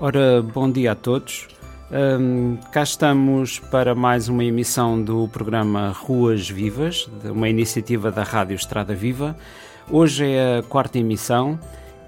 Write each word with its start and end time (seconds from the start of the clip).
Ora, 0.00 0.40
bom 0.40 0.70
dia 0.70 0.92
a 0.92 0.94
todos. 0.94 1.48
Um, 1.90 2.56
cá 2.70 2.84
estamos 2.84 3.58
para 3.58 3.96
mais 3.96 4.28
uma 4.28 4.44
emissão 4.44 5.02
do 5.02 5.26
programa 5.26 5.90
Ruas 5.90 6.48
Vivas, 6.48 7.10
uma 7.24 7.48
iniciativa 7.48 8.08
da 8.08 8.22
Rádio 8.22 8.54
Estrada 8.54 8.94
Viva. 8.94 9.36
Hoje 9.90 10.24
é 10.24 10.58
a 10.58 10.62
quarta 10.62 11.00
emissão 11.00 11.58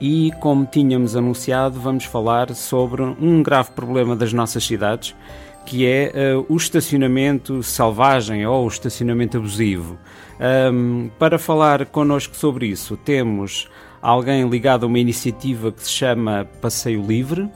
e, 0.00 0.30
como 0.39 0.66
tínhamos 0.66 1.16
anunciado, 1.16 1.80
vamos 1.80 2.04
falar 2.04 2.54
sobre 2.54 3.03
um 3.03 3.43
grave 3.43 3.72
problema 3.72 4.14
das 4.14 4.32
nossas 4.32 4.64
cidades, 4.64 5.16
que 5.66 5.85
é 5.85 6.13
uh, 6.14 6.46
o 6.49 6.57
estacionamento 6.57 7.61
selvagem 7.61 8.46
ou 8.46 8.66
o 8.66 8.68
estacionamento 8.68 9.36
abusivo. 9.36 9.99
Um, 10.72 11.11
para 11.18 11.41
falar 11.41 11.86
connosco 11.86 12.36
sobre 12.36 12.68
isso, 12.68 12.96
temos 12.96 13.68
alguém 14.00 14.49
ligado 14.49 14.85
a 14.85 14.86
uma 14.86 15.00
iniciativa 15.00 15.72
que 15.72 15.82
se 15.82 15.91
chama 15.91 16.46
Passeio 16.61 17.04
Livre 17.04 17.50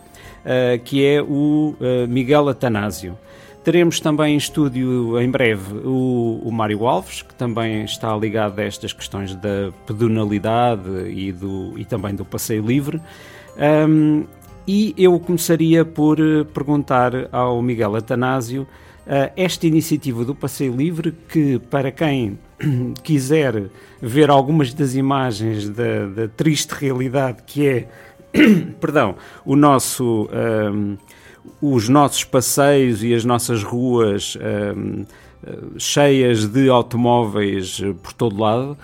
uh, 0.45 0.79
que 0.85 1.05
é 1.05 1.23
o 1.23 1.75
uh, 1.81 2.09
Miguel 2.09 2.49
Atanásio. 2.49 3.19
Teremos 3.65 3.99
também 3.99 4.35
em 4.35 4.37
estúdio 4.37 5.19
em 5.19 5.31
breve 5.31 5.79
o, 5.85 6.41
o 6.45 6.53
Mário 6.53 6.87
Alves, 6.87 7.23
que 7.23 7.35
também 7.35 7.85
está 7.85 8.15
ligado 8.15 8.59
a 8.59 8.63
estas 8.63 8.93
questões 8.93 9.35
da 9.35 9.73
pedonalidade 9.87 11.09
e, 11.09 11.33
do, 11.33 11.73
e 11.79 11.85
também 11.87 12.15
do 12.15 12.27
passeio 12.27 12.65
livre. 12.65 13.01
Um, 13.57 14.25
e 14.67 14.95
eu 14.97 15.19
começaria 15.21 15.85
por 15.85 16.19
eh, 16.19 16.45
perguntar 16.45 17.13
ao 17.31 17.61
Miguel 17.61 17.97
Atanásio 17.97 18.63
uh, 18.63 19.31
esta 19.37 19.67
iniciativa 19.67 20.25
do 20.25 20.35
Passeio 20.35 20.75
Livre, 20.75 21.13
que 21.29 21.59
para 21.59 21.93
quem 21.93 22.39
quiser 23.03 23.65
ver 24.01 24.31
algumas 24.31 24.73
das 24.73 24.95
imagens 24.95 25.69
da, 25.69 26.07
da 26.07 26.29
triste 26.29 26.71
realidade 26.71 27.43
que 27.47 27.67
é 27.67 27.89
perdão, 28.81 29.17
o 29.45 29.57
nosso, 29.57 30.29
um, 30.73 30.97
os 31.61 31.89
nossos 31.89 32.25
passeios 32.25 33.03
e 33.03 33.15
as 33.15 33.25
nossas 33.25 33.63
ruas 33.63 34.37
um, 34.77 35.05
cheias 35.79 36.47
de 36.47 36.69
automóveis 36.69 37.81
por 38.03 38.13
todo 38.13 38.41
lado. 38.41 38.77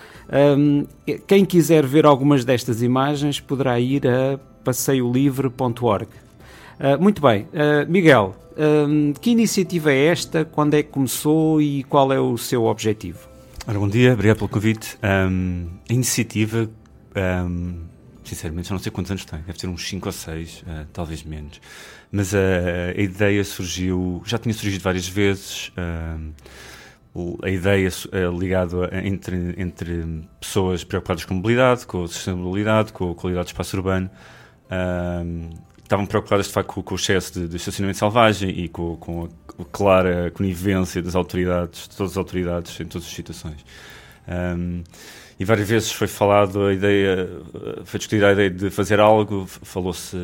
Um, 0.57 0.85
quem 1.27 1.43
quiser 1.43 1.85
ver 1.85 2.05
algumas 2.05 2.45
destas 2.45 2.81
imagens 2.81 3.39
poderá 3.39 3.79
ir 3.79 4.07
a 4.07 4.39
passeiolivre.org. 4.63 6.07
Uh, 6.07 7.01
muito 7.01 7.21
bem, 7.21 7.47
uh, 7.53 7.89
Miguel, 7.89 8.35
que 9.21 9.31
iniciativa 9.31 9.91
é 9.91 10.07
esta? 10.07 10.45
Quando 10.45 10.73
é 10.75 10.83
que 10.83 10.89
começou 10.89 11.61
e 11.61 11.83
qual 11.83 12.11
é 12.11 12.19
o 12.19 12.37
seu 12.37 12.65
objetivo? 12.65 13.19
Ora, 13.65 13.79
bom 13.79 13.87
dia, 13.87 14.13
obrigado 14.13 14.37
pelo 14.37 14.49
convite. 14.49 14.97
Um, 15.01 15.67
a 15.89 15.93
iniciativa 15.93 16.69
um, 17.15 17.90
sinceramente, 18.35 18.69
já 18.69 18.75
não 18.75 18.79
sei 18.81 18.91
quantos 18.91 19.11
anos 19.11 19.25
tem, 19.25 19.41
deve 19.41 19.57
ter 19.57 19.67
uns 19.67 19.87
5 19.87 20.07
ou 20.07 20.11
6, 20.11 20.61
uh, 20.61 20.63
eh, 20.67 20.85
talvez 20.93 21.23
menos. 21.23 21.59
Mas 22.11 22.33
uh, 22.33 22.37
a 22.97 23.01
ideia 23.01 23.43
surgiu, 23.43 24.21
já 24.25 24.37
tinha 24.37 24.53
surgido 24.53 24.81
várias 24.81 25.07
vezes. 25.07 25.69
Uh, 25.69 26.33
a 27.43 27.49
ideia 27.49 27.89
uh, 27.89 28.39
ligada 28.39 28.89
entre, 29.05 29.53
entre 29.57 30.23
pessoas 30.39 30.83
preocupadas 30.83 31.25
com 31.25 31.33
mobilidade, 31.33 31.85
com 31.85 32.07
sustentabilidade, 32.07 32.93
com 32.93 33.11
a 33.11 33.15
qualidade 33.15 33.47
do 33.47 33.49
espaço 33.49 33.75
urbano, 33.75 34.09
estavam 35.83 36.05
preocupadas 36.05 36.47
de 36.47 36.53
facto 36.53 36.69
com, 36.69 36.81
com 36.81 36.93
o 36.93 36.97
excesso 36.97 37.33
de, 37.33 37.47
de, 37.49 37.57
estacionamento 37.57 37.99
selvagem 37.99 38.49
e 38.49 38.69
com, 38.69 38.95
com, 38.95 39.27
a 39.59 39.65
clara 39.65 40.31
conivência 40.31 41.01
das 41.01 41.15
autoridades, 41.15 41.89
de 41.89 41.97
todas 41.97 42.13
as 42.13 42.17
autoridades 42.17 42.79
em 42.79 42.85
todas 42.85 43.05
as 43.05 43.13
situações. 43.13 43.65
Um, 44.25 44.83
e 45.41 45.43
várias 45.43 45.67
vezes 45.67 45.91
foi 45.91 46.05
falado 46.05 46.67
a 46.67 46.71
ideia, 46.71 47.27
foi 47.83 47.97
discutida 47.97 48.27
a 48.27 48.33
ideia 48.33 48.47
de 48.51 48.69
fazer 48.69 48.99
algo, 48.99 49.47
falou-se, 49.47 50.15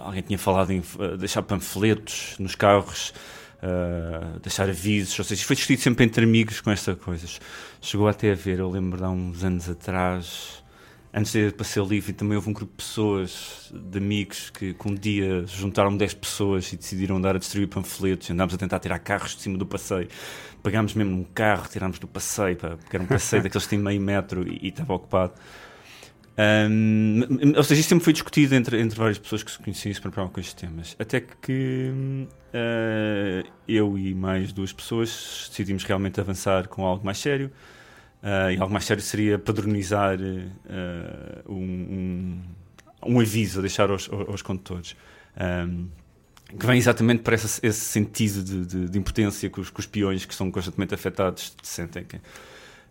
alguém 0.00 0.22
tinha 0.22 0.38
falado 0.40 0.72
em 0.72 0.82
eh, 0.98 1.16
deixar 1.16 1.42
panfletos 1.42 2.34
nos 2.36 2.56
carros, 2.56 3.14
uh, 3.62 4.40
deixar 4.40 4.68
avisos, 4.68 5.16
ou 5.16 5.24
seja, 5.24 5.44
foi 5.44 5.54
discutido 5.54 5.82
sempre 5.82 6.04
entre 6.04 6.24
amigos 6.24 6.60
com 6.60 6.72
estas 6.72 6.98
coisas. 6.98 7.40
Chegou 7.80 8.08
até 8.08 8.32
a 8.32 8.34
ver, 8.34 8.58
eu 8.58 8.68
lembro 8.68 8.98
de 8.98 9.04
há 9.04 9.10
uns 9.10 9.44
anos 9.44 9.70
atrás, 9.70 10.59
antes 11.12 11.32
de 11.32 11.38
ir 11.38 11.52
para 11.52 11.64
ser 11.64 11.84
livre, 11.84 12.12
também 12.12 12.36
houve 12.36 12.50
um 12.50 12.52
grupo 12.52 12.70
de 12.70 12.76
pessoas, 12.76 13.72
de 13.72 13.98
amigos, 13.98 14.50
que, 14.50 14.74
que 14.74 14.88
um 14.88 14.94
dia 14.94 15.44
juntaram 15.46 15.96
10 15.96 16.14
pessoas 16.14 16.72
e 16.72 16.76
decidiram 16.76 17.16
andar 17.16 17.36
a 17.36 17.38
distribuir 17.38 17.68
panfletos. 17.68 18.30
Andámos 18.30 18.54
a 18.54 18.58
tentar 18.58 18.78
tirar 18.78 18.98
carros 18.98 19.34
de 19.34 19.42
cima 19.42 19.58
do 19.58 19.66
passeio. 19.66 20.08
Pegámos 20.62 20.94
mesmo 20.94 21.16
um 21.16 21.24
carro, 21.24 21.68
tirámos 21.68 21.98
do 21.98 22.06
passeio, 22.06 22.56
porque 22.56 22.96
era 22.96 23.02
um 23.02 23.06
passeio 23.06 23.42
daqueles 23.44 23.64
que 23.64 23.70
têm 23.70 23.78
meio 23.78 24.00
metro 24.00 24.46
e, 24.46 24.58
e 24.62 24.68
estava 24.68 24.94
ocupado. 24.94 25.32
Um, 26.38 27.20
ou 27.54 27.62
seja, 27.62 27.80
isto 27.80 27.90
sempre 27.90 28.04
foi 28.04 28.12
discutido 28.12 28.54
entre, 28.54 28.80
entre 28.80 28.98
várias 28.98 29.18
pessoas 29.18 29.42
que 29.42 29.50
se 29.50 29.58
conheciam 29.58 29.90
e 29.90 29.94
se 29.94 30.00
preparavam 30.00 30.32
com 30.32 30.40
estes 30.40 30.54
temas. 30.54 30.96
Até 30.98 31.20
que 31.20 31.90
uh, 32.54 33.48
eu 33.68 33.98
e 33.98 34.14
mais 34.14 34.52
duas 34.52 34.72
pessoas 34.72 35.48
decidimos 35.50 35.84
realmente 35.84 36.20
avançar 36.20 36.68
com 36.68 36.86
algo 36.86 37.04
mais 37.04 37.18
sério. 37.18 37.50
Uh, 38.22 38.52
e 38.52 38.60
algo 38.60 38.72
mais 38.72 38.84
sério 38.84 39.02
seria 39.02 39.38
padronizar 39.38 40.18
uh, 40.20 41.52
um, 41.52 41.54
um, 41.56 43.14
um, 43.14 43.20
aviso 43.20 43.60
a 43.60 43.62
deixar 43.62 43.90
aos, 43.90 44.10
aos 44.10 44.42
condutores. 44.42 44.94
Um, 45.40 45.88
que 46.58 46.66
vem 46.66 46.76
exatamente 46.76 47.22
para 47.22 47.34
esse, 47.34 47.64
esse 47.64 47.80
sentido 47.80 48.42
de, 48.42 48.66
de, 48.66 48.88
de, 48.90 48.98
impotência 48.98 49.48
que 49.48 49.60
os, 49.60 49.70
que 49.70 49.80
os 49.80 49.86
peões 49.86 50.26
que 50.26 50.34
são 50.34 50.50
constantemente 50.50 50.94
afetados 50.94 51.54
sentem. 51.62 52.04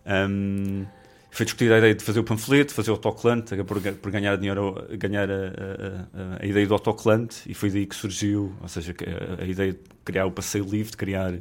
Um, 0.06 0.86
foi 1.30 1.46
discutida 1.46 1.76
a 1.76 1.78
ideia 1.78 1.94
de 1.94 2.04
fazer 2.04 2.20
o 2.20 2.24
panfleto, 2.24 2.74
fazer 2.74 2.90
o 2.90 2.94
autocolante, 2.94 3.56
por, 3.64 3.80
por 3.80 4.12
ganhar 4.12 4.36
dinheiro, 4.36 4.88
ganhar 4.98 5.30
a, 5.30 5.34
a, 5.36 6.44
a, 6.44 6.46
ideia 6.46 6.66
do 6.66 6.74
autocolante, 6.74 7.42
e 7.46 7.54
foi 7.54 7.70
daí 7.70 7.86
que 7.86 7.96
surgiu, 7.96 8.56
ou 8.62 8.68
seja, 8.68 8.96
a, 9.40 9.44
a 9.44 9.46
ideia 9.46 9.74
de 9.74 9.80
criar 10.04 10.26
o 10.26 10.32
passeio 10.32 10.64
livre, 10.66 10.92
de 10.92 10.98
criar 10.98 11.34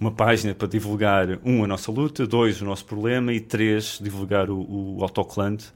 uma 0.00 0.10
página 0.10 0.54
para 0.54 0.66
divulgar, 0.66 1.38
um, 1.44 1.62
a 1.62 1.66
nossa 1.66 1.92
luta, 1.92 2.26
dois, 2.26 2.62
o 2.62 2.64
nosso 2.64 2.86
problema, 2.86 3.34
e 3.34 3.38
três, 3.38 3.98
divulgar 4.02 4.48
o, 4.48 4.96
o 4.96 5.02
autocolante, 5.02 5.66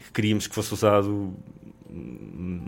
que 0.00 0.10
queríamos 0.10 0.46
que 0.46 0.54
fosse 0.54 0.72
usado, 0.72 1.34
hum, 1.90 2.64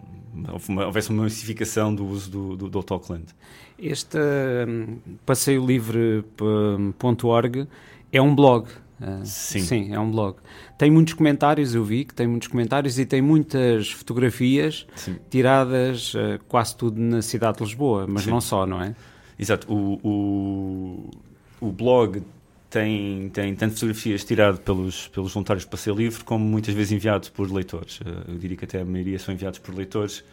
houvesse 0.85 1.09
uma 1.09 1.23
massificação 1.23 1.95
do 1.95 2.07
uso 2.07 2.31
do, 2.31 2.55
do, 2.57 2.69
do 2.69 2.79
autocolante. 2.79 3.35
Este 3.79 4.19
um, 4.19 4.99
passeiolivre.org 5.25 7.67
é 8.13 8.21
um 8.21 8.35
blog. 8.35 8.69
Uh, 9.01 9.25
sim. 9.25 9.61
sim, 9.61 9.95
é 9.95 10.01
um 10.01 10.11
blog. 10.11 10.39
Tem 10.77 10.91
muitos 10.91 11.15
comentários, 11.15 11.75
eu 11.75 11.83
vi 11.85 12.05
que 12.05 12.13
tem 12.13 12.27
muitos 12.27 12.49
comentários 12.49 12.99
e 12.99 13.07
tem 13.07 13.23
muitas 13.23 13.93
fotografias 13.93 14.87
sim. 14.97 15.17
tiradas 15.31 16.13
uh, 16.15 16.41
quase 16.49 16.77
tudo 16.77 17.01
na 17.01 17.23
cidade 17.23 17.59
de 17.59 17.65
Lisboa, 17.65 18.07
mas 18.09 18.25
sim. 18.25 18.31
não 18.31 18.41
só, 18.41 18.67
não 18.67 18.83
é? 18.83 18.97
Exato. 19.39 19.73
O, 19.73 20.01
o, 20.03 21.69
o 21.69 21.73
blog 21.73 22.23
tem, 22.71 23.29
tem 23.31 23.55
tanto 23.55 23.75
fotografias 23.75 24.25
tiradas 24.25 24.61
pelos, 24.61 25.09
pelos 25.09 25.33
voluntários 25.33 25.65
de 25.65 25.71
Passeio 25.71 25.97
Livre 25.97 26.23
como 26.25 26.45
muitas 26.45 26.75
vezes 26.75 26.93
enviados 26.93 27.29
por 27.29 27.51
leitores. 27.51 28.01
Eh, 28.05 28.33
eu 28.33 28.39
diria 28.39 28.57
que 28.57 28.65
até 28.65 28.81
a 28.81 28.85
maioria 28.85 29.19
são 29.19 29.33
enviados 29.33 29.59
por 29.59 29.75
leitores 29.75 30.25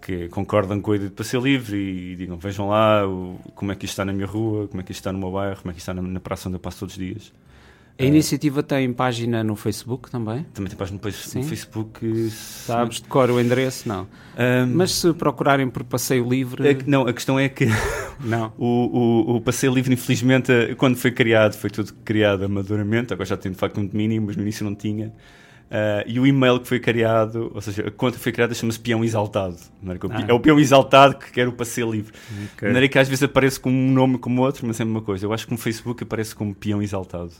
que 0.00 0.28
concordam 0.28 0.80
com 0.80 0.92
a 0.92 0.96
ideia 0.96 1.08
de 1.08 1.14
Passeio 1.14 1.42
Livre 1.42 1.76
e, 1.76 2.12
e 2.12 2.16
digam 2.16 2.36
vejam 2.36 2.68
lá 2.68 3.06
o, 3.06 3.38
como 3.54 3.72
é 3.72 3.76
que 3.76 3.84
isto 3.84 3.94
está 3.94 4.04
na 4.04 4.12
minha 4.12 4.26
rua, 4.26 4.66
como 4.68 4.80
é 4.80 4.84
que 4.84 4.92
isto 4.92 5.00
está 5.00 5.12
no 5.12 5.18
meu 5.18 5.30
bairro, 5.30 5.60
como 5.62 5.70
é 5.70 5.72
que 5.72 5.78
isto 5.78 5.90
está 5.90 5.94
na, 5.94 6.02
na 6.02 6.20
praça 6.20 6.48
onde 6.48 6.56
eu 6.56 6.60
passo 6.60 6.80
todos 6.80 6.94
os 6.94 7.00
dias. 7.00 7.32
A 7.98 8.04
iniciativa 8.04 8.62
tem 8.62 8.92
página 8.92 9.44
no 9.44 9.54
Facebook 9.54 10.10
também? 10.10 10.44
Também 10.54 10.70
tem 10.70 10.78
página 10.78 10.98
no, 11.02 11.12
Sim. 11.12 11.42
Facebook. 11.42 12.30
Sabes 12.30 12.96
de 12.96 13.08
cor 13.08 13.30
o 13.30 13.40
endereço? 13.40 13.88
Não. 13.88 14.02
Um, 14.02 14.66
Mas 14.74 14.92
se 14.92 15.12
procurarem 15.12 15.68
por 15.68 15.84
Passeio 15.84 16.28
Livre. 16.28 16.68
É 16.68 16.78
não, 16.86 17.06
a 17.06 17.12
questão 17.12 17.38
é 17.38 17.48
que 17.48 17.66
não. 18.20 18.52
o, 18.58 18.66
o, 18.66 19.36
o, 19.36 19.40
Passeio 19.40 19.72
Livre, 19.72 19.92
infelizmente, 19.92 20.52
quando 20.76 20.96
foi 20.96 21.12
criado, 21.12 21.54
foi 21.54 21.70
tudo 21.70 21.92
criado 22.04 22.44
amadoramente. 22.44 23.12
Agora 23.12 23.26
já 23.26 23.36
tem 23.36 23.52
de 23.52 23.58
facto 23.58 23.78
um 23.78 23.86
domínio, 23.86 24.22
mas 24.22 24.36
no 24.36 24.42
início 24.42 24.64
não 24.64 24.74
tinha. 24.74 25.12
Uh, 25.72 26.04
e 26.06 26.20
o 26.20 26.26
e-mail 26.26 26.60
que 26.60 26.68
foi 26.68 26.78
criado, 26.78 27.50
ou 27.54 27.60
seja, 27.62 27.88
a 27.88 27.90
conta 27.90 28.18
que 28.18 28.22
foi 28.22 28.30
criada 28.30 28.52
chama-se 28.52 28.78
Peão 28.78 29.02
Exaltado. 29.02 29.56
É? 29.86 29.92
Ah. 30.10 30.24
É 30.28 30.32
o 30.32 30.38
Peão 30.38 30.60
Exaltado 30.60 31.16
que 31.16 31.30
quer 31.32 31.48
o 31.48 31.52
Passeio 31.52 31.90
Livre. 31.90 32.12
Okay. 32.54 32.70
Não 32.70 32.78
é 32.78 32.88
que 32.88 32.98
às 32.98 33.08
vezes 33.08 33.22
aparece 33.22 33.58
com 33.58 33.70
um 33.70 33.90
nome 33.90 34.18
como 34.18 34.42
outro, 34.42 34.66
mas 34.66 34.78
é 34.80 34.82
a 34.82 34.86
mesma 34.86 35.00
coisa. 35.00 35.24
Eu 35.24 35.32
acho 35.32 35.46
que 35.46 35.52
no 35.52 35.58
Facebook 35.58 36.02
aparece 36.02 36.34
como 36.34 36.54
Peão 36.54 36.82
Exaltado. 36.82 37.32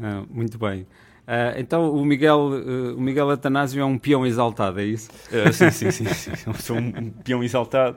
Ah, 0.00 0.24
muito 0.30 0.58
bem. 0.58 0.86
Uh, 1.22 1.56
então 1.56 1.94
o 1.94 2.04
Miguel, 2.04 2.38
uh, 2.38 2.96
o 2.96 3.00
Miguel 3.00 3.30
Atanásio 3.30 3.80
é 3.80 3.84
um 3.84 3.96
peão 3.96 4.26
exaltado, 4.26 4.80
é 4.80 4.84
isso? 4.84 5.08
Sim, 5.52 5.70
sim, 5.70 5.90
sim, 5.90 6.06
sim. 6.06 6.52
Sou 6.58 6.76
um, 6.76 6.88
um 6.88 7.10
peão 7.10 7.42
exaltado. 7.42 7.96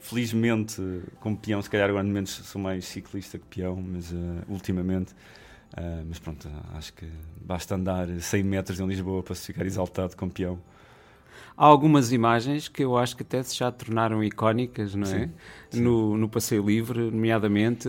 felizmente, 0.00 0.82
como 1.20 1.36
peão, 1.36 1.60
se 1.60 1.70
calhar 1.70 1.88
agora 1.88 2.04
menos 2.04 2.30
sou 2.30 2.60
mais 2.60 2.84
ciclista 2.86 3.38
que 3.38 3.44
peão, 3.46 3.76
mas 3.76 4.14
ultimamente. 4.48 5.14
mas 6.06 6.18
pronto, 6.18 6.48
acho 6.74 6.92
que 6.94 7.06
basta 7.40 7.74
andar 7.74 8.08
100 8.08 8.42
metros 8.42 8.80
em 8.80 8.86
Lisboa 8.86 9.22
para 9.22 9.34
se 9.34 9.46
ficar 9.46 9.66
exaltado 9.66 10.16
como 10.16 10.32
peão. 10.32 10.58
Há 11.56 11.66
algumas 11.66 12.12
imagens 12.12 12.66
que 12.66 12.82
eu 12.82 12.96
acho 12.96 13.16
que 13.16 13.22
até 13.22 13.42
se 13.42 13.56
já 13.56 13.70
tornaram 13.70 14.24
icónicas, 14.24 14.94
não 14.94 15.06
é? 15.06 15.26
Sim, 15.26 15.30
sim. 15.70 15.80
No, 15.82 16.16
no 16.16 16.28
Passeio 16.28 16.64
Livre, 16.64 17.10
nomeadamente 17.10 17.88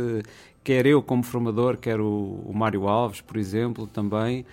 quer 0.63 0.86
eu 0.86 1.01
como 1.01 1.24
formador, 1.24 1.77
quer 1.77 2.00
o, 2.00 2.42
o 2.45 2.54
Mário 2.54 2.88
Alves, 2.88 3.21
por 3.21 3.38
exemplo, 3.38 3.86
também, 3.86 4.45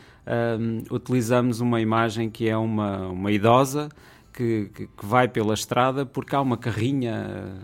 um, 0.58 0.82
utilizamos 0.94 1.60
uma 1.60 1.80
imagem 1.80 2.28
que 2.28 2.48
é 2.48 2.56
uma, 2.56 3.08
uma 3.08 3.30
idosa 3.32 3.88
que, 4.32 4.70
que, 4.74 4.86
que, 4.86 5.06
vai 5.06 5.28
pela 5.28 5.54
estrada 5.54 6.06
porque 6.06 6.34
há 6.34 6.40
uma 6.40 6.56
carrinha 6.56 7.56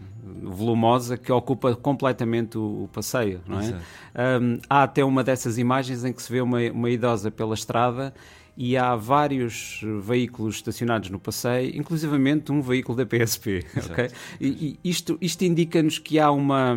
volumosa 0.43 1.17
que 1.17 1.31
ocupa 1.31 1.75
completamente 1.75 2.59
o, 2.59 2.85
o 2.85 2.91
passeio, 2.93 3.41
não 3.47 3.61
é? 3.61 4.41
Um, 4.41 4.59
há 4.69 4.83
até 4.83 5.05
uma 5.05 5.23
dessas 5.23 5.59
imagens 5.59 6.05
em 6.05 6.13
que 6.13 6.23
se 6.23 6.31
vê 6.31 6.41
uma, 6.41 6.59
uma 6.73 6.91
idosa 6.91 7.31
pela 7.31 7.55
estrada 7.55 8.13
e 8.57 8.77
há 8.77 8.97
vários 8.97 9.83
veículos 10.01 10.57
estacionados 10.57 11.11
no 11.11 11.19
passeio, 11.19 11.77
inclusivamente 11.77 12.51
um 12.51 12.63
veículo 12.63 12.97
da 12.97 13.05
PSP. 13.05 13.65
Okay? 13.91 14.11
E, 14.41 14.79
e 14.83 14.91
isto, 14.91 15.19
isto 15.21 15.43
indica-nos 15.45 15.99
que 15.99 16.19
há 16.19 16.31
uma, 16.31 16.77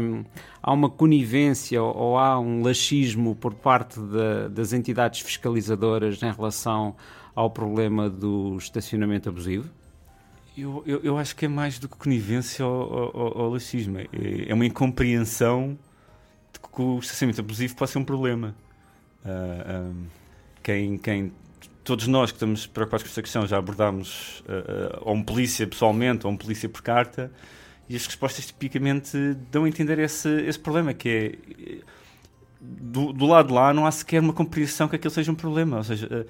há 0.62 0.74
uma 0.74 0.90
conivência 0.90 1.82
ou, 1.82 1.96
ou 1.96 2.18
há 2.18 2.40
um 2.40 2.62
laxismo 2.62 3.36
por 3.36 3.54
parte 3.54 4.00
de, 4.00 4.50
das 4.50 4.74
entidades 4.74 5.22
fiscalizadoras 5.22 6.22
em 6.22 6.32
relação 6.32 6.96
ao 7.34 7.50
problema 7.50 8.10
do 8.10 8.58
estacionamento 8.58 9.30
abusivo? 9.30 9.70
Eu, 10.58 10.84
eu, 10.86 11.00
eu 11.02 11.18
acho 11.18 11.36
que 11.36 11.46
é 11.46 11.48
mais 11.48 11.80
do 11.80 11.88
que 11.88 11.96
conivência 11.96 12.66
ao, 12.66 13.42
ao 13.42 13.50
laxismo. 13.50 14.00
É, 14.00 14.08
é 14.48 14.54
uma 14.54 14.66
incompreensão 14.66 15.78
de 16.52 16.60
que 16.60 16.82
o 16.82 17.00
estacionamento 17.00 17.40
abusivo 17.40 17.76
pode 17.76 17.92
ser 17.92 18.00
um 18.00 18.04
problema. 18.04 18.54
Uh, 19.24 19.28
ah, 19.28 19.82
um, 19.90 20.06
quem, 20.62 20.98
quem 20.98 21.32
todos 21.90 22.06
nós 22.06 22.30
que 22.30 22.36
estamos 22.36 22.68
preocupados 22.68 23.02
com 23.02 23.10
esta 23.10 23.22
questão 23.24 23.48
já 23.48 23.58
abordámos 23.58 24.42
uh, 24.42 25.02
ou 25.02 25.16
um 25.16 25.24
polícia 25.24 25.66
pessoalmente 25.66 26.24
ou 26.28 26.32
um 26.32 26.38
polícia 26.38 26.70
por 26.70 26.84
carta 26.84 27.32
e 27.90 27.96
as 27.96 28.06
respostas 28.06 28.46
tipicamente 28.46 29.18
dão 29.50 29.64
a 29.64 29.68
entender 29.68 29.98
esse, 29.98 30.30
esse 30.42 30.60
problema, 30.60 30.94
que 30.94 31.10
é 31.10 31.80
do, 32.62 33.12
do 33.12 33.26
lado 33.26 33.48
de 33.48 33.54
lá 33.56 33.74
não 33.74 33.88
há 33.88 33.92
sequer 33.92 34.22
uma 34.22 34.34
compreensão 34.34 34.88
que 34.88 34.98
aquilo 34.98 35.10
seja 35.10 35.32
um 35.32 35.36
problema. 35.36 35.78
Ou 35.78 35.84
seja, 35.84 36.28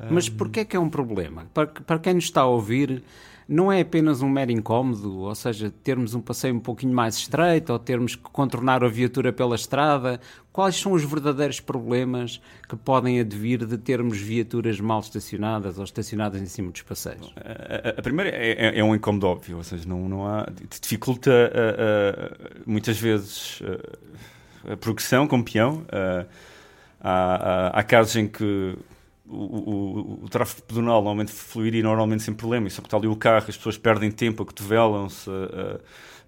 uh, 0.00 0.06
Mas 0.10 0.28
porquê 0.28 0.60
é 0.60 0.64
que 0.64 0.76
é 0.76 0.80
um 0.80 0.90
problema? 0.90 1.46
Para, 1.54 1.68
para 1.68 2.00
quem 2.00 2.14
nos 2.14 2.24
está 2.24 2.40
a 2.40 2.46
ouvir, 2.46 3.04
não 3.48 3.70
é 3.70 3.80
apenas 3.80 4.22
um 4.22 4.28
mero 4.28 4.50
incómodo, 4.50 5.20
ou 5.20 5.34
seja, 5.34 5.72
termos 5.84 6.14
um 6.14 6.20
passeio 6.20 6.54
um 6.54 6.60
pouquinho 6.60 6.92
mais 6.92 7.16
estreito 7.16 7.72
ou 7.72 7.78
termos 7.78 8.16
que 8.16 8.22
contornar 8.22 8.82
a 8.82 8.88
viatura 8.88 9.32
pela 9.32 9.54
estrada. 9.54 10.20
Quais 10.52 10.74
são 10.76 10.92
os 10.92 11.04
verdadeiros 11.04 11.60
problemas 11.60 12.40
que 12.68 12.74
podem 12.74 13.20
advir 13.20 13.64
de 13.64 13.78
termos 13.78 14.18
viaturas 14.18 14.80
mal 14.80 15.00
estacionadas 15.00 15.78
ou 15.78 15.84
estacionadas 15.84 16.40
em 16.40 16.46
cima 16.46 16.72
dos 16.72 16.82
passeios? 16.82 17.32
A, 17.36 17.88
a, 17.88 17.90
a 17.90 18.02
primeira 18.02 18.30
é, 18.30 18.52
é, 18.52 18.78
é, 18.78 18.84
um 18.84 18.94
incómodo 18.94 19.28
óbvio, 19.28 19.58
ou 19.58 19.62
seja, 19.62 19.86
não, 19.86 20.08
não 20.08 20.26
há. 20.26 20.48
dificulta 20.80 21.30
uh, 21.30 22.56
uh, 22.56 22.62
muitas 22.66 22.98
vezes 22.98 23.60
uh, 23.60 24.72
a 24.72 24.76
progressão 24.76 25.28
com 25.28 25.38
o 25.38 25.44
peão. 25.44 25.84
há, 27.00 27.68
há, 27.74 27.78
há 27.78 27.82
casos 27.84 28.16
em 28.16 28.26
que 28.26 28.76
o, 29.28 29.34
o, 29.34 30.24
o, 30.24 30.28
tráfego 30.28 30.62
pedonal 30.62 30.96
normalmente 30.96 31.32
fluiria 31.32 31.82
normalmente 31.82 32.22
sem 32.22 32.34
problema, 32.34 32.68
e 32.68 32.70
só 32.70 32.80
que 32.80 32.86
está 32.86 32.96
ali 32.96 33.06
o 33.06 33.16
carro, 33.16 33.46
as 33.48 33.56
pessoas 33.56 33.76
perdem 33.76 34.10
tempo, 34.10 34.42
acotovelam-se, 34.42 35.28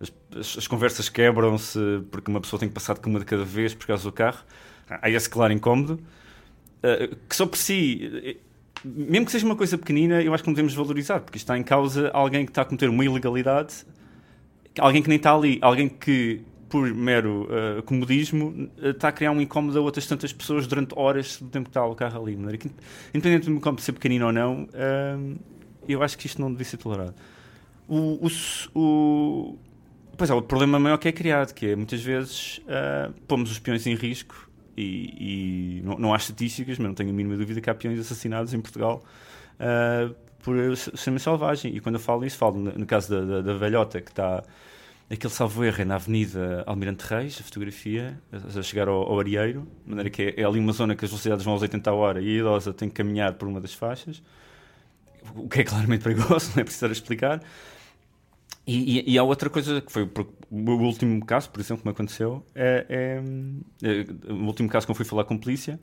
as, 0.00 0.12
as, 0.36 0.58
as, 0.58 0.66
conversas 0.66 1.08
quebram-se 1.08 1.78
porque 2.10 2.30
uma 2.30 2.40
pessoa 2.40 2.58
tem 2.58 2.68
que 2.68 2.74
passar 2.74 2.98
de 2.98 3.06
uma 3.06 3.18
de 3.18 3.24
cada 3.24 3.44
vez 3.44 3.74
por 3.74 3.86
causa 3.86 4.02
do 4.02 4.12
carro. 4.12 4.44
Há 4.88 5.10
esse 5.10 5.28
claro 5.28 5.52
incómodo, 5.52 6.00
que 7.28 7.36
só 7.36 7.46
por 7.46 7.58
si, 7.58 8.38
mesmo 8.84 9.26
que 9.26 9.32
seja 9.32 9.44
uma 9.44 9.56
coisa 9.56 9.76
pequenina, 9.76 10.22
eu 10.22 10.32
acho 10.32 10.42
que 10.42 10.48
não 10.48 10.54
devemos 10.54 10.74
valorizar, 10.74 11.20
porque 11.20 11.36
está 11.38 11.58
em 11.58 11.62
causa 11.62 12.10
alguém 12.12 12.44
que 12.44 12.50
está 12.50 12.62
a 12.62 12.64
cometer 12.64 12.88
uma 12.88 13.04
ilegalidade, 13.04 13.84
alguém 14.78 15.02
que 15.02 15.08
nem 15.08 15.16
está 15.16 15.34
ali, 15.34 15.58
alguém 15.60 15.88
que 15.88 16.42
por 16.68 16.92
mero 16.92 17.48
uh, 17.48 17.82
comodismo, 17.82 18.70
uh, 18.78 18.88
está 18.88 19.08
a 19.08 19.12
criar 19.12 19.32
um 19.32 19.40
incómodo 19.40 19.78
a 19.78 19.82
outras 19.82 20.06
tantas 20.06 20.32
pessoas 20.32 20.66
durante 20.66 20.94
horas 20.96 21.40
do 21.40 21.48
tempo 21.48 21.64
que 21.64 21.70
está 21.70 21.84
o 21.84 21.94
carro 21.94 22.22
ali. 22.22 22.58
Que, 22.58 22.70
independente 23.14 23.46
do 23.46 23.56
incómodo 23.56 23.80
ser 23.80 23.92
pequenino 23.92 24.26
ou 24.26 24.32
não, 24.32 24.64
uh, 24.64 25.38
eu 25.88 26.02
acho 26.02 26.18
que 26.18 26.26
isto 26.26 26.40
não 26.40 26.50
devia 26.50 26.66
ser 26.66 26.76
tolerado. 26.76 27.14
O, 27.88 28.26
o, 28.26 28.78
o, 28.78 29.58
pois 30.16 30.28
é, 30.28 30.34
o 30.34 30.42
problema 30.42 30.78
maior 30.78 30.98
que 30.98 31.08
é 31.08 31.12
criado, 31.12 31.54
que 31.54 31.68
é 31.68 31.76
muitas 31.76 32.02
vezes 32.02 32.60
pomos 33.26 33.50
os 33.50 33.58
peões 33.58 33.86
em 33.86 33.94
risco 33.94 34.50
e, 34.76 35.78
e 35.78 35.82
não, 35.82 35.98
não, 35.98 36.12
há 36.12 36.18
estatísticas, 36.18 36.76
mas 36.78 36.86
não 36.86 36.94
tenho 36.94 37.08
a 37.08 37.12
mínima 37.14 37.34
dúvida 37.34 37.62
que 37.62 37.70
há 37.70 37.74
peões 37.74 37.98
assassinados 37.98 38.52
em 38.52 38.60
Portugal 38.60 39.02
por 40.42 40.54
ser 40.76 41.18
selvagem. 41.18 41.74
E 41.74 41.80
quando 41.80 41.94
eu 41.94 42.00
falo 42.00 42.26
isso, 42.26 42.36
falo 42.36 42.58
no, 42.58 42.72
no 42.72 42.84
caso 42.84 43.08
da, 43.08 43.20
da, 43.24 43.40
da 43.40 43.54
velhota 43.54 44.02
que 44.02 44.10
está 44.10 44.44
aquele 45.10 45.32
salvo 45.32 45.64
erro 45.64 45.80
é 45.80 45.84
na 45.84 45.94
Avenida 45.94 46.62
Almirante 46.66 47.04
Reis, 47.06 47.38
a 47.40 47.42
fotografia, 47.42 48.20
a 48.32 48.62
chegar 48.62 48.88
ao, 48.88 49.02
ao 49.02 49.18
Arieiro, 49.18 49.66
de 49.84 49.88
maneira 49.88 50.10
que 50.10 50.22
é, 50.22 50.40
é, 50.40 50.44
ali 50.44 50.58
uma 50.58 50.72
zona 50.72 50.94
que 50.94 51.04
as 51.04 51.10
velocidades 51.10 51.44
vão 51.44 51.54
aos 51.54 51.62
80 51.62 51.90
a 51.90 51.94
hora 51.94 52.20
e 52.20 52.28
a 52.28 52.40
idosa 52.40 52.72
tem 52.74 52.88
que 52.88 52.94
caminhar 52.94 53.34
por 53.34 53.48
uma 53.48 53.60
das 53.60 53.72
faixas, 53.72 54.22
o 55.34 55.48
que 55.48 55.60
é 55.60 55.64
claramente 55.64 56.02
perigoso, 56.02 56.52
não 56.56 56.60
é 56.60 56.64
preciso 56.64 56.86
explicar. 56.92 57.42
E, 58.66 58.98
e, 58.98 59.14
e, 59.14 59.18
há 59.18 59.22
outra 59.22 59.48
coisa 59.48 59.80
que 59.80 59.90
foi 59.90 60.02
o 60.50 60.70
último 60.82 61.24
caso, 61.24 61.48
por 61.48 61.58
exemplo, 61.58 61.82
que 61.82 61.88
me 61.88 61.92
aconteceu, 61.92 62.44
é, 62.54 62.84
é, 62.88 63.22
é, 63.82 64.32
o 64.32 64.44
último 64.44 64.68
caso 64.68 64.86
que 64.86 64.90
eu 64.90 64.94
fui 64.94 65.06
falar 65.06 65.24
com 65.24 65.38
polícia, 65.38 65.80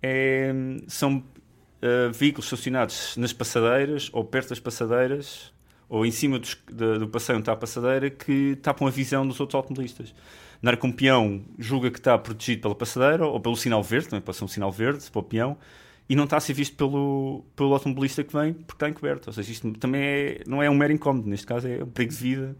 é, 0.00 0.52
são 0.86 1.16
uh, 1.18 2.12
veículos 2.12 2.46
estacionados 2.46 3.16
nas 3.16 3.32
passadeiras 3.32 4.10
ou 4.12 4.24
perto 4.24 4.50
das 4.50 4.60
passadeiras 4.60 5.52
ou 5.90 6.06
em 6.06 6.10
cima 6.12 6.38
dos, 6.38 6.56
do, 6.70 7.00
do 7.00 7.08
passeio 7.08 7.36
onde 7.36 7.42
está 7.42 7.52
a 7.52 7.56
passadeira 7.56 8.08
que 8.08 8.56
tapam 8.62 8.86
a 8.86 8.90
visão 8.90 9.26
dos 9.26 9.40
outros 9.40 9.56
automobilistas. 9.56 10.14
Na 10.62 10.70
hora 10.70 10.76
que 10.76 10.86
um 10.86 10.92
peão 10.92 11.42
julga 11.58 11.90
que 11.90 11.98
está 11.98 12.16
protegido 12.16 12.62
pela 12.62 12.74
passadeira 12.76 13.26
ou 13.26 13.40
pelo 13.40 13.56
sinal 13.56 13.82
verde, 13.82 14.08
também 14.08 14.22
pode 14.22 14.38
ser 14.38 14.44
um 14.44 14.48
sinal 14.48 14.70
verde 14.70 15.10
para 15.10 15.18
o 15.18 15.22
peão, 15.22 15.58
e 16.08 16.14
não 16.14 16.24
está 16.24 16.36
a 16.36 16.40
ser 16.40 16.52
visto 16.52 16.76
pelo, 16.76 17.44
pelo 17.56 17.72
automobilista 17.72 18.22
que 18.22 18.32
vem 18.32 18.52
porque 18.52 18.74
está 18.74 18.88
encoberto. 18.88 19.28
Ou 19.28 19.32
seja, 19.32 19.50
isto 19.50 19.70
também 19.72 20.02
é, 20.02 20.40
não 20.46 20.62
é 20.62 20.70
um 20.70 20.74
mero 20.74 20.92
incómodo, 20.92 21.28
neste 21.28 21.46
caso 21.46 21.66
é 21.66 21.82
um 21.82 21.86
perigo 21.86 22.12
de 22.12 22.18
vida. 22.18 22.56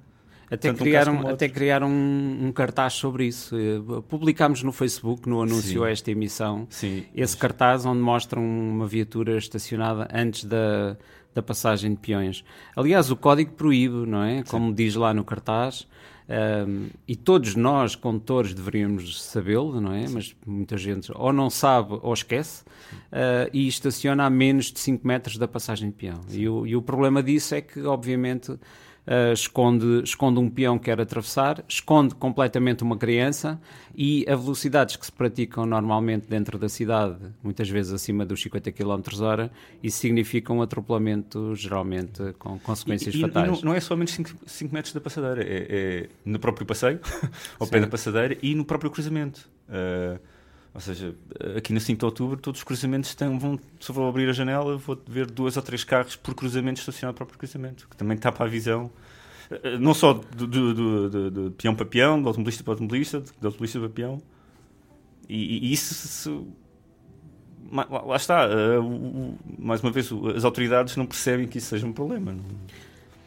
Até 0.50 0.74
criaram, 0.74 1.14
um 1.14 1.28
até 1.28 1.48
criaram 1.48 1.88
um, 1.88 2.46
um, 2.46 2.52
cartaz 2.52 2.94
sobre 2.94 3.26
isso. 3.26 3.56
Eh, 3.56 4.02
publicámos 4.08 4.64
no 4.64 4.72
Facebook, 4.72 5.28
no 5.28 5.40
anúncio 5.40 5.84
a 5.84 5.90
esta 5.90 6.10
emissão, 6.10 6.66
Sim. 6.68 7.04
esse 7.14 7.36
cartaz 7.36 7.86
onde 7.86 8.00
mostram 8.00 8.42
uma 8.42 8.86
viatura 8.88 9.38
estacionada 9.38 10.08
antes 10.12 10.44
da, 10.44 10.96
da 11.34 11.42
passagem 11.42 11.92
de 11.92 11.98
peões. 11.98 12.44
Aliás, 12.76 13.10
o 13.10 13.16
código 13.16 13.52
proíbe, 13.52 14.06
não 14.06 14.22
é? 14.22 14.42
Como 14.44 14.68
Sim. 14.68 14.74
diz 14.74 14.94
lá 14.94 15.14
no 15.14 15.24
cartaz. 15.24 15.86
Um, 16.30 16.90
e 17.08 17.16
todos 17.16 17.56
nós, 17.56 17.96
condutores, 17.96 18.54
deveríamos 18.54 19.20
sabê-lo, 19.20 19.80
não 19.80 19.92
é? 19.92 20.06
Sim. 20.06 20.14
Mas 20.14 20.36
muita 20.46 20.78
gente 20.78 21.10
ou 21.12 21.32
não 21.32 21.50
sabe 21.50 21.98
ou 22.02 22.14
esquece 22.14 22.62
uh, 22.62 23.50
e 23.52 23.66
estaciona 23.66 24.24
a 24.24 24.30
menos 24.30 24.66
de 24.66 24.78
5 24.78 25.04
metros 25.04 25.36
da 25.36 25.48
passagem 25.48 25.88
de 25.88 25.96
peão. 25.96 26.20
E 26.30 26.48
o, 26.48 26.66
e 26.66 26.76
o 26.76 26.82
problema 26.82 27.20
disso 27.20 27.54
é 27.56 27.60
que, 27.60 27.82
obviamente, 27.82 28.56
uh, 29.06 29.32
esconde, 29.32 30.02
esconde 30.04 30.38
um 30.38 30.48
peão 30.48 30.78
que 30.78 30.86
quer 30.86 31.00
atravessar, 31.00 31.64
esconde 31.68 32.14
completamente 32.14 32.82
uma 32.82 32.96
criança 32.96 33.60
e 33.94 34.24
a 34.28 34.36
velocidades 34.36 34.96
que 34.96 35.04
se 35.04 35.12
praticam 35.12 35.66
normalmente 35.66 36.26
dentro 36.28 36.58
da 36.58 36.68
cidade, 36.68 37.18
muitas 37.42 37.68
vezes 37.68 37.92
acima 37.92 38.24
dos 38.24 38.40
50 38.42 38.72
km 38.72 39.02
hora, 39.20 39.50
isso 39.82 39.98
significa 39.98 40.52
um 40.52 40.62
atropelamento 40.62 41.54
geralmente 41.54 42.32
com 42.38 42.58
consequências 42.58 43.14
e, 43.14 43.18
e, 43.18 43.20
fatais. 43.20 43.46
E 43.46 43.50
não, 43.50 43.60
não, 43.70 43.74
é 43.74 43.80
somente 43.80 44.12
5 44.46 44.74
metros 44.74 44.94
da 44.94 45.00
passadeira, 45.00 45.42
é, 45.42 45.66
é, 45.68 46.08
no 46.24 46.38
próprio 46.38 46.66
passeio, 46.66 47.00
ao 47.58 47.66
Sim. 47.66 47.72
pé 47.72 47.80
da 47.80 47.86
passadeira 47.86 48.36
e 48.42 48.54
no 48.54 48.64
próprio 48.64 48.90
cruzamento. 48.90 49.48
Uh, 49.68 50.18
ou 50.72 50.80
seja, 50.80 51.14
aqui 51.56 51.72
no 51.72 51.80
5 51.80 51.98
de 51.98 52.04
outubro, 52.04 52.36
todos 52.36 52.60
os 52.60 52.64
cruzamentos 52.64 53.14
têm, 53.14 53.36
vão, 53.38 53.58
se 53.80 53.90
eu 53.90 53.94
vou 53.94 54.08
abrir 54.08 54.28
a 54.28 54.32
janela, 54.32 54.76
vou 54.76 55.00
ver 55.06 55.26
dois 55.26 55.56
ou 55.56 55.62
três 55.62 55.82
carros 55.82 56.14
por 56.14 56.34
cruzamento 56.34 56.78
estacionado 56.78 57.16
para 57.16 57.24
o 57.24 57.38
cruzamento, 57.38 57.88
que 57.88 57.96
também 57.96 58.16
tapa 58.16 58.44
a 58.44 58.46
visão, 58.46 58.90
eh, 59.50 59.78
não 59.78 59.92
só 59.92 60.12
do, 60.12 60.46
do, 60.46 61.50
peão 61.52 61.74
para 61.74 61.86
peão, 61.86 62.22
do 62.22 62.28
automobilista 62.28 62.62
para 62.62 62.74
automobilista, 62.74 63.20
do 63.20 63.46
automobilista 63.46 63.80
para 63.80 63.88
peão. 63.88 64.22
E, 65.28 65.68
e 65.68 65.72
isso, 65.72 65.94
se, 65.94 66.46
lá, 67.72 68.16
está, 68.16 68.48
uh, 68.48 69.38
mais 69.58 69.82
uma 69.82 69.90
vez, 69.90 70.08
as 70.36 70.44
autoridades 70.44 70.96
não 70.96 71.06
percebem 71.06 71.46
que 71.46 71.58
isso 71.58 71.68
seja 71.68 71.86
um 71.86 71.92
problema. 71.92 72.36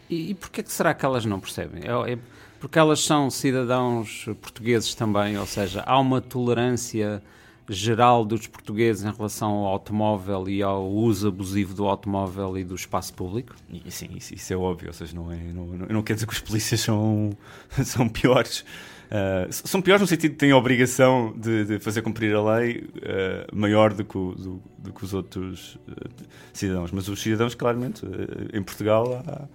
E, 0.10 0.32
e 0.32 0.34
porquê 0.34 0.64
que 0.64 0.72
será 0.72 0.94
que 0.94 1.06
elas 1.06 1.26
não 1.26 1.40
percebem? 1.40 1.84
É, 1.84 2.14
é 2.14 2.18
porque 2.64 2.80
elas 2.80 3.04
são 3.04 3.30
cidadãos 3.30 4.24
portugueses 4.42 4.96
também, 4.96 5.38
ou 5.38 5.46
seja, 5.46 5.84
há 5.86 6.00
uma 6.00 6.22
tolerância 6.22 7.22
geral 7.68 8.24
dos 8.24 8.48
portugueses 8.48 9.04
em 9.04 9.12
relação 9.12 9.52
ao 9.52 9.66
automóvel 9.66 10.48
e 10.48 10.64
ao 10.64 10.90
uso 10.90 11.28
abusivo 11.28 11.74
do 11.74 11.86
automóvel 11.86 12.58
e 12.58 12.64
do 12.64 12.74
espaço 12.74 13.14
público? 13.16 13.54
Sim, 13.90 14.12
isso, 14.16 14.34
isso, 14.34 14.54
é 14.54 14.56
óbvio, 14.56 14.88
ou 14.88 14.94
seja, 14.94 15.14
não, 15.14 15.30
é, 15.30 15.36
não, 15.54 15.66
não 15.90 16.02
quer 16.02 16.14
dizer 16.14 16.26
que 16.26 16.32
os 16.32 16.40
polícias 16.40 16.80
são, 16.80 17.32
são 17.84 18.08
piores. 18.08 18.62
Uh, 19.12 19.52
são 19.52 19.82
piores 19.82 20.00
no 20.00 20.08
sentido 20.08 20.32
de 20.32 20.38
têm 20.38 20.52
a 20.52 20.58
obrigação 20.58 21.34
de, 21.36 21.66
de 21.66 21.80
fazer 21.80 22.02
cumprir 22.02 22.34
a 22.34 22.42
lei 22.56 22.78
uh, 22.78 23.54
maior 23.54 23.94
do 23.94 24.06
que, 24.06 24.18
o, 24.18 24.36
do, 24.36 24.64
do 24.78 24.94
que 24.94 25.04
os 25.04 25.14
outros 25.14 25.76
uh, 25.76 26.10
cidadãos. 26.54 26.94
Mas 26.94 27.10
os 27.10 27.22
cidadãos, 27.22 27.56
claramente, 27.56 28.06
em 28.54 28.64
Portugal 28.64 29.22
há 29.28 29.48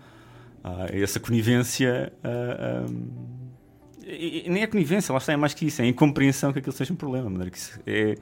essa 0.92 1.20
conivência. 1.20 2.12
Um, 2.24 3.28
e, 4.06 4.46
e 4.46 4.50
nem 4.50 4.62
é 4.62 4.66
conivência, 4.66 5.12
lá 5.12 5.18
está, 5.18 5.32
é 5.32 5.36
mais 5.36 5.52
que 5.52 5.66
isso, 5.66 5.82
é 5.82 5.84
a 5.84 5.88
incompreensão 5.88 6.52
que 6.52 6.58
aquilo 6.58 6.74
seja 6.74 6.92
um 6.92 6.96
problema. 6.96 7.44
Que 7.50 7.58
isso, 7.58 7.80
é, 7.86 8.14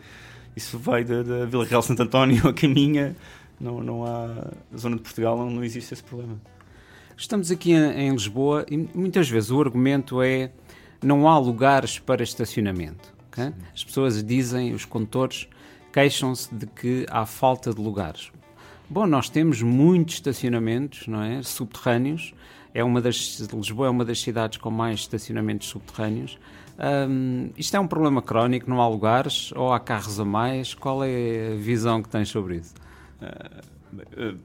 isso 0.54 0.78
vai 0.78 1.04
da, 1.04 1.22
da 1.22 1.44
Vila 1.46 1.64
Real 1.64 1.82
Santo 1.82 2.02
António 2.02 2.46
a 2.48 2.52
caminha 2.52 3.14
não, 3.60 3.80
não 3.80 4.04
há. 4.04 4.26
Na 4.70 4.78
zona 4.78 4.96
de 4.96 5.02
Portugal 5.02 5.36
não, 5.36 5.50
não 5.50 5.64
existe 5.64 5.92
esse 5.94 6.02
problema. 6.02 6.40
Estamos 7.16 7.50
aqui 7.50 7.72
em, 7.72 8.08
em 8.08 8.10
Lisboa 8.10 8.66
e 8.70 8.76
muitas 8.76 9.28
vezes 9.28 9.50
o 9.50 9.60
argumento 9.60 10.20
é 10.20 10.50
não 11.02 11.28
há 11.28 11.38
lugares 11.38 11.98
para 11.98 12.22
estacionamento. 12.22 13.14
Okay? 13.28 13.52
As 13.72 13.84
pessoas 13.84 14.22
dizem, 14.22 14.74
os 14.74 14.84
condutores 14.84 15.48
queixam-se 15.92 16.54
de 16.54 16.66
que 16.66 17.06
há 17.10 17.24
falta 17.24 17.72
de 17.72 17.80
lugares. 17.80 18.30
Bom, 18.88 19.06
nós 19.06 19.28
temos 19.28 19.62
muitos 19.62 20.14
estacionamentos, 20.14 21.08
não 21.08 21.22
é? 21.22 21.42
Subterrâneos. 21.42 22.32
É 22.72 22.84
uma 22.84 23.00
das 23.00 23.40
Lisboa 23.52 23.88
é 23.88 23.90
uma 23.90 24.04
das 24.04 24.20
cidades 24.20 24.58
com 24.58 24.70
mais 24.70 25.00
estacionamentos 25.00 25.68
subterrâneos. 25.68 26.38
Um, 27.08 27.50
isto 27.56 27.76
é 27.76 27.80
um 27.80 27.86
problema 27.86 28.20
crónico, 28.20 28.68
não 28.68 28.80
há 28.82 28.88
lugares 28.88 29.50
ou 29.56 29.72
há 29.72 29.80
carros 29.80 30.20
a 30.20 30.24
mais? 30.24 30.74
Qual 30.74 31.02
é 31.02 31.52
a 31.52 31.56
visão 31.56 32.02
que 32.02 32.08
tens 32.08 32.28
sobre 32.28 32.56
isso? 32.56 32.74
Uh, 33.20 34.34
uh, 34.34 34.38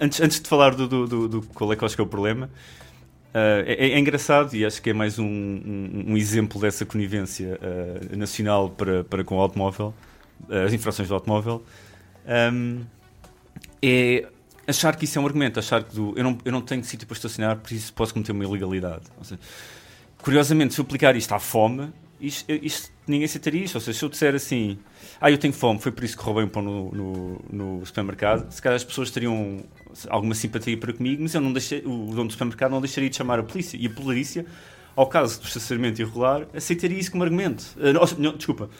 antes, 0.00 0.20
antes 0.20 0.40
de 0.40 0.48
falar 0.48 0.74
do, 0.74 0.88
do, 0.88 1.06
do, 1.06 1.28
do 1.28 1.42
qual 1.42 1.72
é 1.72 1.76
que 1.76 1.84
eu 1.84 1.86
acho 1.86 1.94
que 1.94 2.00
é 2.00 2.04
o 2.04 2.08
problema, 2.08 2.50
Uh, 3.32 3.64
é, 3.64 3.92
é, 3.92 3.98
engraçado 3.98 4.54
e 4.54 4.62
acho 4.62 4.82
que 4.82 4.90
é 4.90 4.92
mais 4.92 5.18
um, 5.18 5.24
um, 5.24 6.04
um 6.08 6.16
exemplo 6.18 6.60
dessa 6.60 6.84
conivência 6.84 7.58
uh, 7.62 8.14
nacional 8.14 8.68
para, 8.68 9.04
para 9.04 9.24
com 9.24 9.38
o 9.38 9.40
automóvel, 9.40 9.94
uh, 10.50 10.66
as 10.66 10.72
infrações 10.74 11.08
do 11.08 11.14
automóvel. 11.14 11.64
Um, 12.26 12.84
é 13.82 14.28
achar 14.66 14.94
que 14.96 15.04
isso 15.04 15.18
é 15.18 15.22
um 15.22 15.26
argumento, 15.26 15.58
achar 15.58 15.82
que 15.82 15.94
do, 15.94 16.14
eu, 16.16 16.24
não, 16.24 16.38
eu 16.44 16.52
não 16.52 16.60
tenho 16.60 16.84
sítio 16.84 17.06
para 17.06 17.16
estacionar, 17.16 17.56
por 17.56 17.72
isso 17.72 17.92
posso 17.92 18.12
cometer 18.12 18.32
uma 18.32 18.44
ilegalidade. 18.44 19.04
Seja, 19.22 19.40
curiosamente, 20.18 20.74
se 20.74 20.80
eu 20.80 20.84
aplicar 20.84 21.16
isto 21.16 21.32
à 21.32 21.38
fome, 21.38 21.92
isto, 22.20 22.50
isto, 22.50 22.92
ninguém 23.06 23.24
aceitaria 23.24 23.64
isto. 23.64 23.74
Ou 23.74 23.80
seja, 23.80 23.98
se 23.98 24.04
eu 24.04 24.08
disser 24.08 24.34
assim, 24.34 24.78
ah, 25.20 25.30
eu 25.30 25.36
tenho 25.36 25.52
fome, 25.52 25.80
foi 25.80 25.90
por 25.90 26.04
isso 26.04 26.16
que 26.16 26.22
roubei 26.22 26.44
um 26.44 26.48
pão 26.48 26.62
no, 26.62 26.92
no, 26.92 27.40
no 27.50 27.86
supermercado, 27.86 28.50
se 28.50 28.62
calhar 28.62 28.76
as 28.76 28.84
pessoas 28.84 29.10
teriam 29.10 29.64
alguma 30.08 30.34
simpatia 30.34 30.76
para 30.78 30.92
comigo, 30.92 31.22
mas 31.22 31.34
eu 31.34 31.40
não 31.40 31.52
deixei, 31.52 31.80
o 31.80 32.06
dono 32.12 32.26
do 32.26 32.32
supermercado 32.32 32.70
não 32.70 32.80
deixaria 32.80 33.10
de 33.10 33.16
chamar 33.16 33.40
a 33.40 33.42
polícia. 33.42 33.76
E 33.76 33.86
a 33.86 33.90
polícia, 33.90 34.46
ao 34.94 35.06
caso 35.08 35.40
do 35.40 35.46
estacionamento 35.46 36.00
irregular, 36.00 36.46
aceitaria 36.54 36.98
isso 36.98 37.10
como 37.10 37.24
argumento. 37.24 37.64
Uh, 37.76 38.20
não, 38.20 38.36
desculpa, 38.36 38.70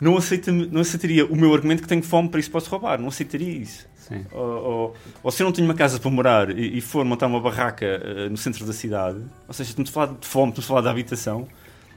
não, 0.00 0.16
aceita, 0.16 0.50
não 0.52 0.80
aceitaria 0.80 1.24
o 1.26 1.36
meu 1.36 1.52
argumento 1.52 1.82
que 1.82 1.88
tenho 1.88 2.02
fome, 2.02 2.28
para 2.28 2.40
isso 2.40 2.50
posso 2.50 2.70
roubar. 2.70 3.00
Não 3.00 3.08
aceitaria 3.08 3.50
isso. 3.50 3.86
Ou, 4.32 4.42
ou, 4.42 4.94
ou, 5.22 5.30
se 5.30 5.42
eu 5.42 5.46
não 5.46 5.52
tenho 5.52 5.66
uma 5.66 5.74
casa 5.74 5.98
para 5.98 6.10
morar 6.10 6.50
e, 6.50 6.76
e 6.76 6.80
for 6.80 7.04
montar 7.04 7.26
uma 7.26 7.40
barraca 7.40 7.86
uh, 7.86 8.30
no 8.30 8.36
centro 8.36 8.66
da 8.66 8.72
cidade, 8.72 9.18
ou 9.48 9.54
seja, 9.54 9.70
estamos 9.70 9.90
a 9.90 9.92
falar 9.92 10.06
de 10.08 10.26
fome, 10.26 10.50
estamos 10.50 10.66
a 10.66 10.68
falar 10.68 10.80
de 10.82 10.88
habitação, 10.88 11.48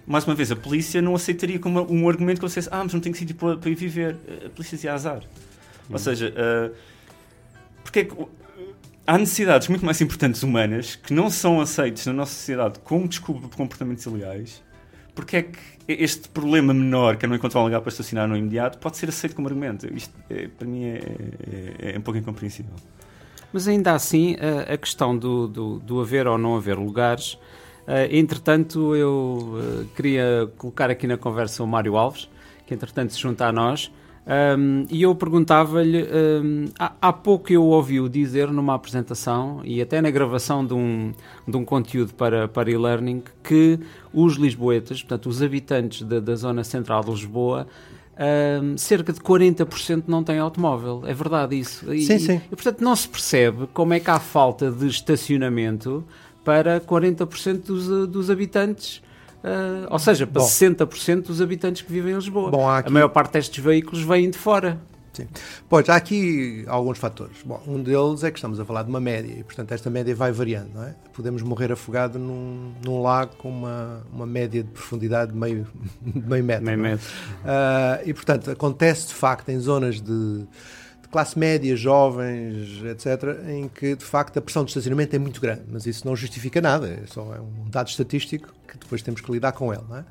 mais 0.05 0.25
uma 0.25 0.33
vez, 0.33 0.49
a 0.49 0.55
polícia 0.55 1.01
não 1.01 1.15
aceitaria 1.15 1.59
como 1.59 1.85
um 1.91 2.07
argumento 2.07 2.39
que 2.39 2.45
eu 2.45 2.47
dissesse, 2.47 2.69
ah, 2.71 2.81
mas 2.81 2.93
não 2.93 3.01
tenho 3.01 3.13
sítio 3.13 3.35
para, 3.35 3.57
para 3.57 3.69
ir 3.69 3.75
viver. 3.75 4.15
A 4.45 4.49
polícia 4.49 4.77
dizia 4.77 4.93
azar. 4.93 5.21
Ou 5.89 5.91
uhum. 5.91 5.97
seja, 5.97 6.33
uh, 6.33 6.73
porque 7.83 7.99
é 7.99 8.03
que 8.05 8.15
há 9.05 9.17
necessidades 9.17 9.67
muito 9.67 9.85
mais 9.85 9.99
importantes 9.99 10.43
humanas 10.43 10.95
que 10.95 11.13
não 11.13 11.29
são 11.29 11.59
aceitas 11.59 12.05
na 12.05 12.13
nossa 12.13 12.33
sociedade 12.33 12.79
como 12.85 13.05
desculpa 13.07 13.49
por 13.49 13.57
comportamentos 13.57 14.05
ilegais? 14.05 14.61
Porque 15.17 15.37
é 15.37 15.41
que 15.41 15.59
este 15.87 16.29
problema 16.29 16.73
menor, 16.75 17.17
que 17.17 17.25
é 17.25 17.27
não 17.27 17.35
encontrar 17.35 17.61
um 17.61 17.63
lugar 17.63 17.81
para 17.81 17.89
estacionar 17.89 18.27
no 18.27 18.37
imediato, 18.37 18.77
pode 18.77 18.97
ser 18.97 19.09
aceito 19.09 19.35
como 19.35 19.47
argumento? 19.47 19.91
Isto, 19.91 20.13
é, 20.29 20.47
para 20.47 20.67
mim, 20.67 20.85
é, 20.85 21.01
é, 21.81 21.95
é, 21.95 21.97
um 21.97 22.01
pouco 22.01 22.19
incompreensível. 22.19 22.71
Mas 23.51 23.67
ainda 23.67 23.93
assim, 23.93 24.35
a, 24.35 24.73
a 24.73 24.77
questão 24.77 25.17
do, 25.17 25.47
do, 25.47 25.79
do 25.79 25.99
haver 25.99 26.27
ou 26.27 26.37
não 26.37 26.55
haver 26.55 26.77
lugares 26.77 27.37
Uh, 27.87 28.03
entretanto, 28.11 28.93
eu 28.97 29.55
uh, 29.55 29.85
queria 29.95 30.51
colocar 30.57 30.89
aqui 30.89 31.07
na 31.07 31.15
conversa 31.15 31.63
o 31.63 31.67
Mário 31.67 31.95
Alves, 31.95 32.29
que 32.65 32.73
entretanto 32.73 33.13
se 33.13 33.19
junta 33.21 33.45
a 33.45 33.51
nós, 33.53 33.89
um, 34.27 34.85
e 34.89 35.03
eu 35.03 35.15
perguntava-lhe, 35.15 36.03
um, 36.03 36.65
há, 36.77 36.91
há, 37.01 37.13
pouco 37.13 37.53
eu 37.53 37.63
ouvi-o 37.63 38.09
dizer 38.09 38.51
numa 38.51 38.75
apresentação 38.75 39.61
e 39.63 39.81
até 39.81 40.01
na 40.01 40.11
gravação 40.11 40.65
de 40.65 40.73
um, 40.73 41.13
de 41.47 41.55
um 41.55 41.63
conteúdo 41.63 42.13
para, 42.13 42.45
para 42.45 42.69
e-learning 42.69 43.23
que 43.41 43.79
os 44.13 44.35
lisboetas, 44.35 45.01
portanto 45.01 45.29
os 45.29 45.41
habitantes 45.41 46.01
da, 46.01 46.19
da 46.19 46.35
zona 46.35 46.65
central 46.65 47.05
de 47.05 47.11
Lisboa, 47.11 47.67
um, 48.61 48.77
cerca 48.77 49.13
de 49.13 49.21
40% 49.21 50.03
não 50.07 50.21
têm 50.21 50.39
automóvel. 50.39 51.03
É 51.05 51.13
verdade 51.13 51.57
isso. 51.57 51.93
E, 51.93 52.01
sim, 52.01 52.19
sim. 52.19 52.41
E, 52.51 52.55
portanto 52.55 52.81
não 52.81 52.97
se 52.97 53.07
percebe 53.07 53.67
como 53.73 53.93
é 53.93 53.99
que 54.01 54.09
há 54.09 54.19
falta 54.19 54.69
de 54.69 54.87
estacionamento 54.87 56.03
para 56.43 56.81
40% 56.81 57.61
dos, 57.61 58.07
dos 58.09 58.29
habitantes. 58.29 59.01
Uh, 59.43 59.87
ou 59.89 59.99
seja, 59.99 60.25
para 60.25 60.41
Bom, 60.41 60.47
60% 60.47 61.23
dos 61.23 61.41
habitantes 61.41 61.81
que 61.81 61.91
vivem 61.91 62.13
em 62.13 62.15
Lisboa. 62.15 62.49
Bom, 62.49 62.69
aqui... 62.69 62.89
A 62.89 62.91
maior 62.91 63.09
parte 63.09 63.33
destes 63.33 63.63
veículos 63.63 64.03
vêm 64.03 64.29
de 64.29 64.37
fora. 64.37 64.79
Sim. 65.17 65.27
Pois, 65.67 65.89
há 65.89 65.95
aqui 65.95 66.63
alguns 66.67 66.99
fatores. 66.99 67.37
Bom, 67.43 67.59
um 67.65 67.81
deles 67.81 68.23
é 68.23 68.29
que 68.29 68.37
estamos 68.37 68.59
a 68.59 68.65
falar 68.65 68.83
de 68.83 68.89
uma 68.89 68.99
média 68.99 69.33
e, 69.39 69.43
portanto, 69.43 69.71
esta 69.71 69.89
média 69.89 70.15
vai 70.15 70.31
variando. 70.31 70.75
Não 70.75 70.83
é? 70.83 70.95
Podemos 71.11 71.41
morrer 71.41 71.71
afogado 71.71 72.19
num, 72.19 72.71
num 72.85 73.01
lago 73.01 73.35
com 73.37 73.49
uma, 73.49 74.03
uma 74.13 74.27
média 74.27 74.63
de 74.63 74.69
profundidade 74.69 75.31
de 75.31 75.37
meio, 75.37 75.65
meio 76.03 76.43
metro. 76.43 76.65
Meio 76.65 76.77
metro. 76.77 77.07
Uh, 77.43 78.07
e, 78.07 78.13
portanto, 78.13 78.51
acontece 78.51 79.07
de 79.07 79.15
facto 79.15 79.49
em 79.49 79.59
zonas 79.59 79.99
de 79.99 80.45
de 81.07 81.11
classe 81.11 81.39
média, 81.39 81.75
jovens, 81.75 82.83
etc., 82.83 83.39
em 83.47 83.69
que 83.69 83.95
de 83.95 84.03
facto 84.03 84.37
a 84.37 84.41
pressão 84.41 84.63
de 84.65 84.71
estacionamento 84.71 85.15
é 85.15 85.19
muito 85.19 85.39
grande, 85.39 85.63
mas 85.69 85.85
isso 85.85 86.05
não 86.05 86.15
justifica 86.15 86.59
nada, 86.59 86.87
é 86.87 87.03
só 87.07 87.33
é 87.33 87.39
um 87.39 87.69
dado 87.69 87.87
estatístico 87.87 88.53
que 88.67 88.77
depois 88.77 89.01
temos 89.01 89.21
que 89.21 89.31
lidar 89.31 89.53
com 89.53 89.73
ele. 89.73 89.83
Não 89.87 89.97
é? 89.97 90.05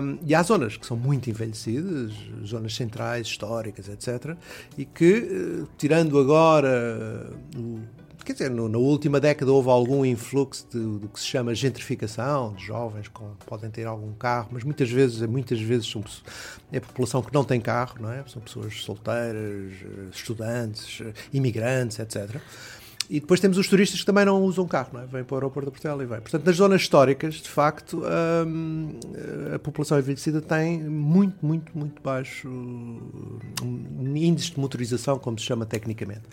Um, 0.00 0.18
e 0.24 0.36
há 0.36 0.42
zonas 0.44 0.76
que 0.76 0.86
são 0.86 0.96
muito 0.96 1.28
envelhecidas, 1.28 2.12
zonas 2.46 2.76
centrais, 2.76 3.26
históricas, 3.26 3.88
etc., 3.88 4.36
e 4.76 4.84
que, 4.84 5.64
eh, 5.64 5.66
tirando 5.76 6.16
agora 6.16 7.28
o 7.56 7.80
quer 8.28 8.34
dizer, 8.34 8.50
no, 8.50 8.68
na 8.68 8.76
última 8.76 9.18
década 9.18 9.50
houve 9.50 9.70
algum 9.70 10.04
influxo 10.04 10.66
de, 10.70 10.78
do 10.78 11.08
que 11.08 11.18
se 11.18 11.24
chama 11.24 11.54
gentrificação, 11.54 12.52
de 12.52 12.62
jovens 12.62 13.08
que 13.08 13.20
podem 13.46 13.70
ter 13.70 13.86
algum 13.86 14.12
carro, 14.12 14.48
mas 14.52 14.64
muitas 14.64 14.90
vezes, 14.90 15.22
muitas 15.22 15.58
vezes 15.58 15.90
são, 15.90 16.04
é 16.70 16.76
a 16.76 16.80
população 16.82 17.22
que 17.22 17.32
não 17.32 17.42
tem 17.42 17.58
carro, 17.58 17.94
não 17.98 18.12
é? 18.12 18.22
São 18.26 18.42
pessoas 18.42 18.82
solteiras, 18.82 19.72
estudantes, 20.12 21.00
imigrantes, 21.32 21.98
etc. 22.00 22.38
E 23.08 23.18
depois 23.18 23.40
temos 23.40 23.56
os 23.56 23.66
turistas 23.66 24.00
que 24.00 24.04
também 24.04 24.26
não 24.26 24.42
usam 24.42 24.68
carro, 24.68 24.90
não 24.92 25.00
é? 25.00 25.06
Vêm 25.06 25.24
para 25.24 25.34
o 25.34 25.38
aeroporto 25.38 25.70
de 25.70 25.72
Portugal 25.72 26.02
e 26.02 26.04
vêm. 26.04 26.20
Portanto, 26.20 26.44
nas 26.44 26.56
zonas 26.56 26.82
históricas, 26.82 27.36
de 27.36 27.48
facto, 27.48 28.02
hum, 28.46 29.00
a 29.54 29.58
população 29.58 29.98
envelhecida 29.98 30.42
tem 30.42 30.82
muito, 30.82 31.34
muito, 31.40 31.72
muito 31.74 32.02
baixo 32.02 32.46
um 32.46 34.14
índice 34.14 34.50
de 34.50 34.60
motorização, 34.60 35.18
como 35.18 35.38
se 35.38 35.46
chama 35.46 35.64
tecnicamente. 35.64 36.24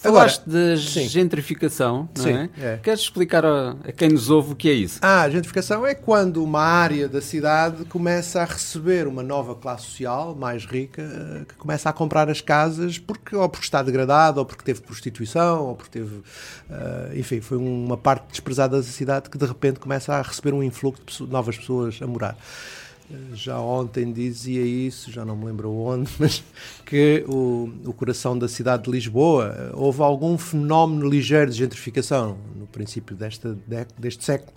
Falaste 0.00 0.44
de 0.46 0.76
gentrificação, 0.76 2.08
não 2.16 2.24
sim, 2.24 2.32
é? 2.32 2.50
é? 2.58 2.76
Queres 2.82 3.00
explicar 3.00 3.44
a, 3.44 3.76
a, 3.84 3.92
quem 3.92 4.08
nos 4.08 4.30
ouve 4.30 4.52
o 4.52 4.56
que 4.56 4.70
é 4.70 4.72
isso? 4.72 4.98
Ah, 5.02 5.22
a 5.22 5.30
gentrificação 5.30 5.86
é 5.86 5.94
quando 5.94 6.42
uma 6.42 6.62
área 6.62 7.06
da 7.06 7.20
cidade 7.20 7.84
começa 7.84 8.40
a 8.40 8.44
receber 8.46 9.06
uma 9.06 9.22
nova 9.22 9.54
classe 9.54 9.84
social 9.84 10.34
mais 10.34 10.64
rica 10.64 11.02
eh, 11.02 11.44
que 11.46 11.54
começa 11.54 11.90
a 11.90 11.92
comprar 11.92 12.30
as 12.30 12.40
casas 12.40 12.98
porque 12.98 13.36
ou 13.36 13.46
porque 13.46 13.66
está 13.66 13.82
degradado, 13.82 14.40
ou 14.40 14.46
porque 14.46 14.64
teve 14.64 14.80
prostituição, 14.80 15.66
ou 15.66 15.76
porque 15.76 15.98
teve. 15.98 16.16
Uh, 16.16 17.16
enfim, 17.16 17.42
foi 17.42 17.58
uma 17.58 17.96
parte 17.96 18.30
desprezada 18.30 18.78
da 18.78 18.82
cidade 18.82 19.28
que 19.28 19.36
de 19.36 19.44
repente 19.44 19.78
começa 19.80 20.14
a 20.14 20.22
receber 20.22 20.54
um 20.54 20.62
influxo 20.62 21.26
de 21.26 21.30
novas 21.30 21.58
pessoas 21.58 21.98
a 22.00 22.06
morar 22.06 22.36
já 23.34 23.58
ontem 23.58 24.12
dizia 24.12 24.62
isso, 24.62 25.10
já 25.10 25.24
não 25.24 25.36
me 25.36 25.46
lembro 25.46 25.70
onde, 25.70 26.10
mas 26.18 26.42
que 26.84 27.24
o, 27.28 27.70
o 27.84 27.92
coração 27.92 28.38
da 28.38 28.48
cidade 28.48 28.84
de 28.84 28.90
Lisboa 28.90 29.72
houve 29.74 30.02
algum 30.02 30.36
fenómeno 30.38 31.08
ligeiro 31.08 31.50
de 31.50 31.58
gentrificação 31.58 32.38
no 32.54 32.66
princípio 32.66 33.16
desta, 33.16 33.56
deste 33.98 34.24
século, 34.24 34.52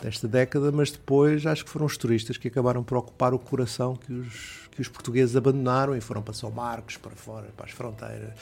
desta 0.00 0.28
década, 0.28 0.70
mas 0.72 0.90
depois 0.90 1.46
acho 1.46 1.64
que 1.64 1.70
foram 1.70 1.86
os 1.86 1.96
turistas 1.96 2.36
que 2.36 2.48
acabaram 2.48 2.82
por 2.82 2.98
ocupar 2.98 3.32
o 3.34 3.38
coração 3.38 3.96
que 3.96 4.12
os 4.12 4.64
que 4.74 4.80
os 4.80 4.88
portugueses 4.88 5.36
abandonaram 5.36 5.96
e 5.96 6.00
foram 6.00 6.20
para 6.20 6.34
São 6.34 6.50
Marcos, 6.50 6.96
para 6.96 7.12
fora, 7.12 7.46
para 7.56 7.66
as 7.66 7.70
fronteiras, 7.70 8.32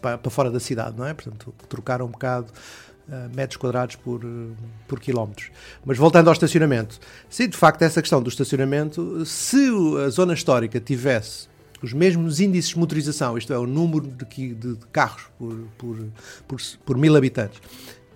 para, 0.00 0.16
para 0.16 0.30
fora 0.30 0.50
da 0.50 0.60
cidade, 0.60 0.96
não 0.96 1.04
é? 1.04 1.12
Portanto, 1.12 1.52
trocaram 1.68 2.06
um 2.06 2.10
bocado 2.10 2.52
metros 3.34 3.56
quadrados 3.56 3.96
por, 3.96 4.20
por 4.86 5.00
quilómetros. 5.00 5.50
Mas 5.84 5.98
voltando 5.98 6.28
ao 6.28 6.32
estacionamento, 6.32 6.98
se 7.28 7.46
de 7.46 7.56
facto 7.56 7.82
essa 7.82 8.00
questão 8.00 8.22
do 8.22 8.28
estacionamento, 8.28 9.24
se 9.26 9.68
a 10.04 10.08
zona 10.08 10.34
histórica 10.34 10.80
tivesse 10.80 11.48
os 11.82 11.92
mesmos 11.92 12.40
índices 12.40 12.70
de 12.70 12.78
motorização, 12.78 13.38
isto 13.38 13.52
é, 13.52 13.58
o 13.58 13.66
número 13.66 14.06
de, 14.06 14.54
de, 14.54 14.74
de 14.74 14.86
carros 14.92 15.24
por, 15.38 15.56
por, 15.78 15.96
por, 16.46 16.60
por 16.84 16.96
mil 16.96 17.16
habitantes, 17.16 17.60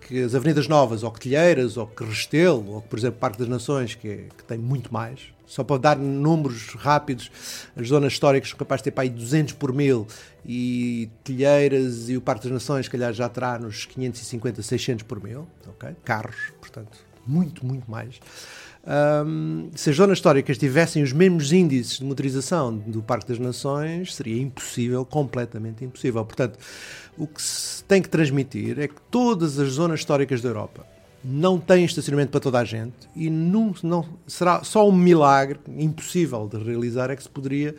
que 0.06 0.22
as 0.22 0.34
Avenidas 0.34 0.68
Novas, 0.68 1.02
ou 1.02 1.10
Cotilheiras, 1.10 1.76
ou 1.76 1.90
Restelo, 1.98 2.74
ou 2.74 2.82
por 2.82 2.98
exemplo 2.98 3.18
Parque 3.18 3.38
das 3.38 3.48
Nações, 3.48 3.94
que, 3.94 4.08
é, 4.08 4.16
que 4.36 4.44
tem 4.44 4.58
muito 4.58 4.92
mais, 4.92 5.33
só 5.46 5.62
para 5.62 5.78
dar 5.78 5.96
números 5.96 6.74
rápidos, 6.74 7.30
as 7.76 7.88
zonas 7.88 8.12
históricas 8.12 8.50
são 8.50 8.58
capazes 8.58 8.80
de 8.80 8.84
ter 8.84 8.90
para 8.90 9.04
aí 9.04 9.10
200 9.10 9.54
por 9.54 9.72
mil 9.72 10.06
e 10.44 11.08
Telheiras 11.22 12.08
e 12.08 12.16
o 12.16 12.20
Parque 12.20 12.44
das 12.44 12.52
Nações, 12.52 12.88
calhar 12.88 13.12
já 13.12 13.28
terá 13.28 13.58
nos 13.58 13.86
550, 13.86 14.62
600 14.62 15.02
por 15.04 15.22
mil, 15.22 15.46
okay? 15.68 15.94
carros, 16.04 16.52
portanto, 16.60 16.98
muito, 17.26 17.64
muito 17.64 17.90
mais. 17.90 18.20
Um, 18.86 19.70
se 19.74 19.88
as 19.88 19.96
zonas 19.96 20.18
históricas 20.18 20.58
tivessem 20.58 21.02
os 21.02 21.12
mesmos 21.12 21.52
índices 21.52 21.98
de 21.98 22.04
motorização 22.04 22.76
do 22.76 23.02
Parque 23.02 23.28
das 23.28 23.38
Nações, 23.38 24.14
seria 24.14 24.40
impossível, 24.42 25.06
completamente 25.06 25.84
impossível. 25.84 26.22
Portanto, 26.24 26.58
o 27.16 27.26
que 27.26 27.40
se 27.40 27.82
tem 27.84 28.02
que 28.02 28.10
transmitir 28.10 28.78
é 28.78 28.86
que 28.86 29.00
todas 29.10 29.58
as 29.58 29.70
zonas 29.70 30.00
históricas 30.00 30.42
da 30.42 30.50
Europa 30.50 30.93
não 31.24 31.58
têm 31.58 31.84
estacionamento 31.84 32.30
para 32.30 32.40
toda 32.40 32.58
a 32.58 32.64
gente 32.64 33.08
e 33.16 33.30
não, 33.30 33.74
não 33.82 34.06
será 34.26 34.62
só 34.62 34.86
um 34.86 34.92
milagre 34.92 35.58
impossível 35.68 36.46
de 36.46 36.58
realizar 36.58 37.10
é 37.10 37.16
que 37.16 37.22
se 37.22 37.28
poderia 37.28 37.74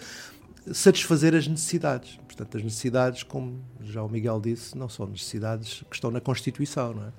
satisfazer 0.72 1.36
as 1.36 1.48
necessidades. 1.48 2.18
Portanto, 2.26 2.58
as 2.58 2.64
necessidades, 2.64 3.24
como 3.24 3.62
já 3.82 4.02
o 4.02 4.10
Miguel 4.10 4.42
disse, 4.42 4.76
não 4.76 4.90
são 4.90 5.06
necessidades 5.06 5.84
que 5.90 5.96
estão 5.96 6.10
na 6.10 6.20
Constituição, 6.20 6.94
não 6.94 7.04
é? 7.04 7.12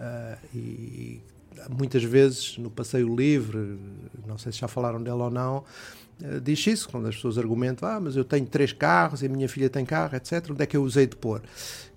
Uh, 0.00 0.38
e 0.56 1.22
muitas 1.68 2.02
vezes 2.02 2.58
no 2.58 2.70
passeio 2.70 3.14
livre, 3.14 3.78
não 4.26 4.38
sei 4.38 4.50
se 4.50 4.58
já 4.58 4.68
falaram 4.68 5.02
dela 5.02 5.24
ou 5.24 5.30
não, 5.30 5.58
uh, 5.58 6.40
diz 6.40 6.66
isso, 6.66 6.88
quando 6.88 7.06
as 7.06 7.14
pessoas 7.14 7.38
argumentam, 7.38 7.88
ah, 7.88 8.00
mas 8.00 8.16
eu 8.16 8.24
tenho 8.24 8.46
três 8.46 8.72
carros 8.72 9.22
e 9.22 9.26
a 9.26 9.28
minha 9.28 9.48
filha 9.48 9.70
tem 9.70 9.84
carro, 9.84 10.16
etc., 10.16 10.50
onde 10.50 10.62
é 10.62 10.66
que 10.66 10.76
eu 10.76 10.82
usei 10.82 11.06
de 11.06 11.16
pôr? 11.16 11.40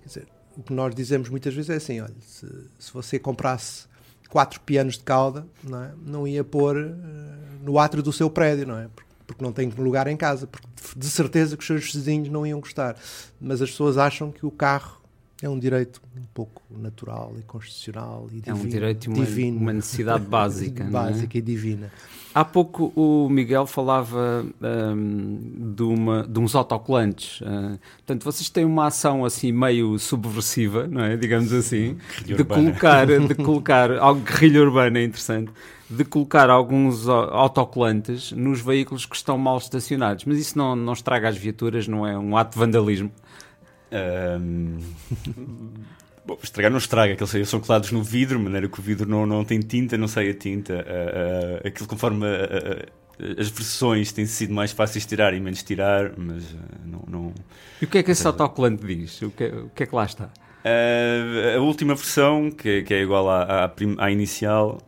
Quer 0.02 0.06
dizer, 0.06 0.28
o 0.56 0.62
que 0.62 0.72
nós 0.72 0.94
dizemos 0.94 1.28
muitas 1.28 1.54
vezes 1.54 1.70
é 1.70 1.76
assim, 1.76 2.00
olha, 2.00 2.14
se, 2.20 2.46
se 2.78 2.92
você 2.92 3.18
comprasse 3.18 3.84
quatro 4.28 4.60
pianos 4.60 4.94
de 4.94 5.04
cauda, 5.04 5.46
não, 5.62 5.82
é? 5.82 5.92
não 6.04 6.28
ia 6.28 6.42
pôr 6.42 6.76
uh, 6.76 6.94
no 7.62 7.78
átrio 7.78 8.02
do 8.02 8.12
seu 8.12 8.28
prédio, 8.28 8.66
não 8.66 8.78
é? 8.78 8.88
Porque 9.26 9.42
não 9.42 9.52
tem 9.52 9.68
lugar 9.70 10.06
em 10.06 10.16
casa, 10.16 10.46
porque 10.46 10.66
de 10.96 11.06
certeza 11.06 11.56
que 11.56 11.62
os 11.62 11.66
seus 11.66 11.92
vizinhos 11.92 12.28
não 12.28 12.46
iam 12.46 12.60
gostar. 12.60 12.96
Mas 13.40 13.62
as 13.62 13.70
pessoas 13.70 13.96
acham 13.96 14.30
que 14.30 14.44
o 14.44 14.50
carro 14.50 15.00
é 15.44 15.48
um 15.48 15.58
direito 15.58 16.00
um 16.16 16.24
pouco 16.32 16.62
natural 16.70 17.34
e 17.38 17.42
constitucional 17.42 18.26
e 18.32 18.36
divino. 18.36 18.56
É 18.56 18.60
um 18.60 18.66
direito 18.66 19.04
e 19.04 19.08
uma, 19.08 19.24
divino. 19.24 19.60
uma 19.60 19.72
necessidade 19.72 20.24
básica. 20.24 20.84
básica 20.90 21.36
é? 21.36 21.38
e 21.38 21.42
divina. 21.42 21.92
Há 22.34 22.44
pouco 22.44 22.92
o 22.96 23.28
Miguel 23.28 23.66
falava 23.66 24.44
um, 24.60 25.72
de, 25.74 25.82
uma, 25.82 26.26
de 26.26 26.40
uns 26.40 26.54
autocolantes. 26.54 27.40
Uh, 27.42 27.78
portanto, 27.98 28.24
vocês 28.24 28.48
têm 28.48 28.64
uma 28.64 28.86
ação 28.86 29.24
assim 29.24 29.52
meio 29.52 29.98
subversiva, 29.98 30.88
não 30.88 31.04
é? 31.04 31.16
Digamos 31.16 31.52
assim, 31.52 31.96
de 32.24 32.42
colocar, 32.42 33.06
de 33.06 33.34
colocar 33.36 33.92
algo 33.92 34.22
guerrilha 34.22 34.62
urbana 34.62 34.98
é 34.98 35.04
interessante 35.04 35.52
de 35.88 36.04
colocar 36.04 36.48
alguns 36.50 37.08
autocolantes 37.08 38.32
nos 38.32 38.60
veículos 38.60 39.04
que 39.06 39.14
estão 39.14 39.36
mal 39.36 39.58
estacionados. 39.58 40.24
Mas 40.24 40.38
isso 40.38 40.56
não, 40.56 40.74
não 40.74 40.94
estraga 40.94 41.28
as 41.28 41.36
viaturas, 41.36 41.86
não 41.86 42.06
é 42.06 42.18
um 42.18 42.36
ato 42.36 42.54
de 42.54 42.58
vandalismo? 42.58 43.12
Um... 43.92 44.78
Bom, 46.26 46.38
estragar 46.42 46.70
não 46.70 46.78
estraga, 46.78 47.12
aqueles 47.12 47.48
são 47.48 47.60
colados 47.60 47.92
no 47.92 48.02
vidro, 48.02 48.38
de 48.38 48.44
maneira 48.44 48.66
que 48.66 48.80
o 48.80 48.82
vidro 48.82 49.06
não, 49.06 49.26
não 49.26 49.44
tem 49.44 49.60
tinta, 49.60 49.98
não 49.98 50.08
sai 50.08 50.30
a 50.30 50.34
tinta. 50.34 50.72
Uh, 50.72 51.64
uh, 51.64 51.68
aquilo 51.68 51.86
conforme 51.86 52.24
uh, 52.24 53.38
as 53.38 53.48
versões 53.48 54.10
têm 54.10 54.24
sido 54.24 54.54
mais 54.54 54.72
fáceis 54.72 55.04
de 55.04 55.08
tirar 55.10 55.34
e 55.34 55.40
menos 55.40 55.62
tirar, 55.62 56.12
mas 56.16 56.44
não, 56.84 57.04
não, 57.06 57.34
E 57.80 57.84
o 57.84 57.88
que 57.88 57.98
é 57.98 58.02
que 58.02 58.10
esse 58.10 58.26
autocolante 58.26 58.86
diz? 58.86 59.20
O 59.20 59.30
que, 59.30 59.44
é, 59.44 59.48
o 59.54 59.68
que 59.68 59.82
é 59.82 59.86
que 59.86 59.94
lá 59.94 60.04
está? 60.04 60.30
a 61.54 61.60
última 61.60 61.94
versão, 61.94 62.50
que, 62.50 62.82
que 62.84 62.94
é 62.94 63.02
igual 63.02 63.28
à, 63.28 63.66
à, 63.66 63.72
à 63.98 64.10
inicial, 64.10 64.78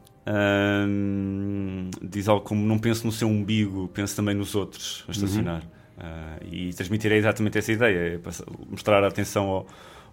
diz 2.03 2.29
algo 2.29 2.43
como 2.43 2.67
não 2.67 2.79
penso 2.79 3.05
no 3.05 3.12
seu 3.12 3.29
umbigo, 3.29 3.87
penso 3.88 4.17
também 4.17 4.35
nos 4.35 4.55
outros 4.55 5.05
a 5.07 5.11
estacionar. 5.11 5.62
Uhum. 5.62 5.75
Uh, 5.97 6.45
e 6.45 6.75
transmitirei 6.75 7.19
exatamente 7.19 7.57
essa 7.57 7.73
ideia, 7.73 8.15
é 8.17 8.21
mostrar 8.69 9.03
a 9.03 9.09
atenção 9.09 9.49
ao, 9.49 9.67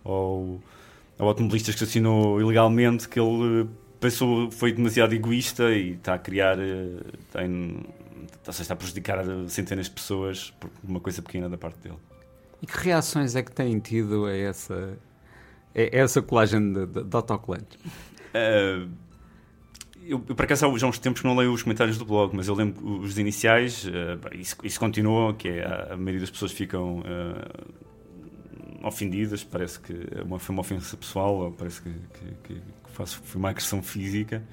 ao, 0.05 0.61
ao 1.19 1.27
automobilista 1.27 1.71
que 1.71 1.75
estacionou 1.75 2.39
ilegalmente, 2.39 3.09
que 3.09 3.19
ele 3.19 3.67
pensou 3.99 4.49
foi 4.49 4.71
demasiado 4.71 5.13
egoísta 5.13 5.71
e 5.71 5.91
está 5.91 6.13
a 6.13 6.19
criar, 6.19 6.57
tem, 7.31 7.85
está 8.47 8.73
a 8.73 8.75
prejudicar 8.77 9.25
centenas 9.47 9.87
de 9.87 9.91
pessoas 9.91 10.51
por 10.59 10.69
uma 10.83 10.99
coisa 11.01 11.21
pequena 11.21 11.49
da 11.49 11.57
parte 11.57 11.79
dele. 11.79 11.97
E 12.61 12.65
que 12.65 12.77
reações 12.77 13.35
é 13.35 13.43
que 13.43 13.51
têm 13.51 13.77
tido 13.79 14.25
a 14.25 14.33
essa, 14.33 14.97
a 15.75 15.81
essa 15.97 16.21
colagem 16.21 16.71
de, 16.71 16.85
de, 16.85 17.03
de 17.03 17.15
autocolantes? 17.15 17.77
Uh, 18.33 18.89
eu, 20.07 20.23
eu 20.27 20.35
por 20.35 20.45
acaso 20.45 20.77
já 20.77 20.85
há 20.85 20.89
uns 20.89 20.99
tempos 20.99 21.21
que 21.21 21.27
não 21.27 21.35
leio 21.35 21.53
os 21.53 21.63
comentários 21.63 21.97
do 21.97 22.05
blog, 22.05 22.35
mas 22.35 22.47
eu 22.47 22.55
lembro 22.55 22.99
os 22.99 23.17
iniciais, 23.17 23.85
uh, 23.85 23.89
isso, 24.33 24.55
isso 24.63 24.79
continua, 24.79 25.33
que 25.33 25.47
é 25.47 25.65
a, 25.65 25.93
a 25.93 25.97
maioria 25.97 26.21
das 26.21 26.29
pessoas 26.29 26.51
ficam 26.51 26.99
uh, 26.99 28.85
ofendidas, 28.87 29.43
parece 29.43 29.79
que 29.79 29.93
é 30.15 30.21
uma, 30.23 30.39
foi 30.39 30.53
uma 30.53 30.61
ofensa 30.61 30.97
pessoal, 30.97 31.53
parece 31.57 31.81
que, 31.81 31.89
que, 31.89 32.53
que 32.53 32.61
faço, 32.93 33.21
foi 33.23 33.39
uma 33.39 33.49
agressão 33.49 33.81
física. 33.81 34.43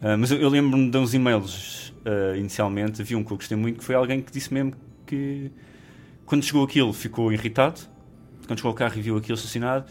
Uh, 0.00 0.18
mas 0.18 0.30
eu, 0.30 0.38
eu 0.38 0.48
lembro-me 0.48 0.90
de 0.90 0.98
uns 0.98 1.14
e-mails 1.14 1.92
inicialmente, 2.36 3.00
havia 3.00 3.16
um 3.16 3.22
que 3.22 3.32
eu 3.32 3.36
gostei 3.36 3.56
muito, 3.56 3.78
que 3.78 3.84
foi 3.84 3.94
alguém 3.94 4.20
que 4.20 4.32
disse 4.32 4.52
mesmo 4.52 4.74
que 5.06 5.52
quando 6.26 6.44
chegou 6.44 6.64
aquilo 6.64 6.92
ficou 6.92 7.32
irritado, 7.32 7.80
quando 8.44 8.58
chegou 8.58 8.70
ao 8.70 8.74
carro 8.74 8.98
e 8.98 9.00
viu 9.00 9.16
aquilo 9.16 9.36
estacionado, 9.36 9.86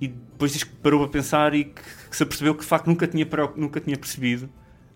e 0.00 0.08
depois 0.08 0.52
diz 0.52 0.64
que 0.64 0.72
parou 0.76 1.04
a 1.04 1.08
pensar 1.08 1.54
e 1.54 1.64
que, 1.64 1.82
que 2.10 2.16
se 2.16 2.22
apercebeu 2.22 2.54
que 2.54 2.62
de 2.62 2.66
facto 2.66 2.86
nunca 2.86 3.06
tinha, 3.06 3.26
nunca 3.56 3.80
tinha 3.80 3.96
percebido 3.96 4.48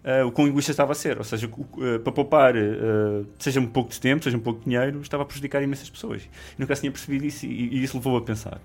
uh, 0.05 0.27
o 0.27 0.33
quão 0.33 0.47
egoísta 0.47 0.71
estava 0.71 0.93
a 0.93 0.95
ser. 0.95 1.19
Ou 1.19 1.25
seja, 1.25 1.47
uh, 1.47 1.99
para 2.01 2.13
poupar, 2.13 2.55
uh, 2.57 3.27
seja 3.39 3.61
um 3.61 3.67
pouco 3.67 3.91
de 3.91 4.01
tempo, 4.01 4.25
seja 4.25 4.37
um 4.37 4.41
pouco 4.41 4.61
de 4.61 4.67
dinheiro, 4.67 5.01
estava 5.01 5.23
a 5.23 5.27
prejudicar 5.27 5.63
imensas 5.63 5.89
pessoas. 5.89 6.29
Nunca 6.57 6.75
se 6.75 6.83
tinha 6.83 6.93
percebido 6.93 7.25
isso 7.25 7.47
e, 7.47 7.77
e 7.77 7.83
isso 7.83 7.97
levou 7.97 8.17
a 8.17 8.23
pensar. 8.23 8.61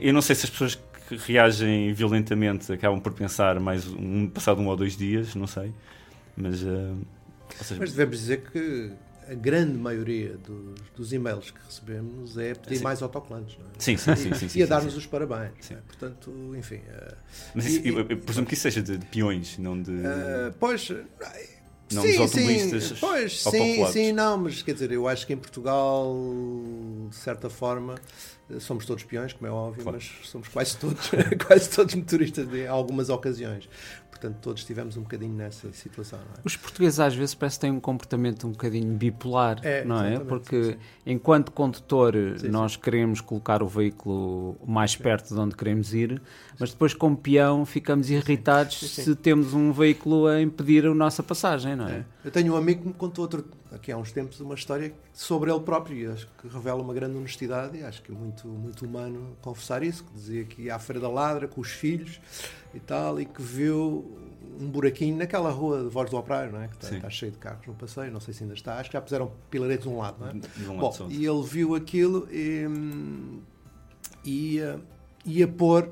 eu 0.00 0.12
não 0.12 0.22
sei 0.22 0.34
se 0.34 0.46
as 0.46 0.50
pessoas 0.50 0.74
que 1.08 1.16
reagem 1.16 1.92
violentamente 1.92 2.70
acabam 2.72 3.00
por 3.00 3.12
pensar 3.12 3.58
mais 3.58 3.86
um, 3.86 4.28
passado 4.28 4.60
um 4.60 4.66
ou 4.66 4.76
dois 4.76 4.96
dias, 4.96 5.34
não 5.34 5.46
sei. 5.46 5.72
Mas, 6.36 6.58
seja, 6.58 7.80
mas 7.80 7.90
devemos 7.92 8.18
dizer 8.18 8.42
que 8.52 8.92
a 9.30 9.34
grande 9.34 9.76
maioria 9.76 10.36
dos, 10.38 10.80
dos 10.96 11.12
e-mails 11.12 11.50
que 11.50 11.60
recebemos 11.64 12.38
é 12.38 12.54
pedir 12.54 12.78
sim. 12.78 12.84
mais 12.84 13.02
autocolantes. 13.02 13.58
Não 13.58 13.66
é? 13.66 13.68
Sim, 13.78 13.96
sim, 13.96 14.16
sim. 14.16 14.34
sim, 14.34 14.48
sim 14.48 14.58
e 14.58 14.62
a 14.62 14.66
dar-nos 14.66 14.96
os 14.96 15.06
parabéns. 15.06 15.70
É? 15.70 15.76
Portanto, 15.86 16.32
enfim. 16.56 16.76
Uh, 16.76 17.14
Mas 17.54 17.66
isso, 17.66 17.86
e, 17.86 17.88
eu, 17.88 17.98
eu 18.08 18.18
presumo 18.18 18.46
que 18.46 18.54
isso 18.54 18.62
seja 18.62 18.82
de, 18.82 18.96
de 18.96 19.06
peões, 19.06 19.58
não 19.58 19.80
de. 19.80 19.90
Uh, 19.90 20.54
pois. 20.58 20.90
Não 21.90 22.02
sim, 22.02 22.10
dos 22.10 22.20
automobilistas. 22.20 22.84
Sim, 22.84 22.94
pois, 23.00 23.42
sim, 23.42 23.86
sim, 23.86 24.12
não, 24.12 24.36
mas 24.36 24.62
quer 24.62 24.74
dizer, 24.74 24.92
eu 24.92 25.08
acho 25.08 25.26
que 25.26 25.32
em 25.32 25.38
Portugal, 25.38 26.14
de 27.08 27.16
certa 27.16 27.48
forma, 27.48 27.94
somos 28.60 28.84
todos 28.84 29.04
peões, 29.04 29.32
como 29.32 29.46
é 29.46 29.50
óbvio, 29.50 29.82
claro. 29.82 29.98
mas 29.98 30.28
somos 30.28 30.48
quase 30.48 30.76
todos, 30.76 31.10
quase 31.46 31.70
todos 31.70 31.94
motoristas 31.94 32.46
em 32.52 32.66
algumas 32.66 33.08
ocasiões. 33.08 33.68
Portanto, 34.10 34.38
todos 34.40 34.62
estivemos 34.62 34.96
um 34.96 35.02
bocadinho 35.02 35.32
nessa 35.32 35.72
situação. 35.72 36.18
É? 36.18 36.40
Os 36.44 36.56
portugueses 36.56 36.98
às 36.98 37.14
vezes 37.14 37.34
parece 37.36 37.56
que 37.56 37.60
têm 37.60 37.70
um 37.70 37.78
comportamento 37.78 38.48
um 38.48 38.50
bocadinho 38.50 38.92
bipolar, 38.94 39.60
é, 39.62 39.84
não 39.84 40.02
é? 40.02 40.18
Porque 40.18 40.64
sim, 40.64 40.72
sim. 40.72 40.78
enquanto 41.06 41.52
condutor 41.52 42.14
sim, 42.36 42.48
nós 42.48 42.74
queremos 42.74 43.20
colocar 43.20 43.62
o 43.62 43.68
veículo 43.68 44.56
mais 44.66 44.96
perto 44.96 45.32
de 45.32 45.38
onde 45.38 45.54
queremos 45.54 45.94
ir, 45.94 46.20
mas 46.58 46.72
depois 46.72 46.94
como 46.94 47.16
peão 47.16 47.64
ficamos 47.64 48.10
irritados 48.10 48.78
se 48.78 49.14
temos 49.14 49.54
um 49.54 49.70
veículo 49.72 50.26
a 50.26 50.42
impedir 50.42 50.84
a 50.86 50.94
nossa 50.94 51.22
passagem, 51.22 51.76
não 51.76 51.86
é? 51.86 51.98
é? 51.98 52.04
Eu 52.24 52.30
tenho 52.32 52.54
um 52.54 52.56
amigo 52.56 52.82
que 52.82 52.88
me 52.88 52.94
contou 52.94 53.22
outro, 53.22 53.44
aqui 53.70 53.92
há 53.92 53.96
uns 53.96 54.10
tempos 54.10 54.40
uma 54.40 54.54
história 54.54 54.92
sobre 55.12 55.50
ele 55.50 55.60
próprio 55.60 55.96
e 55.96 56.06
acho 56.12 56.28
que 56.40 56.48
revela 56.48 56.82
uma 56.82 56.92
grande 56.92 57.16
honestidade 57.16 57.78
e 57.78 57.84
acho 57.84 58.02
que 58.02 58.10
é 58.10 58.14
muito, 58.14 58.48
muito 58.48 58.84
humano 58.84 59.36
confessar 59.40 59.84
isso, 59.84 60.02
que 60.02 60.12
dizia 60.12 60.44
que 60.44 60.62
ia 60.62 60.74
à 60.74 60.78
Feira 60.78 61.00
da 61.00 61.08
Ladra 61.08 61.46
com 61.46 61.60
os 61.60 61.70
filhos 61.70 62.20
e 62.74 62.80
tal, 62.80 63.20
e 63.20 63.24
que 63.24 63.42
viu 63.42 64.18
um 64.60 64.68
buraquinho 64.68 65.16
naquela 65.16 65.50
rua 65.50 65.84
de 65.84 65.88
Voz 65.88 66.10
do 66.10 66.16
Operário, 66.16 66.52
não 66.52 66.62
é? 66.62 66.68
que 66.68 66.76
está, 66.76 66.96
está, 66.96 67.10
cheio 67.10 67.32
de 67.32 67.38
carros 67.38 67.66
no 67.66 67.74
passeio, 67.74 68.10
não 68.10 68.20
sei 68.20 68.34
se 68.34 68.42
ainda 68.42 68.54
está, 68.54 68.78
acho 68.78 68.90
que 68.90 68.94
já 68.94 69.00
puseram 69.00 69.30
pilaretes 69.50 69.84
de 69.84 69.88
um 69.88 69.98
lado, 69.98 70.16
não 70.18 70.28
é? 70.28 70.32
De 70.32 70.68
um 70.68 70.76
Bom, 70.76 70.94
e 71.08 71.24
ele 71.24 71.42
viu 71.42 71.74
aquilo 71.74 72.28
e 72.30 72.66
ia, 74.24 74.80
ia 75.24 75.46
pôr 75.46 75.88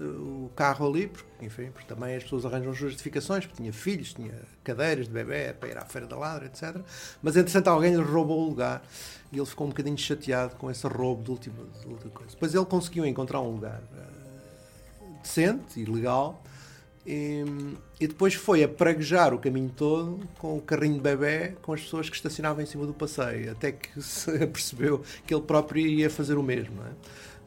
eh, 0.00 0.04
o 0.04 0.50
carro 0.54 0.88
ali, 0.88 1.06
porque, 1.06 1.46
enfim, 1.46 1.70
porque 1.70 1.86
também 1.86 2.16
as 2.16 2.24
pessoas 2.24 2.44
arranjam 2.44 2.72
justificações, 2.72 3.46
porque 3.46 3.62
tinha 3.62 3.72
filhos, 3.72 4.12
tinha 4.12 4.34
cadeiras 4.64 5.06
de 5.06 5.12
bebê 5.12 5.52
para 5.52 5.68
ir 5.68 5.78
à 5.78 5.84
Feira 5.84 6.06
da 6.06 6.16
Ladra, 6.16 6.46
etc. 6.46 6.76
Mas, 7.22 7.36
entretanto, 7.36 7.68
alguém 7.68 7.94
lhe 7.94 8.02
roubou 8.02 8.40
o 8.40 8.48
lugar 8.48 8.82
e 9.32 9.36
ele 9.36 9.46
ficou 9.46 9.66
um 9.66 9.70
bocadinho 9.70 9.98
chateado 9.98 10.56
com 10.56 10.70
esse 10.70 10.86
roubo 10.86 11.22
de 11.22 11.30
última, 11.30 11.64
de 11.80 11.86
última 11.86 12.10
coisa. 12.10 12.32
Depois 12.32 12.54
ele 12.54 12.66
conseguiu 12.66 13.06
encontrar 13.06 13.40
um 13.40 13.52
lugar 13.52 13.80
decente 15.22 15.80
e 15.80 15.84
legal. 15.84 16.42
E, 17.06 17.42
e, 17.98 18.06
depois 18.06 18.34
foi 18.34 18.62
a 18.62 18.68
praguejar 18.68 19.32
o 19.32 19.38
caminho 19.38 19.72
todo 19.74 20.20
com 20.38 20.58
o 20.58 20.60
carrinho 20.60 20.96
de 20.96 21.00
bebê 21.00 21.54
com 21.62 21.72
as 21.72 21.80
pessoas 21.80 22.10
que 22.10 22.16
estacionavam 22.16 22.62
em 22.62 22.66
cima 22.66 22.84
do 22.84 22.92
passeio, 22.92 23.50
até 23.50 23.72
que 23.72 24.02
se 24.02 24.30
percebeu 24.46 25.02
que 25.26 25.32
ele 25.32 25.42
próprio 25.42 25.86
ia 25.86 26.10
fazer 26.10 26.36
o 26.36 26.42
mesmo. 26.42 26.82
É? 26.82 26.90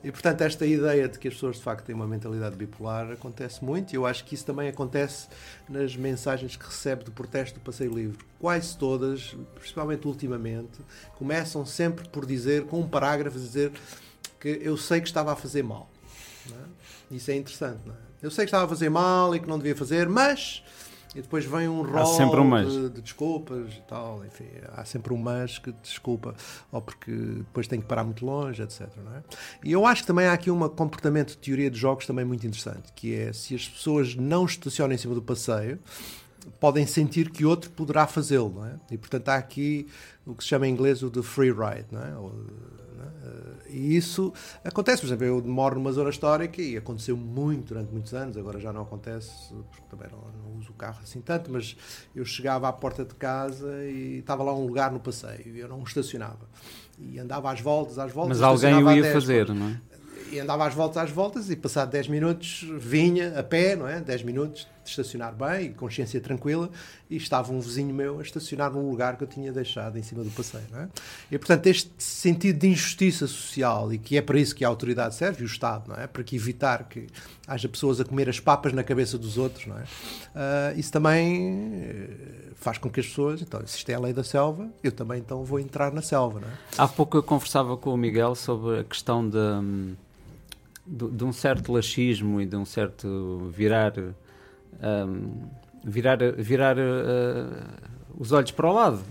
E 0.04 0.12
portanto, 0.12 0.42
esta 0.42 0.66
ideia 0.66 1.08
de 1.08 1.20
que 1.20 1.28
as 1.28 1.36
pessoas 1.36 1.58
de 1.58 1.62
facto 1.62 1.86
têm 1.86 1.94
uma 1.94 2.08
mentalidade 2.08 2.56
bipolar 2.56 3.12
acontece 3.12 3.64
muito, 3.64 3.94
e 3.94 3.96
eu 3.96 4.06
acho 4.06 4.26
que 4.26 4.34
isso 4.34 4.46
também 4.46 4.68
acontece 4.68 5.28
nas 5.70 5.96
mensagens 5.96 6.56
que 6.56 6.66
recebe 6.66 7.04
do 7.04 7.12
protesto 7.12 7.60
do 7.60 7.64
Passeio 7.64 7.94
Livre. 7.94 8.18
Quase 8.40 8.76
todas, 8.76 9.36
principalmente 9.54 10.08
ultimamente, 10.08 10.80
começam 11.20 11.64
sempre 11.68 12.10
por 12.10 12.26
dizer, 12.26 12.66
com 12.66 12.80
um 12.80 12.88
parágrafo, 12.88 13.38
dizer 13.38 13.72
que 14.40 14.60
eu 14.64 14.76
sei 14.76 15.02
que 15.02 15.08
estava 15.08 15.34
a 15.34 15.36
fazer 15.36 15.62
mal. 15.62 15.88
É? 16.50 16.81
Isso 17.12 17.32
é 17.32 17.36
interessante, 17.36 17.80
não 17.86 17.94
é? 17.94 17.98
Eu 18.22 18.30
sei 18.30 18.46
que 18.46 18.50
estava 18.50 18.66
a 18.66 18.68
fazer 18.68 18.90
mal 18.90 19.36
e 19.36 19.40
que 19.40 19.48
não 19.48 19.58
devia 19.58 19.76
fazer, 19.76 20.08
mas 20.08 20.64
e 21.14 21.22
depois 21.22 21.44
vem 21.44 21.68
um 21.68 21.82
rol 21.82 22.06
um 22.42 22.50
de, 22.70 22.90
de 22.90 23.02
desculpas 23.02 23.74
e 23.74 23.82
tal, 23.82 24.24
enfim, 24.26 24.46
há 24.74 24.86
sempre 24.86 25.14
um 25.14 25.18
mas 25.18 25.58
que 25.58 25.72
desculpa, 25.84 26.34
ou 26.72 26.82
porque 26.82 27.12
depois 27.12 27.68
tem 27.68 27.82
que 27.82 27.86
parar 27.86 28.04
muito 28.06 28.26
longe, 28.26 28.62
etc. 28.62 28.82
É? 28.82 29.24
E 29.64 29.72
eu 29.72 29.86
acho 29.86 30.04
que 30.04 30.08
também 30.08 30.28
há 30.28 30.34
aqui 30.34 30.50
um 30.50 30.70
comportamento 30.70 31.32
de 31.32 31.38
teoria 31.38 31.70
de 31.70 31.78
jogos 31.78 32.06
também 32.06 32.24
muito 32.24 32.48
interessante, 32.48 32.94
que 32.96 33.14
é 33.14 33.34
se 33.34 33.54
as 33.54 33.68
pessoas 33.68 34.16
não 34.16 34.46
estacionam 34.46 34.96
em 34.96 34.98
cima 34.98 35.14
do 35.14 35.22
passeio, 35.22 35.80
podem 36.60 36.88
sentir 36.88 37.30
que 37.30 37.44
outro 37.46 37.70
poderá 37.72 38.08
fazê-lo, 38.08 38.66
é? 38.66 38.94
E 38.94 38.98
portanto 38.98 39.30
há 39.30 39.36
aqui 39.36 39.88
o 40.26 40.34
que 40.34 40.44
se 40.44 40.50
chama 40.50 40.66
em 40.68 40.72
inglês 40.72 41.04
o 41.04 41.10
de 41.10 41.22
free 41.22 41.52
ride, 41.52 41.88
não 41.92 42.02
é? 42.02 42.16
Ou, 42.16 42.34
é? 43.02 43.70
E 43.70 43.96
isso 43.96 44.34
acontece, 44.64 45.02
por 45.02 45.08
exemplo, 45.08 45.26
eu 45.26 45.44
moro 45.44 45.76
numa 45.76 45.92
zona 45.92 46.10
histórica 46.10 46.62
e 46.62 46.78
aconteceu 46.78 47.16
muito 47.16 47.70
durante 47.70 47.92
muitos 47.92 48.14
anos, 48.14 48.38
agora 48.38 48.60
já 48.60 48.74
não 48.74 48.82
acontece, 48.82 49.54
porque 49.70 49.86
também 49.90 50.08
não, 50.12 50.20
não 50.44 50.60
uso 50.60 50.72
o 50.72 50.74
carro 50.74 51.00
assim 51.02 51.22
tanto, 51.22 51.52
mas 51.52 51.76
eu 52.16 52.26
chegava 52.26 52.68
à 52.68 52.74
porta 52.74 53.06
de 53.06 53.16
casa 53.16 53.84
e 53.86 54.20
estava 54.20 54.44
lá 54.44 54.54
um 54.54 54.66
lugar 54.66 54.92
no 54.92 55.00
passeio 55.00 55.56
e 55.56 55.60
eu 55.60 55.68
não 55.68 55.82
estacionava. 55.84 56.50
E 57.00 57.18
andava 57.18 57.52
às 57.52 57.60
voltas, 57.60 57.98
às 57.98 58.12
voltas. 58.12 58.38
Mas 58.38 58.42
alguém 58.42 58.76
o 58.76 58.92
ia 58.92 59.02
10, 59.02 59.14
fazer, 59.14 59.50
não 59.50 59.68
é? 59.70 59.82
E 60.32 60.40
andava 60.40 60.66
às 60.66 60.74
voltas, 60.74 61.04
às 61.04 61.12
voltas, 61.12 61.50
e 61.50 61.56
passado 61.56 61.92
10 61.92 62.08
minutos 62.08 62.66
vinha 62.80 63.38
a 63.38 63.44
pé, 63.44 63.76
não 63.76 63.88
é? 63.88 64.00
10 64.00 64.24
minutos 64.24 64.68
de 64.84 64.90
estacionar 64.90 65.34
bem, 65.36 65.74
consciência 65.74 66.20
tranquila, 66.20 66.70
e 67.10 67.18
estava 67.18 67.52
um 67.52 67.60
vizinho 67.60 67.94
meu 67.94 68.20
a 68.20 68.22
estacionar 68.22 68.72
num 68.72 68.90
lugar 68.90 69.18
que 69.18 69.24
eu 69.24 69.28
tinha 69.28 69.52
deixado 69.52 69.98
em 69.98 70.04
cima 70.04 70.24
do 70.24 70.32
passeio, 70.32 70.64
não 70.72 70.82
é? 70.82 70.90
E 71.30 71.38
portanto, 71.38 71.68
este 71.68 71.92
sentido 71.98 72.60
de 72.60 72.68
injustiça 72.68 73.28
social, 73.28 73.94
e 73.94 73.98
que 73.98 74.18
é 74.18 74.22
para 74.22 74.40
isso 74.40 74.56
que 74.56 74.66
a 74.66 74.68
autoridade 74.68 75.16
serve, 75.16 75.42
e 75.42 75.44
o 75.44 75.46
Estado, 75.46 75.90
não 75.90 75.96
é? 75.96 76.08
Para 76.08 76.24
que 76.24 76.36
evitar 76.36 76.86
que 76.86 77.08
haja 77.48 77.68
pessoas 77.68 78.00
a 78.00 78.06
comer 78.06 78.30
as 78.30 78.40
papas 78.40 78.74
na 78.74 78.84
cabeça 78.84 79.18
dos 79.18 79.38
outros, 79.38 79.68
não 79.68 79.78
é? 79.78 79.84
Ah, 80.34 80.74
isso 80.76 80.92
também 80.92 81.84
eh, 81.84 82.52
faz 82.56 82.78
com 82.78 82.90
que 82.90 83.00
as 83.00 83.08
pessoas, 83.08 83.42
então, 83.42 83.60
se 83.66 83.78
isto 83.78 83.90
é 83.90 83.94
a 83.94 84.00
lei 84.00 84.14
da 84.14 84.24
selva, 84.24 84.70
eu 84.84 84.92
também 84.92 85.20
então 85.20 85.44
vou 85.44 85.60
entrar 85.60 85.92
na 85.92 86.02
selva, 86.02 86.40
não 86.40 86.48
é? 86.48 86.52
Há 86.78 86.88
pouco 86.88 87.18
eu 87.18 87.24
conversava 87.24 87.76
com 87.76 87.94
o 87.94 87.98
Miguel 87.98 88.36
sobre 88.36 88.80
a 88.80 88.84
questão 88.84 89.28
de, 89.28 89.38
hum, 89.38 89.96
de, 90.86 91.10
de 91.10 91.24
um 91.24 91.32
certo 91.32 91.72
laxismo 91.72 92.42
e 92.42 92.46
de 92.46 92.56
um 92.56 92.66
certo 92.66 93.50
virar 93.52 93.94
hum, 93.98 95.48
virar, 95.84 96.18
virar 96.38 96.78
uh, 96.78 98.12
os 98.18 98.32
olhos 98.32 98.52
para 98.52 98.70
o 98.70 98.74
lado 98.74 99.04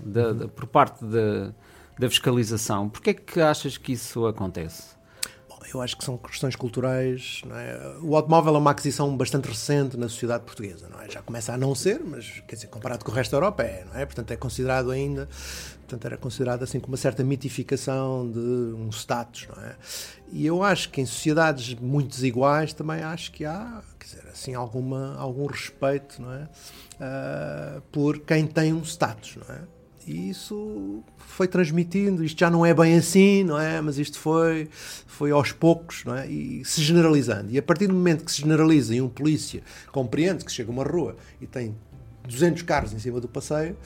por 0.55 0.67
parte 0.67 1.05
da, 1.05 1.53
da 1.99 2.09
fiscalização. 2.09 2.89
Porquê 2.89 3.11
é 3.11 3.15
que 3.15 3.41
achas 3.41 3.77
que 3.77 3.93
isso 3.93 4.27
acontece? 4.27 5.00
Eu 5.73 5.81
acho 5.81 5.97
que 5.97 6.05
são 6.05 6.17
questões 6.17 6.57
culturais. 6.57 7.43
é? 7.51 7.97
O 8.03 8.17
automóvel 8.17 8.55
é 8.55 8.59
uma 8.59 8.71
aquisição 8.71 9.17
bastante 9.17 9.49
recente 9.49 9.97
na 9.97 10.09
sociedade 10.09 10.45
portuguesa. 10.45 10.89
Não 10.89 11.01
é? 11.01 11.11
Já 11.11 11.23
começa 11.23 11.53
a 11.53 11.57
não 11.57 11.75
ser, 11.75 12.01
mas 12.05 12.43
quer 12.47 12.57
dizer, 12.57 12.69
comparado 12.69 13.05
com 13.05 13.11
o 13.11 13.15
resto 13.15 13.31
da 13.33 13.37
Europa 13.37 13.63
é, 13.63 13.85
não 13.85 13.99
é? 13.99 14.07
Portanto, 14.07 14.31
é 14.31 14.37
considerado 14.37 14.91
ainda, 14.91 15.29
portanto, 15.81 16.05
era 16.05 16.17
considerado 16.17 16.63
assim 16.63 16.81
com 16.81 16.89
uma 16.89 16.97
certa 16.97 17.23
mitificação 17.23 18.31
de 18.31 18.39
um 18.39 18.89
status, 18.91 19.49
não 19.55 19.63
é? 19.63 19.77
E 20.33 20.47
eu 20.47 20.63
acho 20.63 20.91
que 20.91 21.01
em 21.01 21.07
sociedades 21.07 21.75
muito 21.75 22.09
desiguais 22.09 22.73
também 22.73 23.03
acho 23.03 23.33
que 23.33 23.45
há, 23.45 23.83
quer 23.99 24.07
dizer, 24.07 24.29
assim, 24.29 24.55
alguma, 24.55 25.17
algum 25.17 25.47
respeito, 25.47 26.23
não 26.23 26.33
é? 26.33 26.49
Ah, 27.01 27.81
por 27.91 28.19
quem 28.21 28.47
tem 28.47 28.73
um 28.73 28.83
status, 28.83 29.37
não 29.37 29.55
é? 29.55 29.80
E 30.07 30.31
isso 30.31 31.03
foi 31.19 31.47
transmitindo, 31.47 32.25
isto 32.25 32.39
já 32.39 32.51
não 32.51 32.65
é 32.65 32.73
bem 32.73 32.97
assim, 32.97 33.45
não 33.45 33.59
é? 33.59 33.81
Mas 33.81 33.99
isto 33.99 34.19
foi, 34.19 34.69
foi 35.07 35.31
aos 35.31 35.53
poucos, 35.53 36.05
não 36.05 36.17
é? 36.17 36.27
E 36.27 36.65
se 36.65 36.83
generalizando. 36.83 37.51
E 37.51 37.59
a 37.59 37.63
partir 37.63 37.87
do 37.87 37.95
momento 37.95 38.25
que 38.25 38.33
se 38.33 38.41
generaliza 38.41 38.95
e 38.95 39.01
um 39.01 39.09
polícia 39.09 39.63
compreende 39.93 40.45
que 40.45 40.51
chega 40.51 40.71
uma 40.71 40.85
rua 40.85 41.17
e 41.41 41.47
tem 41.47 41.77
200 42.27 42.63
carros 42.63 42.93
em 42.93 42.99
cima 42.99 43.21
do 43.21 43.29
passeio, 43.29 43.77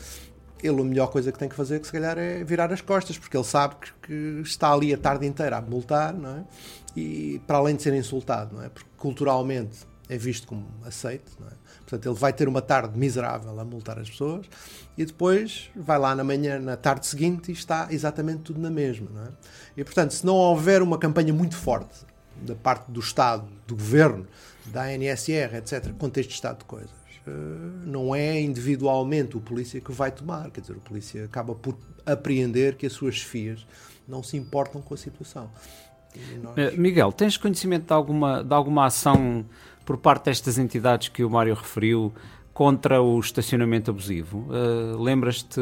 ele 0.62 0.81
a 0.81 0.85
melhor 0.85 1.09
coisa 1.09 1.31
que 1.31 1.38
tem 1.38 1.48
que 1.48 1.55
fazer, 1.55 1.81
que 1.81 1.87
se 1.87 1.92
calhar, 1.92 2.16
é 2.16 2.42
virar 2.42 2.72
as 2.72 2.81
costas, 2.81 3.18
porque 3.18 3.37
ele 3.37 3.44
sabe 3.44 3.77
que, 3.77 3.90
que 4.03 4.40
está 4.42 4.72
ali 4.72 4.94
a 4.94 4.98
tarde 4.98 5.27
inteira 5.27 5.59
a 5.59 5.61
multar, 5.61 6.14
não 6.14 6.38
é? 6.38 6.44
E 6.96 7.40
para 7.46 7.59
além 7.59 7.77
de 7.77 7.83
ser 7.83 7.92
insultado, 7.94 8.57
não 8.57 8.62
é? 8.62 8.68
Porque 8.68 8.88
culturalmente 8.96 9.79
é 10.09 10.16
visto 10.16 10.46
como 10.46 10.66
aceito, 10.85 11.33
não 11.38 11.48
é? 11.48 11.53
Portanto, 11.87 12.09
ele 12.09 12.18
vai 12.18 12.33
ter 12.33 12.49
uma 12.49 12.62
tarde 12.62 12.99
miserável 12.99 13.59
a 13.61 13.64
multar 13.64 13.99
as 13.99 14.09
pessoas 14.09 14.47
e 14.97 15.05
depois 15.05 15.70
vai 15.77 15.99
lá 15.99 16.14
na 16.14 16.25
manhã, 16.25 16.59
na 16.59 16.77
tarde 16.77 17.07
seguinte, 17.07 17.51
e 17.51 17.53
está 17.53 17.88
exatamente 17.90 18.40
tudo 18.42 18.59
na 18.61 18.70
mesma, 18.70 19.07
não 19.14 19.23
é? 19.25 19.29
E 19.77 19.85
portanto, 19.85 20.12
se 20.12 20.25
não 20.25 20.35
houver 20.35 20.81
uma 20.83 20.97
campanha 20.99 21.33
muito 21.35 21.57
forte 21.57 22.05
da 22.42 22.55
parte 22.55 22.90
do 22.90 23.01
Estado, 23.01 23.44
do 23.66 23.75
Governo, 23.77 24.27
da 24.66 24.85
ANSR, 24.85 25.57
etc., 25.57 25.92
contra 25.99 26.20
este 26.20 26.33
estado 26.35 26.59
de 26.61 26.64
coisas, 26.64 26.90
eh, 27.27 27.31
não 27.85 28.14
é 28.14 28.40
individualmente 28.40 29.37
o 29.37 29.40
polícia 29.40 29.79
que 29.81 29.92
vai 29.92 30.11
tomar. 30.11 30.51
Quer 30.51 30.62
dizer, 30.62 30.73
o 30.77 30.81
polícia 30.81 31.25
acaba 31.27 31.55
por 31.55 31.77
apreender 32.07 32.77
que 32.77 32.87
as 32.87 32.92
suas 32.94 33.16
chefias 33.16 33.66
não 34.09 34.23
se 34.23 34.37
importam 34.38 34.81
com 34.81 34.94
a 34.94 34.97
situação. 34.97 35.51
Nós- 36.42 36.57
Eh, 36.57 36.70
Miguel, 36.77 37.12
tens 37.12 37.37
conhecimento 37.37 37.87
de 37.87 37.92
alguma, 37.92 38.42
de 38.42 38.55
alguma 38.55 38.87
ação 38.87 39.44
por 39.85 39.99
parte 39.99 40.27
destas 40.27 40.59
entidades 40.59 41.09
que 41.09 41.23
o 41.25 41.31
Mário 41.31 41.55
referiu 41.55 42.12
contra 42.53 43.01
o 43.03 43.18
estacionamento 43.20 43.90
abusivo? 43.90 44.47
Eh, 44.53 44.97
Lembras-te 45.03 45.61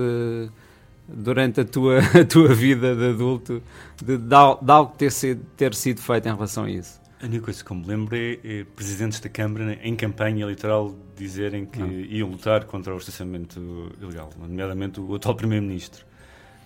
durante 1.08 1.60
a 1.60 1.64
tua, 1.64 1.98
a 2.20 2.24
tua 2.24 2.54
vida 2.54 2.94
de 2.94 3.10
adulto 3.10 3.62
de, 4.02 4.16
de 4.16 4.26
de 4.28 4.34
algo 4.34 4.94
ter 4.96 5.10
sido, 5.10 5.44
ter 5.56 5.74
sido 5.74 6.00
feito 6.00 6.28
em 6.28 6.32
relação 6.34 6.64
a 6.64 6.70
isso? 6.70 7.00
A 7.22 7.26
única 7.26 7.44
coisa 7.44 7.64
que 7.64 7.74
me 7.74 7.86
lembro 7.86 8.16
é, 8.16 8.38
é 8.44 8.64
presidentes 8.76 9.20
da 9.20 9.28
Câmara 9.28 9.78
em 9.82 9.94
campanha 9.94 10.42
eleitoral 10.42 10.92
dizerem 11.16 11.64
que 11.64 11.80
Ah. 11.80 11.86
iam 11.86 12.28
lutar 12.30 12.64
contra 12.64 12.92
o 12.94 12.98
estacionamento 12.98 13.60
ilegal, 14.00 14.30
nomeadamente 14.38 15.00
o 15.00 15.14
atual 15.14 15.34
Primeiro-Ministro. 15.36 16.04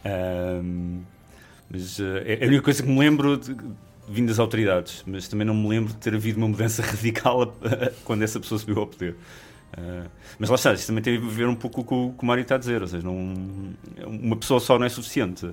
Ahm, 0.05 1.01
mas 1.71 1.99
eh, 2.01 2.39
é 2.41 2.45
a 2.45 2.49
única 2.49 2.63
coisa 2.63 2.83
que 2.83 2.89
me 2.89 2.99
lembro 2.99 3.37
de, 3.37 3.55
vindo 4.09 4.29
das 4.29 4.39
autoridades, 4.39 5.03
mas 5.07 5.29
também 5.29 5.47
não 5.47 5.55
me 5.55 5.69
lembro 5.69 5.93
de 5.93 5.99
ter 5.99 6.15
havido 6.15 6.39
uma 6.39 6.49
mudança 6.49 6.83
radical 6.87 7.55
quando 8.05 8.23
essa 8.23 8.39
pessoa 8.41 8.59
subiu 8.59 8.79
ao 8.81 8.87
poder. 8.87 9.17
Ah, 9.77 10.07
mas 10.39 10.49
lá 10.49 10.55
está, 10.57 10.73
isto 10.73 10.87
também 10.87 11.03
tem 11.03 11.17
a 11.17 11.21
ver 11.21 11.49
um 11.49 11.55
pouco 11.57 11.83
com 11.85 12.07
o 12.09 12.13
que 12.13 12.23
o 12.23 12.27
Mário 12.27 12.43
está 12.43 12.55
a 12.55 12.59
dizer, 12.59 12.81
ou 12.83 12.89
seja, 12.89 13.05
não, 13.05 13.17
uma 14.07 14.37
pessoa 14.37 14.61
só 14.61 14.79
não 14.79 14.87
é 14.87 14.89
suficiente. 14.89 15.45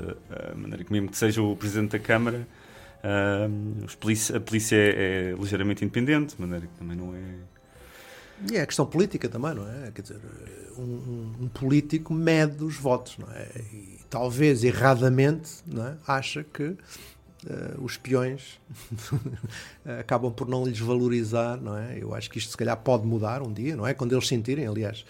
A 0.52 0.56
maneira 0.56 0.84
que 0.84 0.92
mesmo 0.92 1.10
que 1.10 1.18
seja 1.18 1.42
o 1.42 1.56
Presidente 1.56 1.92
da 1.92 2.00
Câmara, 2.00 2.48
ah, 3.04 3.48
os 3.86 3.96
polícia- 3.96 4.38
a 4.38 4.40
polícia 4.40 4.76
é, 4.76 5.32
é 5.32 5.36
ligeiramente 5.38 5.84
independente, 5.84 6.36
de 6.36 6.42
maneira 6.42 6.68
que 6.68 6.74
também 6.80 6.96
não 6.96 7.14
é. 7.16 7.22
E 8.52 8.58
é 8.58 8.62
a 8.62 8.66
questão 8.66 8.86
política 8.86 9.30
também, 9.30 9.54
não 9.56 9.68
é? 9.68 9.92
Quer 9.92 10.02
dizer, 10.02 10.18
um, 10.78 10.82
um- 10.82 11.34
um 11.42 11.48
político 11.48 12.14
mede 12.14 12.64
os 12.64 12.76
votos, 12.76 13.18
não 13.18 13.28
é? 13.32 13.48
E 13.74 14.00
talvez 14.10 14.64
erradamente 14.64 15.50
não 15.66 15.86
é? 15.88 15.96
acha 16.08 16.44
que 16.44 16.76
eh, 17.50 17.76
os 17.80 17.98
peões 17.98 18.60
acabam 20.00 20.32
por 20.32 20.48
não 20.48 20.66
lhes 20.66 20.80
valorizar, 20.80 21.58
não 21.58 21.78
é? 21.78 21.98
Eu 22.00 22.14
acho 22.14 22.30
que 22.30 22.38
isto 22.38 22.52
se 22.52 22.58
calhar 22.58 22.78
pode 22.78 23.06
mudar 23.06 23.42
um 23.42 23.52
dia, 23.52 23.76
não 23.76 23.86
é? 23.86 23.94
Quando 23.94 24.14
eles 24.14 24.28
sentirem, 24.28 24.66
aliás, 24.66 25.06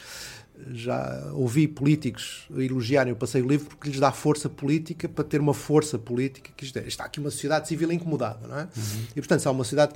já 0.72 1.32
ouvi 1.34 1.68
políticos 1.68 2.48
elogiarem 2.56 3.14
o 3.14 3.16
passeio 3.16 3.48
livre 3.48 3.68
porque 3.68 3.90
lhes 3.90 4.00
dá 4.00 4.12
força 4.12 4.50
política 4.50 5.10
para 5.10 5.24
ter 5.24 5.40
uma 5.40 5.54
força 5.54 5.98
política 5.98 6.52
que 6.56 6.66
está 6.66 7.06
aqui 7.06 7.20
uma 7.20 7.32
sociedade 7.32 7.68
civil 7.68 7.92
incomodada, 7.92 8.48
não 8.48 8.60
é? 8.60 8.68
E 9.12 9.22
portanto, 9.22 9.42
se 9.42 9.48
há 9.48 9.52
uma 9.52 9.64
sociedade 9.64 9.94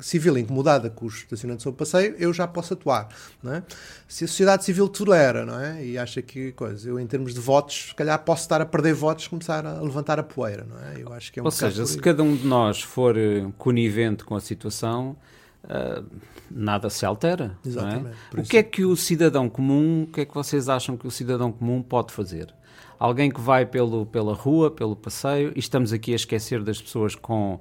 civil 0.00 0.38
incomodada 0.38 0.90
com 0.90 1.06
os 1.06 1.16
estacionamentos 1.18 1.62
sobre 1.62 1.78
passeio, 1.78 2.14
eu 2.18 2.32
já 2.32 2.46
posso 2.46 2.74
atuar, 2.74 3.08
não 3.42 3.54
é? 3.54 3.62
Se 4.08 4.24
a 4.24 4.28
sociedade 4.28 4.64
civil 4.64 4.88
tolera, 4.88 5.44
não 5.44 5.58
é? 5.58 5.84
E 5.84 5.98
acha 5.98 6.20
que 6.20 6.52
coisa, 6.52 6.88
eu 6.88 6.98
em 6.98 7.06
termos 7.06 7.34
de 7.34 7.40
votos, 7.40 7.88
se 7.88 7.94
calhar 7.94 8.18
posso 8.22 8.42
estar 8.42 8.60
a 8.60 8.66
perder 8.66 8.94
votos, 8.94 9.28
começar 9.28 9.64
a 9.66 9.80
levantar 9.80 10.18
a 10.18 10.22
poeira, 10.22 10.66
não 10.68 10.78
é? 10.78 11.02
Eu 11.02 11.12
acho 11.12 11.32
que 11.32 11.40
é 11.40 11.42
um 11.42 11.46
Ou 11.46 11.50
seja, 11.50 11.86
se 11.86 11.98
cada 11.98 12.22
um 12.22 12.36
de 12.36 12.46
nós 12.46 12.82
for 12.82 13.16
eh, 13.16 13.46
conivente 13.58 14.24
com 14.24 14.34
a 14.34 14.40
situação, 14.40 15.16
ah, 15.64 16.02
nada 16.54 16.90
se 16.90 17.04
altera. 17.04 17.56
é? 17.64 17.68
Exatamente, 17.68 18.16
por 18.30 18.40
O 18.40 18.42
que 18.42 18.56
é 18.56 18.62
que 18.62 18.84
o 18.84 18.96
cidadão 18.96 19.48
comum, 19.48 20.04
o 20.04 20.06
que 20.06 20.22
é 20.22 20.24
que 20.24 20.34
vocês 20.34 20.68
acham 20.68 20.96
que 20.96 21.06
o 21.06 21.10
cidadão 21.10 21.52
comum 21.52 21.82
pode 21.82 22.12
fazer? 22.12 22.54
Alguém 22.98 23.30
que 23.30 23.40
vai 23.40 23.66
pelo, 23.66 24.06
pela 24.06 24.32
rua, 24.32 24.70
pelo 24.70 24.94
passeio, 24.94 25.52
e 25.56 25.58
estamos 25.58 25.92
aqui 25.92 26.12
a 26.12 26.16
esquecer 26.16 26.62
das 26.62 26.80
pessoas 26.80 27.16
com, 27.16 27.60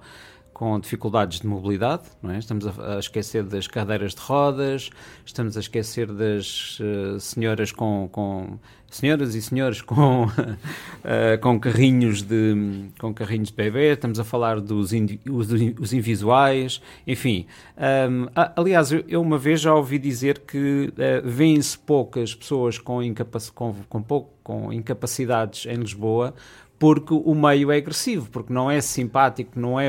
com 0.61 0.79
dificuldades 0.79 1.39
de 1.39 1.47
mobilidade, 1.47 2.03
é? 2.23 2.37
estamos 2.37 2.67
a, 2.67 2.97
a 2.97 2.99
esquecer 2.99 3.41
das 3.41 3.65
cadeiras 3.65 4.13
de 4.13 4.21
rodas, 4.21 4.91
estamos 5.25 5.57
a 5.57 5.59
esquecer 5.59 6.05
das 6.05 6.77
eh, 6.79 7.17
senhoras 7.17 7.71
com, 7.71 8.07
com 8.11 8.59
senhoras 8.87 9.33
e 9.33 9.41
senhores 9.41 9.81
com, 9.81 10.27
eh, 11.03 11.37
com 11.37 11.59
carrinhos 11.59 12.21
de 12.21 12.89
com 12.99 13.11
carrinhos 13.11 13.47
de 13.47 13.55
bebê, 13.55 13.93
estamos 13.93 14.19
a 14.19 14.23
falar 14.23 14.61
dos 14.61 14.93
indi- 14.93 15.19
os, 15.27 15.47
os 15.79 15.93
invisuais, 15.93 16.79
enfim. 17.07 17.47
A- 18.35 18.53
aliás, 18.55 18.91
eu, 19.07 19.19
uma 19.19 19.39
vez 19.39 19.61
já 19.61 19.73
ouvi 19.73 19.97
dizer 19.97 20.37
que 20.45 20.93
eh, 20.95 21.21
vêem-se 21.25 21.75
poucas 21.75 22.35
pessoas 22.35 22.77
com, 22.77 23.01
incapac 23.01 23.51
com, 23.51 23.73
com, 23.89 23.99
pouco, 24.03 24.29
com 24.43 24.71
incapacidades 24.71 25.65
em 25.65 25.77
Lisboa 25.77 26.35
porque 26.77 27.13
o 27.13 27.35
meio 27.35 27.71
é 27.71 27.77
agressivo, 27.77 28.27
porque 28.31 28.51
não 28.51 28.69
é 28.69 28.81
simpático, 28.81 29.51
não 29.59 29.79
é 29.79 29.87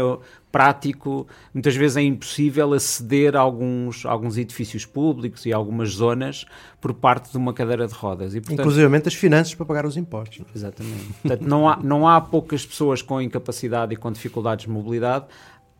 prático, 0.52 1.26
muitas 1.52 1.74
vezes 1.74 1.96
é 1.96 2.02
impossível 2.02 2.74
aceder 2.74 3.34
a 3.34 3.40
alguns, 3.40 4.04
alguns 4.04 4.36
edifícios 4.36 4.84
públicos 4.84 5.46
e 5.46 5.52
algumas 5.52 5.90
zonas 5.90 6.44
por 6.80 6.92
parte 6.92 7.32
de 7.32 7.38
uma 7.38 7.54
cadeira 7.54 7.88
de 7.88 7.94
rodas. 7.94 8.34
E, 8.34 8.40
portanto, 8.40 8.60
Inclusive 8.60 9.02
as 9.06 9.14
finanças 9.14 9.54
para 9.54 9.64
pagar 9.64 9.86
os 9.86 9.96
impostos. 9.96 10.40
Não 10.40 10.46
é? 10.46 10.50
Exatamente. 10.54 11.12
Portanto, 11.22 11.48
não 11.48 11.68
há, 11.68 11.78
não 11.82 12.06
há 12.06 12.20
poucas 12.20 12.66
pessoas 12.66 13.00
com 13.00 13.20
incapacidade 13.20 13.94
e 13.94 13.96
com 13.96 14.12
dificuldades 14.12 14.66
de 14.66 14.70
mobilidade 14.70 15.24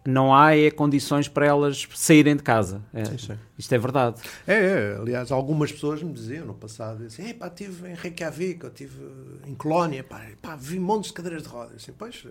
não 0.04 0.34
há 0.34 0.56
é, 0.56 0.70
condições 0.70 1.28
para 1.28 1.46
elas 1.46 1.86
saírem 1.94 2.36
de 2.36 2.42
casa. 2.42 2.82
É, 2.92 3.04
sim, 3.04 3.18
sim. 3.18 3.38
Isto 3.56 3.74
é 3.74 3.78
verdade. 3.78 4.20
É, 4.46 4.54
é, 4.54 4.96
aliás, 5.00 5.30
algumas 5.30 5.70
pessoas 5.70 6.02
me 6.02 6.12
diziam 6.12 6.46
no 6.46 6.54
passado, 6.54 7.04
assim, 7.04 7.32
pá, 7.34 7.46
estive 7.46 7.88
em 7.88 7.94
Reykjavik, 7.94 8.64
eu 8.64 8.70
estive 8.70 9.00
em 9.46 9.54
Colónia, 9.54 10.02
pá, 10.02 10.20
pá, 10.40 10.56
vi 10.56 10.80
montes 10.80 11.10
de 11.10 11.14
cadeiras 11.14 11.44
de 11.44 11.48
rodas. 11.48 11.76
Assim, 11.76 11.92
pois, 11.96 12.26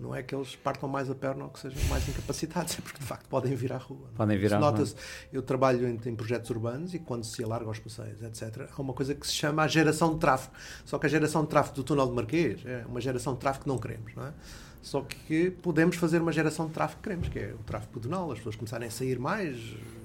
não 0.00 0.14
é 0.14 0.22
que 0.22 0.34
eles 0.34 0.56
partam 0.56 0.88
mais 0.88 1.10
a 1.10 1.14
perna 1.14 1.44
ou 1.44 1.50
que 1.50 1.60
sejam 1.60 1.82
mais 1.88 2.08
incapacitados, 2.08 2.74
é 2.78 2.82
porque 2.82 2.98
de 2.98 3.04
facto 3.04 3.28
podem 3.28 3.54
vir 3.54 3.72
à 3.72 3.78
rua. 3.78 4.08
Podem 4.16 4.38
vir 4.38 4.52
à 4.54 4.58
rua. 4.58 4.84
Eu 5.32 5.42
trabalho 5.42 5.86
em, 5.88 5.98
em, 6.04 6.14
projetos 6.14 6.50
urbanos 6.50 6.94
e 6.94 6.98
quando 6.98 7.24
se 7.24 7.42
alarga 7.42 7.66
aos 7.66 7.78
passeios, 7.78 8.22
etc., 8.22 8.68
há 8.70 8.82
uma 8.82 8.92
coisa 8.92 9.14
que 9.14 9.26
se 9.26 9.32
chama 9.32 9.62
a 9.62 9.68
geração 9.68 10.14
de 10.14 10.20
tráfego. 10.20 10.54
Só 10.84 10.98
que 10.98 11.06
a 11.06 11.08
geração 11.08 11.42
de 11.42 11.48
tráfego 11.48 11.76
do 11.76 11.84
túnel 11.84 12.06
de 12.06 12.12
Marquês 12.12 12.60
é 12.64 12.84
uma 12.86 13.00
geração 13.00 13.34
de 13.34 13.40
tráfego 13.40 13.64
que 13.64 13.68
não 13.68 13.78
queremos, 13.78 14.14
não 14.14 14.26
é? 14.26 14.32
Só 14.80 15.02
que 15.02 15.50
podemos 15.50 15.96
fazer 15.96 16.22
uma 16.22 16.32
geração 16.32 16.66
de 16.66 16.72
tráfego 16.72 17.02
que 17.02 17.08
queremos, 17.08 17.28
que 17.28 17.38
é 17.38 17.52
o 17.52 17.62
tráfego 17.64 17.92
pedonal, 17.94 18.30
as 18.30 18.38
pessoas 18.38 18.56
começarem 18.56 18.88
a 18.88 18.90
sair 18.90 19.18
mais, 19.18 19.58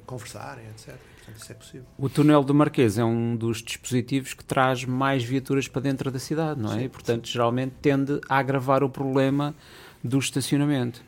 conversarem, 0.06 0.66
etc. 0.70 0.96
Portanto, 1.24 1.42
isso 1.42 1.52
é 1.52 1.56
possível. 1.56 1.86
O 1.98 2.10
túnel 2.10 2.44
do 2.44 2.54
Marquês 2.54 2.98
é 2.98 3.04
um 3.04 3.36
dos 3.36 3.62
dispositivos 3.62 4.34
que 4.34 4.44
traz 4.44 4.84
mais 4.84 5.24
viaturas 5.24 5.68
para 5.68 5.82
dentro 5.82 6.12
da 6.12 6.20
cidade, 6.20 6.60
não 6.60 6.74
é? 6.74 6.80
Sim, 6.80 6.84
e, 6.84 6.90
portanto, 6.90 7.28
sim. 7.28 7.34
geralmente 7.34 7.74
tende 7.82 8.20
a 8.28 8.38
agravar 8.38 8.84
o 8.84 8.90
problema 8.90 9.56
do 10.04 10.20
estacionamento. 10.20 11.02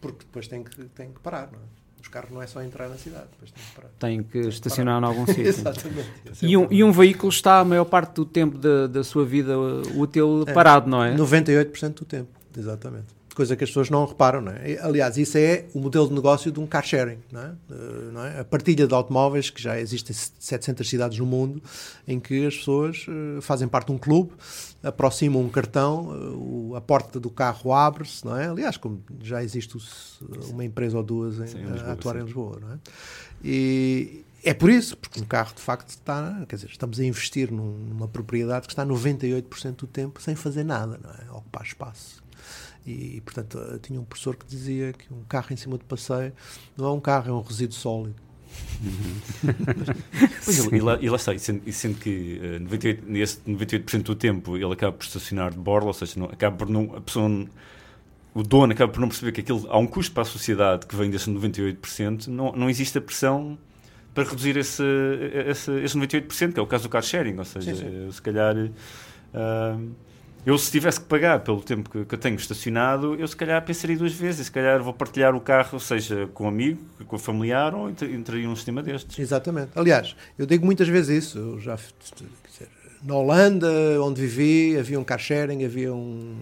Porque 0.00 0.24
depois 0.24 0.48
tem 0.48 0.64
que, 0.64 0.84
tem 0.86 1.12
que 1.12 1.20
parar, 1.20 1.50
não 1.52 1.58
é? 1.58 1.82
Os 2.00 2.08
carros 2.08 2.32
não 2.32 2.42
é 2.42 2.46
só 2.48 2.60
entrar 2.62 2.88
na 2.88 2.96
cidade, 2.96 3.26
depois 3.30 3.52
tem 3.52 3.62
que 3.64 3.74
parar. 3.74 3.88
Tem 3.98 4.22
que 4.24 4.40
tem 4.40 4.48
estacionar 4.48 5.00
em 5.00 5.06
algum 5.06 5.24
sítio. 5.26 5.46
Exatamente. 5.46 6.10
E 6.42 6.56
um, 6.56 6.66
e 6.68 6.82
um 6.82 6.90
veículo 6.90 7.30
está 7.30 7.60
a 7.60 7.64
maior 7.64 7.84
parte 7.84 8.14
do 8.14 8.24
tempo 8.24 8.58
da, 8.58 8.88
da 8.88 9.04
sua 9.04 9.24
vida 9.24 9.56
útil 9.94 10.44
é, 10.46 10.52
parado, 10.52 10.90
não 10.90 11.04
é? 11.04 11.14
98% 11.14 11.94
do 11.94 12.04
tempo, 12.04 12.30
exatamente 12.56 13.21
coisa 13.34 13.56
que 13.56 13.64
as 13.64 13.70
pessoas 13.70 13.90
não 13.90 14.04
reparam. 14.04 14.40
Não 14.40 14.52
é? 14.52 14.78
Aliás, 14.80 15.16
isso 15.16 15.38
é 15.38 15.66
o 15.74 15.80
modelo 15.80 16.08
de 16.08 16.14
negócio 16.14 16.50
de 16.50 16.60
um 16.60 16.66
car 16.66 16.84
sharing. 16.84 17.18
Não 17.30 17.40
é? 17.40 17.52
Eh, 17.70 18.10
não 18.12 18.24
é? 18.24 18.40
A 18.40 18.44
partilha 18.44 18.86
de 18.86 18.94
automóveis, 18.94 19.50
que 19.50 19.62
já 19.62 19.78
existem 19.80 20.14
700 20.14 20.88
cidades 20.88 21.18
no 21.18 21.26
mundo, 21.26 21.62
em 22.06 22.18
que 22.18 22.46
as 22.46 22.56
pessoas 22.56 23.06
uh, 23.08 23.40
fazem 23.40 23.68
parte 23.68 23.86
de 23.86 23.92
um 23.92 23.98
clube, 23.98 24.32
aproximam 24.82 25.42
um 25.42 25.48
cartão, 25.48 26.08
uh, 26.08 26.76
a 26.76 26.80
porta 26.80 27.18
do 27.18 27.30
carro 27.30 27.72
abre-se. 27.72 28.24
Não 28.24 28.36
é? 28.36 28.48
Aliás, 28.48 28.76
como 28.76 29.02
já 29.22 29.42
existe 29.42 29.76
uma 30.50 30.64
empresa 30.64 30.96
ou 30.96 31.02
duas 31.02 31.38
em, 31.38 31.46
sim, 31.46 31.58
Lisboa, 31.58 31.88
a 31.88 31.92
atuar 31.92 32.14
sim. 32.14 32.20
em 32.20 32.24
Lisboa. 32.24 32.58
Não 32.60 32.72
é? 32.72 32.78
E, 33.44 34.24
é 34.44 34.52
por 34.52 34.70
isso, 34.70 34.96
porque 34.96 35.20
um 35.20 35.24
carro 35.24 35.54
de 35.54 35.62
facto 35.62 35.88
está, 35.88 36.44
quer 36.48 36.56
dizer, 36.56 36.68
estamos 36.68 36.98
a 36.98 37.04
investir 37.04 37.52
numa 37.52 38.08
propriedade 38.08 38.66
que 38.66 38.72
está 38.72 38.84
98% 38.84 39.76
do 39.76 39.86
tempo 39.86 40.20
sem 40.20 40.34
fazer 40.34 40.64
nada, 40.64 40.98
não 41.02 41.10
é? 41.10 41.30
ocupar 41.30 41.62
espaço. 41.62 42.21
E, 42.86 43.20
portanto, 43.20 43.58
tinha 43.80 44.00
um 44.00 44.04
professor 44.04 44.34
que 44.34 44.44
dizia 44.46 44.92
que 44.92 45.12
um 45.12 45.22
carro 45.28 45.48
em 45.50 45.56
cima 45.56 45.78
do 45.78 45.84
passeio 45.84 46.32
não 46.76 46.86
é 46.86 46.92
um 46.92 47.00
carro, 47.00 47.30
é 47.30 47.32
um 47.32 47.40
resíduo 47.40 47.76
sólido. 47.76 48.16
pois, 50.44 50.58
e, 50.66 50.80
lá, 50.80 50.98
e 51.00 51.08
lá 51.08 51.16
está, 51.16 51.32
e 51.32 51.38
sendo, 51.38 51.62
e 51.64 51.72
sendo 51.72 51.98
que 51.98 52.40
uh, 52.42 52.60
98, 52.60 53.04
nesse 53.06 53.40
98% 53.40 54.02
do 54.02 54.14
tempo 54.14 54.56
ele 54.56 54.72
acaba 54.72 54.92
por 54.92 55.04
estacionar 55.04 55.52
de 55.52 55.58
borla, 55.58 55.86
ou 55.86 55.92
seja, 55.92 56.18
não, 56.18 56.26
acaba 56.26 56.56
por 56.56 56.68
não, 56.68 56.94
a 56.96 57.00
pessoa, 57.00 57.46
o 58.34 58.42
dono 58.42 58.72
acaba 58.72 58.92
por 58.92 59.00
não 59.00 59.08
perceber 59.08 59.32
que 59.32 59.40
aquilo, 59.40 59.66
há 59.70 59.78
um 59.78 59.86
custo 59.86 60.12
para 60.12 60.22
a 60.22 60.26
sociedade 60.26 60.86
que 60.86 60.94
vem 60.94 61.08
desse 61.08 61.30
98%, 61.30 62.26
não, 62.26 62.52
não 62.52 62.68
existe 62.68 62.98
a 62.98 63.00
pressão 63.00 63.56
para 64.12 64.24
reduzir 64.24 64.56
esse, 64.56 64.82
esse, 65.46 65.70
esse 65.80 65.96
98%, 65.96 66.52
que 66.52 66.60
é 66.60 66.62
o 66.62 66.66
caso 66.66 66.82
do 66.82 66.88
car 66.90 67.02
sharing, 67.02 67.38
ou 67.38 67.44
seja, 67.44 67.74
sim, 67.74 67.80
sim. 67.80 68.10
se 68.10 68.20
calhar. 68.20 68.54
Uh, 68.56 70.11
eu, 70.44 70.58
se 70.58 70.70
tivesse 70.70 71.00
que 71.00 71.06
pagar 71.06 71.40
pelo 71.40 71.62
tempo 71.62 71.88
que, 71.88 72.04
que, 72.04 72.14
eu 72.14 72.18
tenho 72.18 72.34
estacionado, 72.34 73.14
eu 73.14 73.26
se 73.28 73.36
calhar 73.36 73.62
pensaria 73.64 73.96
duas 73.96 74.12
vezes. 74.12 74.46
Se 74.46 74.52
calhar 74.52 74.82
vou 74.82 74.92
partilhar 74.92 75.34
o 75.34 75.40
carro, 75.40 75.78
seja 75.78 76.28
com 76.34 76.44
um 76.44 76.48
amigo, 76.48 76.80
com 77.06 77.16
um 77.16 77.18
familiar 77.18 77.74
ou 77.74 77.88
entraria 77.88 78.46
num 78.46 78.56
sistema 78.56 78.82
destes. 78.82 79.18
Exatamente. 79.18 79.70
Aliás, 79.76 80.16
eu 80.36 80.44
digo 80.44 80.66
muitas 80.66 80.88
vezes 80.88 81.24
isso. 81.24 81.38
Eu 81.38 81.60
já, 81.60 81.76
dizer, 81.76 82.68
na 83.02 83.14
Holanda, 83.14 83.68
onde 84.00 84.20
vivi, 84.20 84.76
havia 84.78 84.98
um 84.98 85.04
car 85.04 85.18
sharing, 85.18 85.64
havia 85.64 85.92
um 85.92 86.36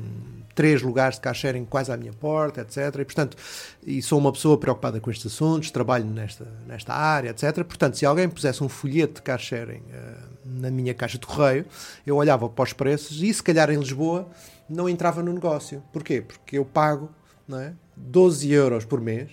três 0.61 0.83
lugares 0.83 1.15
de 1.15 1.23
car 1.23 1.33
sharing 1.33 1.65
quase 1.65 1.91
à 1.91 1.97
minha 1.97 2.13
porta, 2.13 2.61
etc. 2.61 2.95
E, 3.01 3.05
portanto, 3.07 3.35
e 3.83 4.03
sou 4.03 4.19
uma 4.19 4.31
pessoa 4.31 4.59
preocupada 4.59 5.01
com 5.01 5.11
estes 5.11 5.33
assuntos, 5.33 5.71
trabalho 5.71 6.05
nesta, 6.05 6.47
nesta 6.67 6.93
área, 6.93 7.31
etc. 7.31 7.65
Portanto, 7.65 7.97
se 7.97 8.05
alguém 8.05 8.29
pusesse 8.29 8.63
um 8.63 8.69
folheto 8.69 9.15
de 9.15 9.23
car 9.23 9.39
sharing 9.39 9.79
uh, 9.79 10.29
na 10.45 10.71
minha 10.71 10.93
caixa 10.93 11.17
de 11.17 11.27
correio, 11.27 11.65
eu 12.07 12.15
olhava 12.15 12.47
para 12.47 12.63
os 12.63 12.75
preços 12.75 13.23
e, 13.23 13.33
se 13.33 13.43
calhar, 13.43 13.71
em 13.71 13.79
Lisboa, 13.79 14.29
não 14.69 14.87
entrava 14.87 15.23
no 15.23 15.33
negócio. 15.33 15.83
Porquê? 15.95 16.21
Porque 16.21 16.59
eu 16.59 16.65
pago 16.67 17.09
não 17.49 17.59
é, 17.59 17.73
12 17.97 18.53
euros 18.53 18.85
por 18.85 19.01
mês 19.01 19.31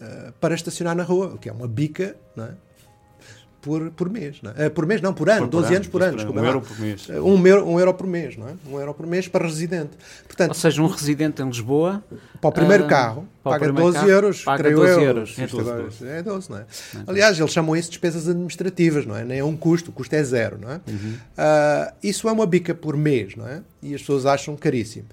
uh, 0.00 0.32
para 0.40 0.54
estacionar 0.54 0.96
na 0.96 1.02
rua, 1.02 1.34
o 1.34 1.38
que 1.38 1.50
é 1.50 1.52
uma 1.52 1.68
bica, 1.68 2.16
não 2.34 2.46
é? 2.46 2.54
Por, 3.62 3.90
por 3.92 4.10
mês. 4.10 4.42
Não 4.42 4.50
é? 4.50 4.66
Eh, 4.66 4.68
por 4.68 4.84
mês, 4.84 5.00
não, 5.00 5.14
por 5.14 5.30
ano, 5.30 5.48
por, 5.48 5.62
12 5.62 5.66
por 5.68 5.74
anos 5.74 5.88
por 5.88 6.02
ano. 6.02 6.16
Desculpa, 6.16 6.40
um 6.40 6.44
euro 6.44 6.60
por 6.60 6.78
mês. 6.78 7.06
Eh, 7.08 7.20
um 7.20 7.46
euro, 7.46 7.66
um 7.66 7.78
euro 7.80 7.94
por 7.94 8.06
mês, 8.06 8.36
não 8.36 8.48
é? 8.48 8.54
Um 8.68 8.78
euro 8.78 8.92
por 8.92 9.06
mês 9.06 9.28
para 9.28 9.46
residente. 9.46 9.90
Portanto, 10.26 10.48
Ou 10.48 10.54
seja, 10.54 10.82
um 10.82 10.86
residente 10.86 11.40
em 11.40 11.46
Lisboa. 11.46 12.02
Para 12.40 12.48
o 12.48 12.52
primeiro 12.52 12.84
uh, 12.84 12.88
carro, 12.88 13.28
paga 13.42 13.60
primeiro 13.60 13.86
12 13.86 13.96
carro, 13.98 14.10
euros. 14.10 14.42
Paga 14.42 14.70
12 14.70 14.92
eu, 14.92 15.00
euros. 15.00 15.38
É 15.38 15.46
12, 15.46 15.72
12. 15.72 16.06
é 16.08 16.22
12, 16.22 16.50
não 16.50 16.58
é? 16.58 16.66
Aliás, 17.06 17.38
eles 17.38 17.52
chamam 17.52 17.76
isso 17.76 17.88
de 17.88 17.92
despesas 17.92 18.28
administrativas, 18.28 19.06
não 19.06 19.16
é? 19.16 19.24
Nem 19.24 19.38
é 19.38 19.44
um 19.44 19.56
custo, 19.56 19.90
o 19.90 19.92
custo 19.92 20.14
é 20.16 20.24
zero, 20.24 20.58
não 20.60 20.72
é? 20.72 20.80
Uhum. 20.88 21.14
Uh, 21.14 21.92
isso 22.02 22.28
é 22.28 22.32
uma 22.32 22.46
bica 22.46 22.74
por 22.74 22.96
mês, 22.96 23.36
não 23.36 23.46
é? 23.46 23.62
E 23.80 23.94
as 23.94 24.00
pessoas 24.00 24.26
acham 24.26 24.56
caríssimo 24.56 25.06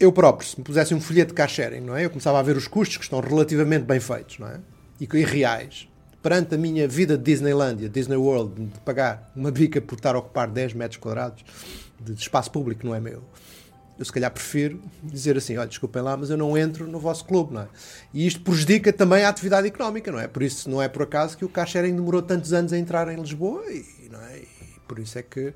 eu 0.00 0.10
próprio, 0.10 0.48
se 0.48 0.58
me 0.58 0.64
pusesse 0.64 0.92
um 0.92 1.00
folheto 1.00 1.28
de 1.28 1.34
cash 1.34 1.52
sharing, 1.52 1.80
não 1.80 1.96
é? 1.96 2.04
Eu 2.04 2.10
começava 2.10 2.36
a 2.36 2.42
ver 2.42 2.56
os 2.56 2.66
custos 2.66 2.96
que 2.96 3.04
estão 3.04 3.20
relativamente 3.20 3.84
bem 3.84 4.00
feitos, 4.00 4.36
não 4.40 4.48
é? 4.48 4.58
E, 5.00 5.08
e 5.12 5.24
reais 5.24 5.86
perante 6.22 6.54
a 6.54 6.58
minha 6.58 6.86
vida 6.86 7.18
de 7.18 7.24
Disneylandia, 7.24 7.88
Disney 7.88 8.16
World, 8.16 8.66
de 8.66 8.80
pagar 8.80 9.30
uma 9.34 9.50
bica 9.50 9.80
por 9.80 9.96
estar 9.96 10.14
a 10.14 10.18
ocupar 10.18 10.48
10 10.48 10.74
metros 10.74 10.98
quadrados 10.98 11.44
de 12.00 12.12
espaço 12.14 12.50
público 12.50 12.86
não 12.86 12.94
é 12.94 13.00
meu. 13.00 13.22
Eu 13.98 14.04
se 14.04 14.12
calhar 14.12 14.30
prefiro 14.30 14.80
dizer 15.02 15.36
assim, 15.36 15.56
olha, 15.56 15.68
desculpem 15.68 16.02
lá, 16.02 16.16
mas 16.16 16.30
eu 16.30 16.36
não 16.36 16.56
entro 16.56 16.86
no 16.86 16.98
vosso 16.98 17.24
clube, 17.24 17.54
não 17.54 17.62
é? 17.62 17.68
E 18.12 18.26
isto 18.26 18.40
prejudica 18.40 18.92
também 18.92 19.22
a 19.22 19.28
atividade 19.28 19.66
económica, 19.66 20.10
não 20.10 20.18
é? 20.18 20.26
Por 20.26 20.42
isso 20.42 20.68
não 20.70 20.80
é 20.80 20.88
por 20.88 21.02
acaso 21.02 21.36
que 21.36 21.44
o 21.44 21.48
car 21.48 21.66
sharing 21.66 21.94
demorou 21.94 22.22
tantos 22.22 22.52
anos 22.52 22.72
a 22.72 22.78
entrar 22.78 23.08
em 23.08 23.20
Lisboa 23.20 23.62
e, 23.70 24.08
não 24.10 24.20
é? 24.22 24.38
e 24.38 24.80
por 24.88 24.98
isso 24.98 25.18
é 25.18 25.22
que 25.22 25.54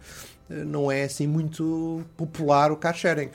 eh, 0.51 0.65
não 0.65 0.93
é 0.93 1.05
assim 1.05 1.27
muito 1.27 2.05
popular 2.17 2.71
o 2.71 2.77
car 2.77 2.95
sharing. 2.95 3.31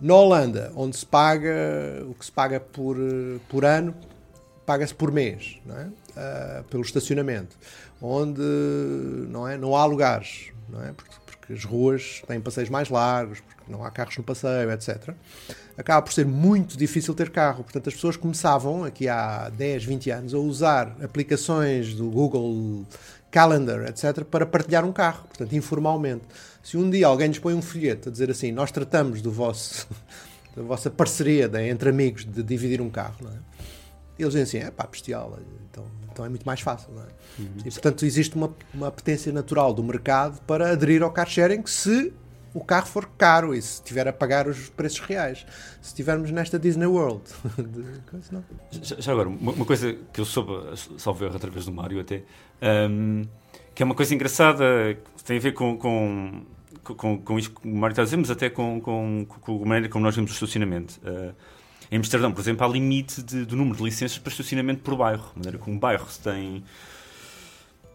Na 0.00 0.14
Holanda, 0.14 0.72
onde 0.74 0.96
se 0.96 1.06
paga 1.06 2.04
o 2.08 2.14
que 2.14 2.24
se 2.24 2.32
paga 2.32 2.58
por, 2.60 2.96
eh, 2.96 3.38
por 3.48 3.64
ano, 3.64 3.94
paga-se 4.64 4.94
por 4.94 5.12
mês, 5.12 5.58
não 5.66 5.76
é? 5.76 5.88
Uh, 6.16 6.64
pelo 6.64 6.82
estacionamento, 6.82 7.56
onde 8.00 8.42
não, 9.28 9.46
é, 9.46 9.56
não 9.56 9.76
há 9.76 9.84
lugares, 9.84 10.50
não 10.68 10.82
é? 10.82 10.92
Porque, 10.92 11.14
porque 11.26 11.52
as 11.52 11.64
ruas 11.64 12.22
têm 12.26 12.40
passeios 12.40 12.70
mais 12.70 12.88
largos, 12.88 13.40
porque 13.40 13.70
não 13.70 13.84
há 13.84 13.90
carros 13.90 14.16
no 14.16 14.24
passeio, 14.24 14.70
etc. 14.70 15.14
Acaba 15.76 16.02
por 16.02 16.12
ser 16.12 16.24
muito 16.24 16.76
difícil 16.76 17.14
ter 17.14 17.30
carro. 17.30 17.64
Portanto, 17.64 17.88
as 17.88 17.94
pessoas 17.94 18.16
começavam, 18.16 18.84
aqui 18.84 19.08
há 19.08 19.48
10, 19.50 19.84
20 19.84 20.10
anos, 20.10 20.34
a 20.34 20.38
usar 20.38 20.96
aplicações 21.02 21.94
do 21.94 22.08
Google 22.08 22.86
Calendar, 23.30 23.84
etc., 23.86 24.24
para 24.24 24.46
partilhar 24.46 24.84
um 24.84 24.92
carro, 24.92 25.24
portanto, 25.26 25.54
informalmente. 25.54 26.22
Se 26.62 26.76
um 26.76 26.88
dia 26.88 27.06
alguém 27.06 27.28
lhes 27.28 27.38
põe 27.38 27.52
um 27.52 27.60
folheto 27.60 28.08
a 28.08 28.12
dizer 28.12 28.30
assim, 28.30 28.52
nós 28.52 28.70
tratamos 28.70 29.20
do 29.20 29.30
vosso, 29.30 29.88
da 30.56 30.62
vossa 30.62 30.88
parceria 30.88 31.48
de, 31.48 31.60
entre 31.68 31.88
amigos 31.90 32.24
de 32.24 32.42
dividir 32.42 32.80
um 32.80 32.88
carro, 32.88 33.16
não 33.22 33.30
é? 33.30 33.38
eles 34.16 34.32
dizem 34.32 34.42
assim, 34.42 34.68
é 34.68 34.70
pá, 34.70 34.86
bestial, 34.86 35.36
então 35.68 35.84
então 36.14 36.24
é 36.24 36.28
muito 36.28 36.46
mais 36.46 36.60
fácil. 36.60 36.92
Não 36.94 37.02
é? 37.02 37.06
Uhum. 37.38 37.48
E, 37.66 37.70
portanto, 37.70 38.06
existe 38.06 38.36
uma, 38.36 38.54
uma 38.72 38.86
apetência 38.86 39.32
natural 39.32 39.74
do 39.74 39.82
mercado 39.82 40.40
para 40.42 40.70
aderir 40.70 41.02
ao 41.02 41.10
car 41.10 41.28
sharing 41.28 41.66
se 41.66 42.12
o 42.54 42.64
carro 42.64 42.86
for 42.86 43.10
caro 43.18 43.52
e 43.52 43.60
se 43.60 43.82
tiver 43.82 44.06
a 44.06 44.12
pagar 44.12 44.46
os 44.46 44.68
preços 44.70 45.00
reais. 45.00 45.44
Se 45.82 45.88
estivermos 45.88 46.30
nesta 46.30 46.56
Disney 46.56 46.86
World. 46.86 47.24
já, 48.70 49.00
já, 49.00 49.12
agora, 49.12 49.28
uma, 49.28 49.52
uma, 49.52 49.64
coisa 49.66 49.92
que 50.12 50.20
eu 50.20 50.24
soube, 50.24 50.52
salvo 50.96 51.24
erro 51.24 51.34
através 51.34 51.66
do 51.66 51.72
Mário 51.72 52.00
até, 52.00 52.22
um, 52.88 53.22
que 53.74 53.82
é 53.82 53.84
uma 53.84 53.94
coisa 53.94 54.14
engraçada, 54.14 54.64
que 55.16 55.24
tem 55.24 55.38
a 55.38 55.40
ver 55.40 55.52
com, 55.52 55.76
com, 55.76 56.42
com, 56.84 57.18
com 57.18 57.38
isto 57.38 57.60
que 57.60 57.68
o 57.68 57.74
Mário 57.74 57.92
está 57.92 58.02
a 58.02 58.04
dizer, 58.04 58.18
mas 58.18 58.30
até 58.30 58.48
com, 58.48 58.80
com, 58.80 59.26
com 59.26 59.62
a 59.62 59.66
maneira 59.66 59.88
como 59.88 60.04
nós 60.04 60.14
vemos 60.14 60.30
o 60.30 60.34
estacionamento. 60.34 61.00
Uh, 61.02 61.34
em 61.90 61.96
Amsterdão, 61.96 62.32
por 62.32 62.40
exemplo, 62.40 62.64
há 62.64 62.68
limite 62.68 63.22
de, 63.22 63.44
do 63.44 63.56
número 63.56 63.76
de 63.76 63.82
licenças 63.82 64.18
para 64.18 64.30
estacionamento 64.30 64.82
por 64.82 64.96
bairro. 64.96 65.30
De 65.32 65.38
maneira 65.38 65.58
que 65.58 65.70
um 65.70 65.78
bairro 65.78 66.08
se 66.08 66.20
tem 66.20 66.64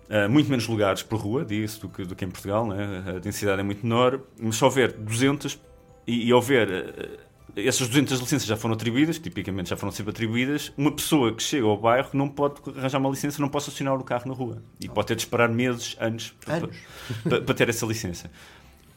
Uh, 0.10 0.28
muito 0.28 0.50
menos 0.50 0.68
lugares 0.68 1.04
por 1.04 1.20
rua, 1.20 1.46
disso, 1.46 1.82
do 1.82 1.90
que, 1.90 2.04
do 2.04 2.16
que 2.16 2.26
em 2.26 2.32
Portugal, 2.32 2.66
né? 2.66 3.04
a 3.16 3.20
densidade 3.20 3.60
é 3.60 3.64
muito 3.64 3.86
menor, 3.86 4.20
mas 4.40 4.56
se 4.56 4.66
houver 4.66 4.92
200 4.92 5.60
e, 6.08 6.26
e 6.26 6.34
houver 6.34 6.68
uh, 6.68 7.30
essas 7.56 7.88
200 7.88 8.20
licenças 8.20 8.48
já 8.48 8.58
foram 8.58 8.74
atribuídas, 8.74 9.20
tipicamente 9.20 9.70
já 9.70 9.78
foram 9.78 9.92
sempre 9.92 10.10
atribuídas, 10.10 10.72
uma 10.76 10.92
pessoa 10.92 11.32
que 11.32 11.44
chega 11.44 11.68
ao 11.68 11.78
bairro 11.78 12.10
não 12.14 12.28
pode 12.28 12.56
arranjar 12.76 13.00
uma 13.00 13.10
licença, 13.10 13.40
não 13.40 13.50
pode 13.50 13.66
estacionar 13.66 13.94
o 13.96 14.04
carro 14.04 14.28
na 14.28 14.34
rua 14.34 14.64
e 14.80 14.90
pode 14.90 15.08
ter 15.08 15.16
de 15.16 15.22
esperar 15.22 15.48
meses, 15.48 15.96
anos, 16.00 16.34
anos. 16.48 16.76
Para, 17.24 17.30
para, 17.30 17.42
para, 17.42 17.56
ter 17.56 17.70
essa 17.70 17.86
licença. 17.86 18.32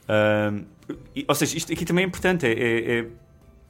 Uh, 0.04 0.64
e, 1.14 1.26
ou 1.28 1.34
seja, 1.34 1.58
isto 1.58 1.72
aqui 1.72 1.84
também 1.84 2.04
é 2.04 2.08
importante, 2.08 2.46
é, 2.46 2.52
é, 2.52 3.06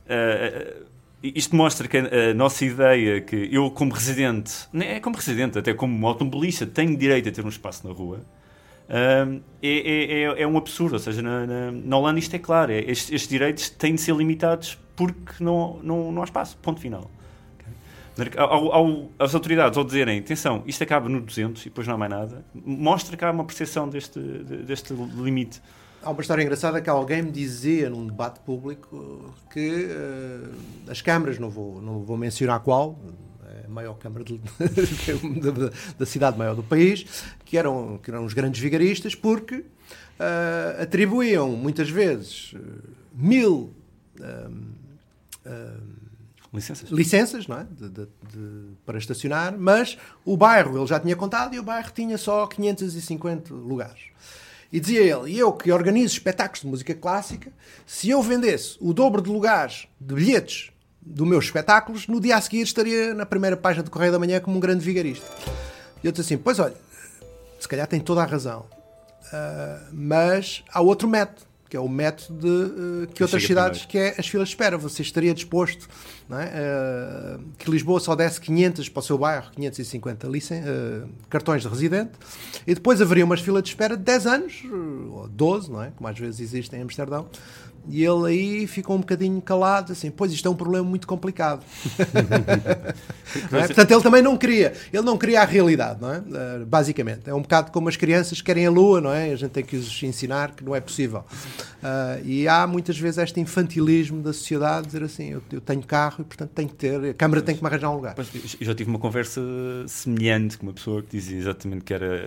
é 0.07 0.77
isto 1.23 1.55
mostra 1.55 1.87
que 1.87 1.97
a, 1.97 2.35
nossa 2.35 2.65
ideia 2.65 3.21
que 3.21 3.49
eu, 3.53 3.71
como 3.71 3.93
residente, 3.93 4.69
é 4.75 4.99
como 4.99 5.17
residente, 5.17 5.59
até 5.59 5.73
como 5.73 6.07
automobilista, 6.07 6.67
tenho 6.67 6.97
direito 6.97 7.29
a 7.29 7.33
ter 7.33 7.45
um 7.45 7.49
espaço 7.49 7.87
na 7.87 7.95
rua, 7.95 8.21
uh, 8.89 9.41
é, 9.63 9.69
é, 9.69 10.43
é, 10.43 10.47
um 10.47 10.59
absurdo. 10.59 10.95
Ou 10.95 10.99
seja, 10.99 11.23
na, 11.23 11.47
na, 11.47 11.71
na 11.71 11.97
Holanda 11.97 12.19
isto 12.19 12.35
é 12.35 12.39
claro: 12.39 12.73
é, 12.73 12.79
estes, 12.81 13.13
estes, 13.13 13.29
direitos 13.29 13.71
têm 13.71 13.95
de 13.95 14.01
ser 14.01 14.15
limitados 14.17 14.77
porque 14.97 15.43
não, 15.43 15.79
não, 15.83 16.11
não 16.11 16.23
há 16.23 16.25
espaço. 16.25 16.57
Ponto 16.59 16.81
final. 16.81 17.11
Ao, 18.37 18.73
ao, 18.73 19.09
as 19.19 19.35
autoridades, 19.35 19.79
ao 19.79 19.85
dizerem 19.85 20.19
atenção, 20.19 20.63
isto 20.67 20.83
acaba 20.85 21.09
no 21.09 21.21
200 21.21 21.63
e 21.63 21.65
depois 21.71 21.87
não 21.87 21.95
há 21.95 21.99
mais 21.99 22.11
nada, 22.11 22.45
mostra 22.55 23.27
há 23.27 23.31
uma 23.31 23.45
percepção 23.45 23.89
deste, 23.89 24.21
deste 24.21 24.93
limite. 24.93 25.63
Há 26.05 26.11
uma 26.11 26.21
história 26.21 26.43
engraçada 26.43 26.81
que 26.81 26.91
alguém 26.91 27.23
me 27.23 27.31
dizia 27.31 27.89
num 27.89 28.05
debate 28.07 28.41
público 28.41 29.33
que 29.53 29.87
uh, 29.87 30.91
as 30.91 31.01
câmaras, 31.01 31.39
não 31.39 31.49
vou, 31.49 31.81
não 31.81 32.01
vou 32.01 32.17
mencionar 32.17 32.59
qual, 32.61 32.99
é 33.47 33.67
a 33.67 33.69
maior 33.69 33.95
câmara 33.95 34.25
de, 34.25 34.39
da, 35.41 35.71
da, 35.97 36.07
cidade 36.07 36.37
maior 36.37 36.57
do 36.57 36.63
país, 36.63 37.07
que 37.45 37.57
eram, 37.57 38.01
que 38.03 38.11
eram 38.11 38.25
os 38.25 38.33
grandes 38.35 38.61
vigaristas, 38.61 39.15
porque 39.15 39.59
uh, 39.59 40.83
atribuíam 40.83 41.51
muitas 41.51 41.89
vezes 41.89 42.53
uh, 42.55 42.59
mil 43.15 43.73
licenças, 46.53 46.91
licenças 46.91 47.47
não 47.47 47.59
é? 47.59 47.67
De, 47.71 47.89
de, 47.89 48.07
de, 48.07 48.75
para 48.85 48.99
estacionar, 48.99 49.57
mas 49.57 49.97
o 50.25 50.37
bairro 50.37 50.79
ele 50.79 50.87
já 50.87 50.99
tinha 50.99 51.15
contado 51.15 51.55
e 51.55 51.61
o 51.61 51.63
bairro 51.63 51.93
tinha 51.95 52.19
só 52.19 52.47
550 52.47 53.55
lugares. 53.55 54.11
E 54.73 54.81
dizia 54.81 55.01
ele, 55.01 55.33
e 55.33 55.39
eu 55.39 55.53
que 55.53 55.71
organizo 55.71 56.15
espetáculos 56.15 56.63
de 56.63 56.67
música 56.67 56.95
clássica, 56.95 57.53
se 57.87 58.09
eu 58.09 58.23
vendesse 58.23 58.79
o 58.81 58.95
dobro 58.95 59.21
de 59.21 59.29
lugares, 59.29 59.87
de 60.01 60.15
bilhetes, 60.15 60.71
dos 60.99 61.29
meus 61.29 61.45
espetáculos, 61.45 62.07
no 62.07 62.21
dia 62.21 62.37
a 62.37 62.41
seguir 62.41 62.63
estaria 62.63 63.13
na 63.13 63.27
primeira 63.27 63.57
página 63.57 63.83
do 63.83 63.91
Correio 63.91 64.13
da 64.13 64.19
Manhã 64.19 64.41
como 64.41 64.57
um 64.57 64.61
grande 64.61 64.83
vigarista. 64.83 65.27
E 66.03 66.07
eu 66.07 66.13
disse 66.13 66.23
assim, 66.23 66.39
pois 66.39 66.59
olha, 66.59 66.77
se 67.61 67.69
calhar 67.69 67.87
tem 67.87 68.01
toda 68.01 68.23
a 68.23 68.25
razão, 68.25 68.61
uh, 68.61 69.89
mas 69.93 70.65
há 70.73 70.81
outro 70.81 71.07
método 71.07 71.52
que 71.73 71.77
é 71.79 71.81
o 71.81 71.89
método 71.89 72.39
de, 72.39 73.05
uh, 73.05 73.07
que 73.15 73.23
outras 73.23 73.43
cidades, 73.43 73.87
primeiro. 73.87 74.15
que 74.15 74.19
é 74.19 74.21
as 74.21 74.29
filas 74.29 74.49
de 74.49 74.55
espera. 74.55 74.77
Você 74.77 75.01
estaria 75.01 75.33
disposto 75.33 75.89
é? 76.31 77.39
uh, 77.39 77.45
que 77.57 77.71
Lisboa 77.71 77.99
só 77.99 78.15
desse 78.15 78.39
500 78.43 78.91
para 78.91 79.01
o 79.01 79.03
seu 79.03 79.17
bairro, 79.17 79.51
550 79.53 80.29
licen 80.29 80.61
uh, 80.61 81.09
cartões 81.31 81.63
de 81.63 81.69
residente, 81.69 82.11
e 82.67 82.75
depois 82.75 83.01
haveria 83.01 83.25
umas 83.25 83.41
filas 83.41 83.63
de 83.63 83.71
espera 83.71 83.97
de 83.97 84.03
10 84.03 84.27
anos, 84.27 84.63
ou 85.13 85.27
12, 85.29 85.71
não 85.71 85.83
é? 85.83 85.91
como 85.97 86.07
às 86.07 86.19
vezes 86.19 86.41
existem 86.41 86.79
em 86.79 86.83
Amsterdão, 86.83 87.27
e 87.89 88.05
ele 88.05 88.27
aí 88.29 88.67
ficou 88.67 88.97
um 88.97 89.01
bocadinho 89.01 89.41
calado, 89.41 89.93
assim, 89.93 90.11
pois 90.11 90.33
isto 90.33 90.47
é 90.47 90.51
um 90.51 90.55
problema 90.55 90.87
muito 90.89 91.07
complicado. 91.07 91.65
é? 93.53 93.67
Portanto, 93.67 93.91
ele 93.91 94.03
também 94.03 94.23
não 94.23 94.37
queria, 94.37 94.73
ele 94.93 95.03
não 95.03 95.19
queria 95.19 95.43
a 95.43 95.45
realidade, 95.45 96.01
não 96.01 96.13
é? 96.13 96.19
Uh, 96.19 96.67
basicamente. 96.67 97.29
É 97.29 97.35
um 97.35 97.43
bocado 97.43 97.73
como 97.73 97.89
as 97.89 97.97
crianças 97.97 98.41
querem 98.41 98.67
a 98.67 98.71
lua, 98.71 99.01
não 99.01 99.13
é? 99.13 99.33
A 99.33 99.37
gente 99.37 99.51
tem 99.51 99.65
que 99.65 99.77
os 99.77 100.03
ensinar 100.03 100.53
que 100.53 100.65
não 100.65 100.77
é 100.77 100.81
possível. 100.81 101.25
Uh, 101.83 102.25
e 102.25 102.47
há 102.47 102.67
muitas 102.67 102.97
vezes 102.97 103.19
este 103.19 103.41
infantilismo 103.41 104.23
da 104.23 104.33
sociedade, 104.33 104.87
dizer 104.87 105.03
assim, 105.03 105.31
eu, 105.31 105.43
eu, 105.51 105.61
tenho 105.61 105.83
carro 105.83 106.21
e 106.21 106.25
portanto 106.25 106.51
tenho 106.55 106.69
que 106.69 106.77
ter, 106.77 107.11
a 107.11 107.15
Câmara 107.15 107.43
tem 107.43 107.57
que 107.57 107.63
me 107.63 107.69
arranjar 107.69 107.91
um 107.91 107.97
lugar. 107.97 108.15
Pois, 108.15 108.29
eu 108.33 108.67
já 108.67 108.75
tive 108.75 108.89
uma 108.89 109.01
conversa 109.01 109.41
semelhante 109.89 110.57
com 110.57 110.67
uma 110.67 110.73
pessoa 110.73 111.03
que 111.03 111.11
dizia 111.11 111.37
exatamente 111.37 111.85
que 111.85 111.93
era, 111.93 112.23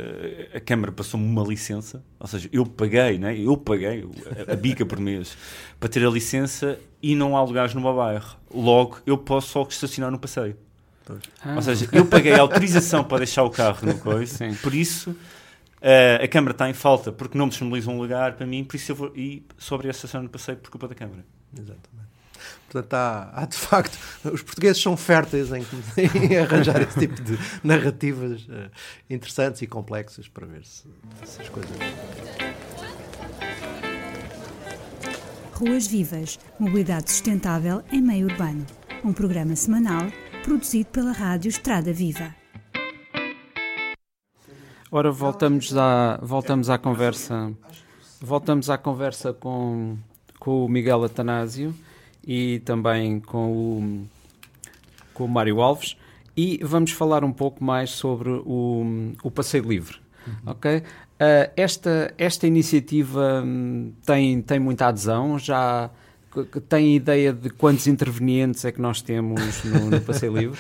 a 0.53 0.59
Câmara 0.59 0.91
passou-me 0.91 1.25
uma 1.25 1.43
licença, 1.43 2.03
ou 2.19 2.27
seja, 2.27 2.49
eu 2.51 2.65
paguei, 2.65 3.17
não 3.17 3.29
é? 3.29 3.39
Eu 3.39 3.55
paguei 3.55 4.05
a, 4.47 4.51
a 4.51 4.55
bica 4.57 4.85
por 4.85 4.99
mês 4.99 5.37
para 5.79 5.89
ter 5.89 6.05
a 6.05 6.10
licença 6.10 6.79
e 7.01 7.15
não 7.15 7.36
há 7.36 7.43
lugares 7.43 7.73
no 7.73 7.81
meu 7.81 7.95
bairro. 7.95 8.36
Logo, 8.53 8.99
eu 9.05 9.17
posso 9.17 9.49
só 9.49 9.63
estacionar 9.63 10.12
no 10.12 10.19
passeio. 10.19 10.58
Ah. 11.43 11.55
Ou 11.55 11.62
seja, 11.62 11.88
eu 11.91 12.05
paguei 12.05 12.34
a 12.34 12.41
autorização 12.41 13.03
para 13.03 13.19
deixar 13.19 13.43
o 13.43 13.49
carro 13.49 13.86
no 13.86 13.97
coisa, 13.99 14.38
Sim. 14.38 14.55
por 14.55 14.73
isso 14.73 15.12
uh, 15.12 16.23
a 16.23 16.27
Câmara 16.27 16.51
está 16.51 16.67
em 16.69 16.73
falta 16.73 17.12
porque 17.12 17.38
não 17.38 17.45
me 17.45 17.49
disponibiliza 17.49 17.91
um 17.91 17.97
lugar 17.99 18.34
para 18.34 18.45
mim, 18.45 18.63
por 18.63 18.75
isso 18.75 18.91
eu 18.91 18.95
vou 18.95 19.15
ir 19.15 19.45
sobre 19.58 19.88
a 19.88 19.91
estação 19.91 20.23
no 20.23 20.29
passeio 20.29 20.58
por 20.58 20.71
culpa 20.71 20.88
da 20.88 20.95
Câmara. 20.95 21.23
Exatamente. 21.53 22.05
Portanto, 22.69 22.93
há, 22.93 23.31
há, 23.34 23.45
de 23.45 23.55
facto, 23.55 23.97
os 24.25 24.41
portugueses 24.41 24.81
são 24.81 24.97
férteis 24.97 25.51
em, 25.51 25.65
em 26.29 26.38
arranjar 26.38 26.81
esse 26.81 26.99
tipo 26.99 27.21
de 27.21 27.38
narrativas 27.63 28.41
uh, 28.43 28.69
interessantes 29.10 29.62
e 29.62 29.67
complexas 29.67 30.27
para 30.27 30.45
ver 30.45 30.65
se, 30.65 30.86
se 31.23 31.41
as 31.41 31.49
coisas. 31.49 31.77
Ruas 35.55 35.87
Vivas 35.87 36.37
Mobilidade 36.59 37.09
Sustentável 37.09 37.81
em 37.89 38.01
Meio 38.01 38.27
Urbano. 38.27 38.65
Um 39.05 39.13
programa 39.13 39.55
semanal 39.55 40.11
produzido 40.43 40.89
pela 40.89 41.13
Rádio 41.13 41.47
Estrada 41.47 41.93
Viva. 41.93 42.35
Ora, 44.91 45.11
voltamos 45.11 45.75
à, 45.77 46.19
voltamos 46.21 46.69
à 46.69 46.77
conversa. 46.77 47.53
Voltamos 48.19 48.69
à 48.69 48.77
conversa 48.77 49.31
com, 49.31 49.97
com 50.39 50.65
o 50.65 50.67
Miguel 50.67 51.05
Atanásio 51.05 51.73
e 52.27 52.59
também 52.65 53.21
com 53.21 53.53
o, 53.53 54.07
com 55.13 55.23
o 55.23 55.29
Mário 55.29 55.61
Alves 55.61 55.95
e 56.35 56.59
vamos 56.63 56.91
falar 56.91 57.23
um 57.23 57.31
pouco 57.31 57.63
mais 57.63 57.91
sobre 57.91 58.29
o, 58.29 59.13
o 59.23 59.31
passeio 59.31 59.63
livre. 59.63 59.99
Uhum. 60.27 60.51
Ok? 60.51 60.83
Uh, 61.15 61.49
esta, 61.56 62.13
esta 62.17 62.45
iniciativa 62.45 63.41
hum, 63.41 63.93
tem, 64.06 64.41
tem 64.41 64.60
muita 64.60 64.88
adesão, 64.88 65.39
já 65.39 65.89
tem 66.67 66.95
ideia 66.97 67.32
de 67.32 67.49
quantos 67.49 67.88
intervenientes 67.88 68.65
é 68.65 68.71
que 68.71 68.82
nós 68.82 69.01
temos 69.01 69.63
no, 69.63 69.91
no 69.91 70.01
Passeio 70.01 70.36
Livre? 70.38 70.60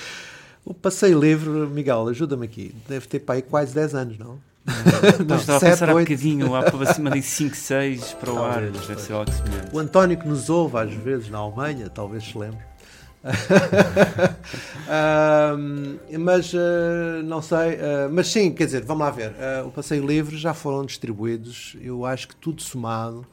o 0.63 0.73
Passeio 0.73 1.19
Livre, 1.19 1.49
Miguel, 1.49 2.07
ajuda-me 2.07 2.45
aqui, 2.45 2.73
deve 2.87 3.05
ter 3.05 3.19
para 3.19 3.35
aí 3.35 3.41
quase 3.41 3.75
10 3.75 3.95
anos, 3.95 4.17
não? 4.17 4.39
Não, 5.27 5.35
estava 5.35 5.59
7, 5.59 5.65
a 5.65 5.69
pensar 5.69 5.89
8. 5.89 5.97
há 5.97 5.99
bocadinho, 5.99 6.51
lá 6.51 6.71
para 6.71 6.93
cima 6.93 7.11
de 7.11 7.21
5, 7.21 7.55
6 7.55 8.13
para 8.13 8.31
o 8.31 8.43
ar, 8.43 8.61
deve 8.61 9.01
ser 9.01 9.13
algo 9.13 9.31
semelhante. 9.31 9.75
O 9.75 9.79
António 9.79 10.17
que 10.17 10.27
nos 10.27 10.49
ouve 10.49 10.77
às 10.77 10.93
vezes 10.93 11.29
na 11.29 11.37
Alemanha, 11.37 11.89
talvez 11.89 12.23
se 12.23 12.37
lembre 12.37 12.59
mas 16.19 16.53
uh, 16.53 17.23
não 17.23 17.41
sei, 17.41 17.75
uh, 17.75 18.09
mas 18.11 18.27
sim, 18.27 18.51
quer 18.51 18.65
dizer, 18.65 18.83
vamos 18.83 19.03
lá 19.03 19.11
ver. 19.11 19.31
Uh, 19.31 19.67
o 19.67 19.71
Passeio 19.71 20.05
Livre 20.05 20.37
já 20.37 20.53
foram 20.53 20.85
distribuídos, 20.85 21.75
eu 21.81 22.05
acho 22.05 22.27
que 22.27 22.35
tudo 22.35 22.61
somado, 22.61 23.25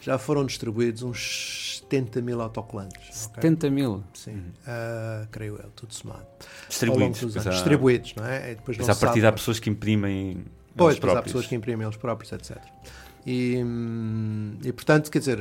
já 0.00 0.18
foram 0.18 0.44
distribuídos 0.44 1.02
uns 1.02 1.82
70 1.82 2.20
mil 2.22 2.40
autocolantes. 2.40 3.16
70 3.16 3.66
okay? 3.66 3.70
mil? 3.70 4.02
Sim, 4.14 4.42
creio 5.30 5.56
eu, 5.62 5.70
tudo 5.76 5.94
somado. 5.94 6.26
Distribuídos. 6.68 7.36
Há, 7.36 7.50
distribuídos, 7.50 8.14
não 8.16 8.26
é? 8.26 8.52
E 8.52 8.54
depois 8.56 8.78
não 8.78 8.90
a 8.90 8.96
partir 8.96 9.24
há 9.24 9.32
pessoas 9.32 9.60
que 9.60 9.70
imprimem. 9.70 10.44
Pois, 10.76 10.98
pois 10.98 11.16
há 11.16 11.22
pessoas 11.22 11.46
que 11.46 11.54
imprimem 11.54 11.86
eles 11.86 11.96
próprios, 11.96 12.32
etc. 12.32 12.56
E, 13.26 13.62
hum, 13.62 14.56
e 14.64 14.72
portanto, 14.72 15.10
quer 15.10 15.18
dizer, 15.18 15.38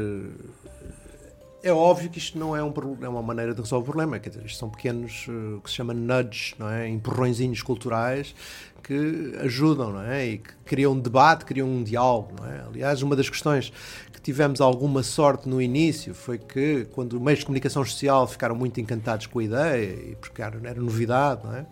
é 1.62 1.72
óbvio 1.72 2.10
que 2.10 2.18
isto 2.18 2.38
não 2.38 2.56
é, 2.56 2.64
um, 2.64 2.74
é 3.02 3.10
uma 3.10 3.22
maneira 3.22 3.54
de 3.54 3.62
resolver 3.62 3.84
o 3.84 3.92
problema, 3.92 4.20
quer 4.20 4.30
dizer, 4.30 4.46
isto 4.46 4.58
são 4.58 4.70
pequenos, 4.70 5.28
uh, 5.28 5.60
que 5.62 5.70
se 5.70 5.76
chama 5.76 5.94
nudges, 5.94 6.56
não 6.58 6.70
é? 6.70 6.88
empurrõezinhos 6.88 7.62
culturais 7.62 8.34
que 8.82 9.36
ajudam, 9.42 9.92
não 9.92 10.02
é? 10.02 10.26
E 10.26 10.38
que 10.38 10.54
criam 10.66 10.94
um 10.94 11.00
debate, 11.00 11.46
criam 11.46 11.68
um 11.68 11.84
diálogo, 11.84 12.34
não 12.40 12.48
é? 12.48 12.62
Aliás, 12.62 13.02
uma 13.02 13.16
das 13.16 13.30
questões 13.30 13.74
que 14.14 14.22
tivemos 14.22 14.62
alguma 14.62 15.04
sorte 15.04 15.48
no 15.50 15.62
início 15.62 16.14
foi 16.14 16.38
que, 16.38 16.88
quando 16.92 17.14
os 17.14 17.22
meios 17.22 17.40
de 17.40 17.46
comunicação 17.46 17.84
social 17.84 18.28
ficaram 18.28 18.56
muito 18.56 18.80
encantados 18.80 19.28
com 19.28 19.40
a 19.40 19.44
ideia, 19.44 20.12
e 20.12 20.16
porque 20.16 20.42
era, 20.42 20.60
era 20.64 20.80
novidade, 20.80 21.42
não 21.44 21.56
é? 21.56 21.66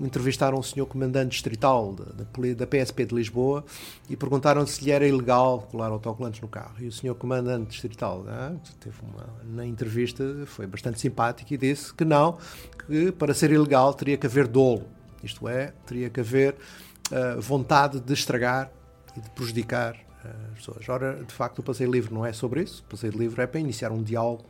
Entrevistaram 0.00 0.58
o 0.58 0.62
senhor 0.62 0.86
comandante 0.86 1.30
distrital 1.32 1.94
da, 1.94 2.24
da, 2.54 2.66
PSP 2.66 3.04
de 3.06 3.14
Lisboa 3.14 3.64
e 4.08 4.16
perguntaram 4.16 4.66
se 4.66 4.84
lhe 4.84 4.90
era 4.90 5.06
ilegal 5.06 5.66
colar 5.70 5.88
autocolantes 5.88 6.40
no 6.40 6.48
carro. 6.48 6.74
E 6.80 6.86
o 6.86 6.92
senhor 6.92 7.14
comandante 7.14 7.70
distrital 7.70 8.22
né, 8.22 8.56
teve 8.80 8.96
uma, 9.02 9.26
na 9.44 9.66
entrevista 9.66 10.24
foi 10.46 10.66
bastante 10.66 11.00
simpático 11.00 11.52
e 11.54 11.56
disse 11.56 11.92
que 11.94 12.04
não, 12.04 12.38
que 12.86 13.12
para 13.12 13.32
ser 13.32 13.50
ilegal 13.50 13.94
teria 13.94 14.16
que 14.16 14.26
haver 14.26 14.46
dolo, 14.46 14.84
isto 15.22 15.48
é, 15.48 15.72
teria 15.86 16.10
que 16.10 16.20
haver 16.20 16.54
uh, 17.10 17.40
vontade 17.40 18.00
de 18.00 18.12
estragar 18.12 18.70
e 19.16 19.20
de 19.20 19.30
prejudicar 19.30 19.94
uh, 19.94 20.52
as 20.52 20.58
pessoas. 20.58 20.88
Ora, 20.88 21.24
de 21.24 21.32
facto, 21.32 21.60
o 21.60 21.62
passeio 21.62 21.90
livre 21.90 22.12
não 22.12 22.24
é 22.24 22.32
sobre 22.32 22.62
isso. 22.62 22.82
O 22.86 22.90
passeio 22.90 23.12
livre 23.12 23.42
é 23.42 23.46
para 23.46 23.60
iniciar 23.60 23.90
um 23.90 24.02
diálogo 24.02 24.44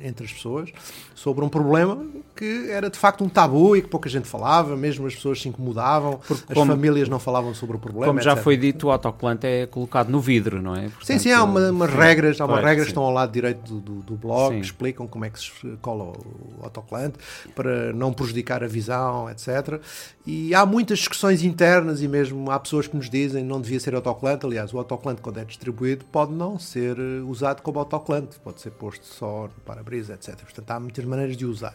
entre 0.00 0.26
as 0.26 0.32
pessoas 0.32 0.70
sobre 1.14 1.44
um 1.44 1.48
problema 1.48 2.04
que 2.36 2.70
era 2.70 2.88
de 2.88 2.96
facto 2.96 3.24
um 3.24 3.28
tabu 3.28 3.76
e 3.76 3.82
que 3.82 3.88
pouca 3.88 4.08
gente 4.08 4.28
falava, 4.28 4.76
mesmo 4.76 5.06
as 5.06 5.14
pessoas 5.14 5.42
se 5.42 5.48
incomodavam, 5.48 6.20
Porque 6.26 6.44
as 6.48 6.54
como, 6.54 6.70
famílias 6.70 7.08
não 7.08 7.18
falavam 7.18 7.52
sobre 7.52 7.76
o 7.76 7.80
problema. 7.80 8.06
Como 8.06 8.20
já 8.20 8.32
etc. 8.32 8.44
foi 8.44 8.56
dito, 8.56 8.86
o 8.86 8.90
autocolante 8.92 9.44
é 9.44 9.66
colocado 9.66 10.08
no 10.08 10.20
vidro, 10.20 10.62
não 10.62 10.76
é? 10.76 10.82
Portanto, 10.82 11.04
sim, 11.04 11.18
sim, 11.18 11.32
há 11.32 11.42
uma, 11.42 11.70
umas 11.70 11.90
regras, 11.90 12.40
há 12.40 12.44
umas 12.44 12.62
regras 12.62 12.84
que 12.84 12.90
estão 12.90 13.02
ao 13.02 13.12
lado 13.12 13.32
direito 13.32 13.60
do, 13.62 13.80
do, 13.80 13.94
do 14.02 14.14
blog 14.14 14.54
sim. 14.54 14.60
que 14.60 14.66
explicam 14.66 15.08
como 15.08 15.24
é 15.24 15.30
que 15.30 15.40
se 15.40 15.50
cola 15.82 16.04
o 16.04 16.60
autocolante 16.62 17.18
para 17.56 17.92
não 17.92 18.12
prejudicar 18.12 18.62
a 18.62 18.68
visão, 18.68 19.28
etc. 19.28 19.80
E 20.24 20.54
há 20.54 20.64
muitas 20.64 21.00
discussões 21.00 21.42
internas 21.42 22.02
e 22.02 22.06
mesmo 22.06 22.50
há 22.52 22.60
pessoas 22.60 22.86
que 22.86 22.96
nos 22.96 23.10
dizem 23.10 23.42
que 23.42 23.48
não 23.48 23.60
devia 23.60 23.80
ser 23.80 23.96
autocolante. 23.96 24.46
Aliás, 24.46 24.72
o 24.72 24.78
autocolante, 24.78 25.22
quando 25.22 25.38
é 25.38 25.44
distribuído, 25.44 26.04
pode 26.04 26.32
não 26.32 26.56
ser 26.56 26.96
usado 27.26 27.62
como 27.62 27.80
autocolante, 27.80 28.38
pode 28.38 28.60
ser 28.60 28.70
posto 28.70 29.04
só 29.04 29.44
no 29.44 29.62
para-brisa, 29.88 30.14
etc. 30.14 30.36
Portanto, 30.36 30.70
há 30.70 30.78
muitas 30.78 31.04
maneiras 31.04 31.36
de 31.36 31.46
usar. 31.46 31.74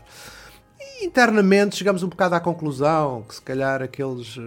E, 0.80 1.06
internamente 1.06 1.76
chegamos 1.76 2.04
um 2.04 2.08
bocado 2.08 2.36
à 2.36 2.40
conclusão 2.40 3.24
que 3.28 3.36
se 3.36 3.42
calhar 3.42 3.82
aqueles 3.82 4.38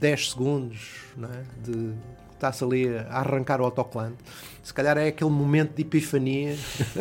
10 0.00 0.20
eh, 0.20 0.30
segundos 0.30 1.04
é? 1.22 1.42
de 1.62 1.92
está-se 2.34 2.64
ali 2.64 2.88
a 2.88 3.18
arrancar 3.18 3.60
o 3.60 3.64
autocolante, 3.64 4.16
se 4.62 4.72
calhar 4.72 4.96
é 4.96 5.08
aquele 5.08 5.28
momento 5.28 5.74
de 5.74 5.82
epifania 5.82 6.56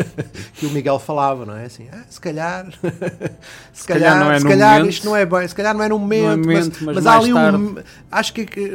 que 0.55 0.65
o 0.65 0.69
Miguel 0.71 0.99
falava, 0.99 1.45
não 1.45 1.55
é? 1.55 1.63
Assim, 1.63 1.87
ah, 1.93 2.03
se 2.09 2.19
calhar, 2.19 2.65
se, 3.71 3.81
se 3.81 3.87
calhar, 3.87 4.15
calhar, 4.15 4.19
não 4.19 4.31
é 4.33 4.39
se 4.39 4.45
calhar 4.45 4.73
momento, 4.79 4.89
isto 4.89 5.05
não 5.05 5.15
é 5.15 5.25
bem, 5.25 5.47
se 5.47 5.55
calhar 5.55 5.73
não 5.73 5.81
é 5.81 5.87
no 5.87 5.97
momento, 5.97 6.25
é 6.25 6.35
momento 6.35 6.65
mas, 6.71 6.81
mas, 6.81 6.95
mas 6.95 7.07
há 7.07 7.17
ali 7.17 7.31
tarde. 7.31 7.57
um. 7.57 7.75
Acho 8.11 8.33
que, 8.33 8.45
que 8.45 8.69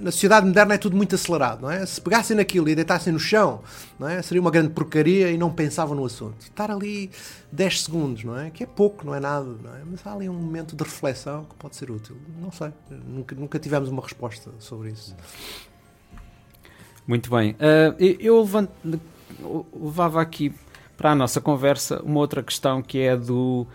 na 0.00 0.10
sociedade 0.10 0.46
moderna 0.46 0.74
é 0.74 0.78
tudo 0.78 0.96
muito 0.96 1.14
acelerado, 1.14 1.62
não 1.62 1.70
é? 1.70 1.84
Se 1.86 2.00
pegassem 2.00 2.36
naquilo 2.36 2.68
e 2.68 2.74
deitassem 2.74 3.12
no 3.12 3.18
chão, 3.18 3.60
não 3.98 4.08
é? 4.08 4.20
Seria 4.22 4.40
uma 4.40 4.50
grande 4.50 4.70
porcaria 4.70 5.30
e 5.30 5.38
não 5.38 5.52
pensavam 5.52 5.96
no 5.96 6.04
assunto. 6.04 6.40
Estar 6.40 6.70
ali 6.70 7.10
10 7.52 7.82
segundos, 7.82 8.24
não 8.24 8.38
é? 8.38 8.50
Que 8.50 8.64
é 8.64 8.66
pouco, 8.66 9.04
não 9.06 9.14
é 9.14 9.20
nada, 9.20 9.46
não 9.62 9.74
é? 9.74 9.82
Mas 9.84 10.06
há 10.06 10.12
ali 10.12 10.28
um 10.28 10.34
momento 10.34 10.76
de 10.76 10.82
reflexão 10.82 11.44
que 11.44 11.54
pode 11.56 11.76
ser 11.76 11.90
útil. 11.90 12.16
Não 12.40 12.52
sei, 12.52 12.72
nunca, 13.06 13.34
nunca 13.34 13.58
tivemos 13.58 13.88
uma 13.88 14.02
resposta 14.02 14.50
sobre 14.58 14.90
isso. 14.90 15.16
Muito 17.06 17.30
bem. 17.30 17.52
Uh, 17.52 18.16
eu 18.18 18.40
levanto, 18.40 18.72
levava 19.74 20.20
aqui 20.22 20.52
para 20.96 21.10
a 21.10 21.14
nossa 21.14 21.40
conversa 21.40 22.00
uma 22.02 22.20
outra 22.20 22.42
questão 22.42 22.82
que 22.82 23.00
é 23.00 23.16
do 23.16 23.66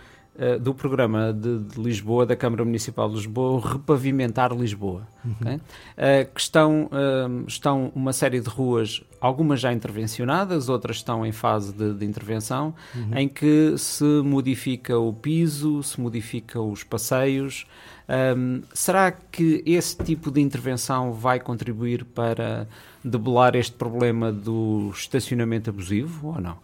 eh, 0.42 0.58
do 0.58 0.74
programa 0.74 1.34
de, 1.34 1.60
de, 1.60 1.82
Lisboa, 1.82 2.26
da 2.26 2.34
Câmara 2.34 2.64
Municipal 2.64 3.10
de 3.10 3.16
Lisboa, 3.16 3.74
repavimentar 3.74 4.54
Lisboa. 4.56 5.06
Uhum. 5.26 5.36
Okay? 5.42 5.56
Uh, 5.56 6.34
que 6.34 6.40
estão, 6.40 6.84
uh, 6.86 7.46
estão 7.46 7.92
uma 7.94 8.14
série 8.14 8.40
de 8.40 8.48
ruas, 8.48 9.04
algumas 9.20 9.60
já 9.60 9.74
intervencionadas, 9.74 10.70
outras 10.70 10.96
estão 10.96 11.26
em 11.26 11.34
fase 11.34 11.74
de, 11.74 11.94
de 11.94 12.06
intervenção, 12.06 12.74
uhum. 12.96 13.18
em 13.18 13.28
que 13.28 13.74
se 13.78 14.06
modifica 14.24 14.98
o 14.98 15.12
piso, 15.12 15.84
se 15.84 16.00
modifica 16.00 16.62
os 16.62 16.86
passeios. 16.86 17.68
Um, 18.08 18.62
será 18.74 19.12
que 19.12 19.62
esse 19.66 19.98
tipo 19.98 20.32
de 20.32 20.40
intervenção 20.40 21.12
vai 21.12 21.42
contribuir 21.42 22.06
para 22.06 22.66
debelar 23.04 23.58
este 23.58 23.76
problema 23.76 24.32
do 24.32 24.90
estacionamento 24.94 25.70
abusivo 25.70 26.30
ou 26.30 26.40
não? 26.40 26.58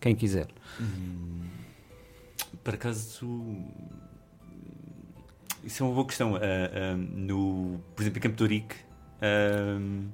Quem 0.00 0.14
quiser. 0.14 0.46
Uhum. 0.78 1.47
Por 2.68 2.74
acaso, 2.74 3.26
isso 5.64 5.82
é 5.82 5.86
uma 5.86 5.94
boa 5.94 6.06
questão. 6.06 6.34
Uh, 6.34 6.36
uh, 6.36 6.96
no, 6.98 7.80
por 7.96 8.02
exemplo, 8.02 8.18
em 8.18 8.20
Campo 8.20 8.36
de 8.36 8.42
Urique, 8.42 8.76
uh, 9.22 10.04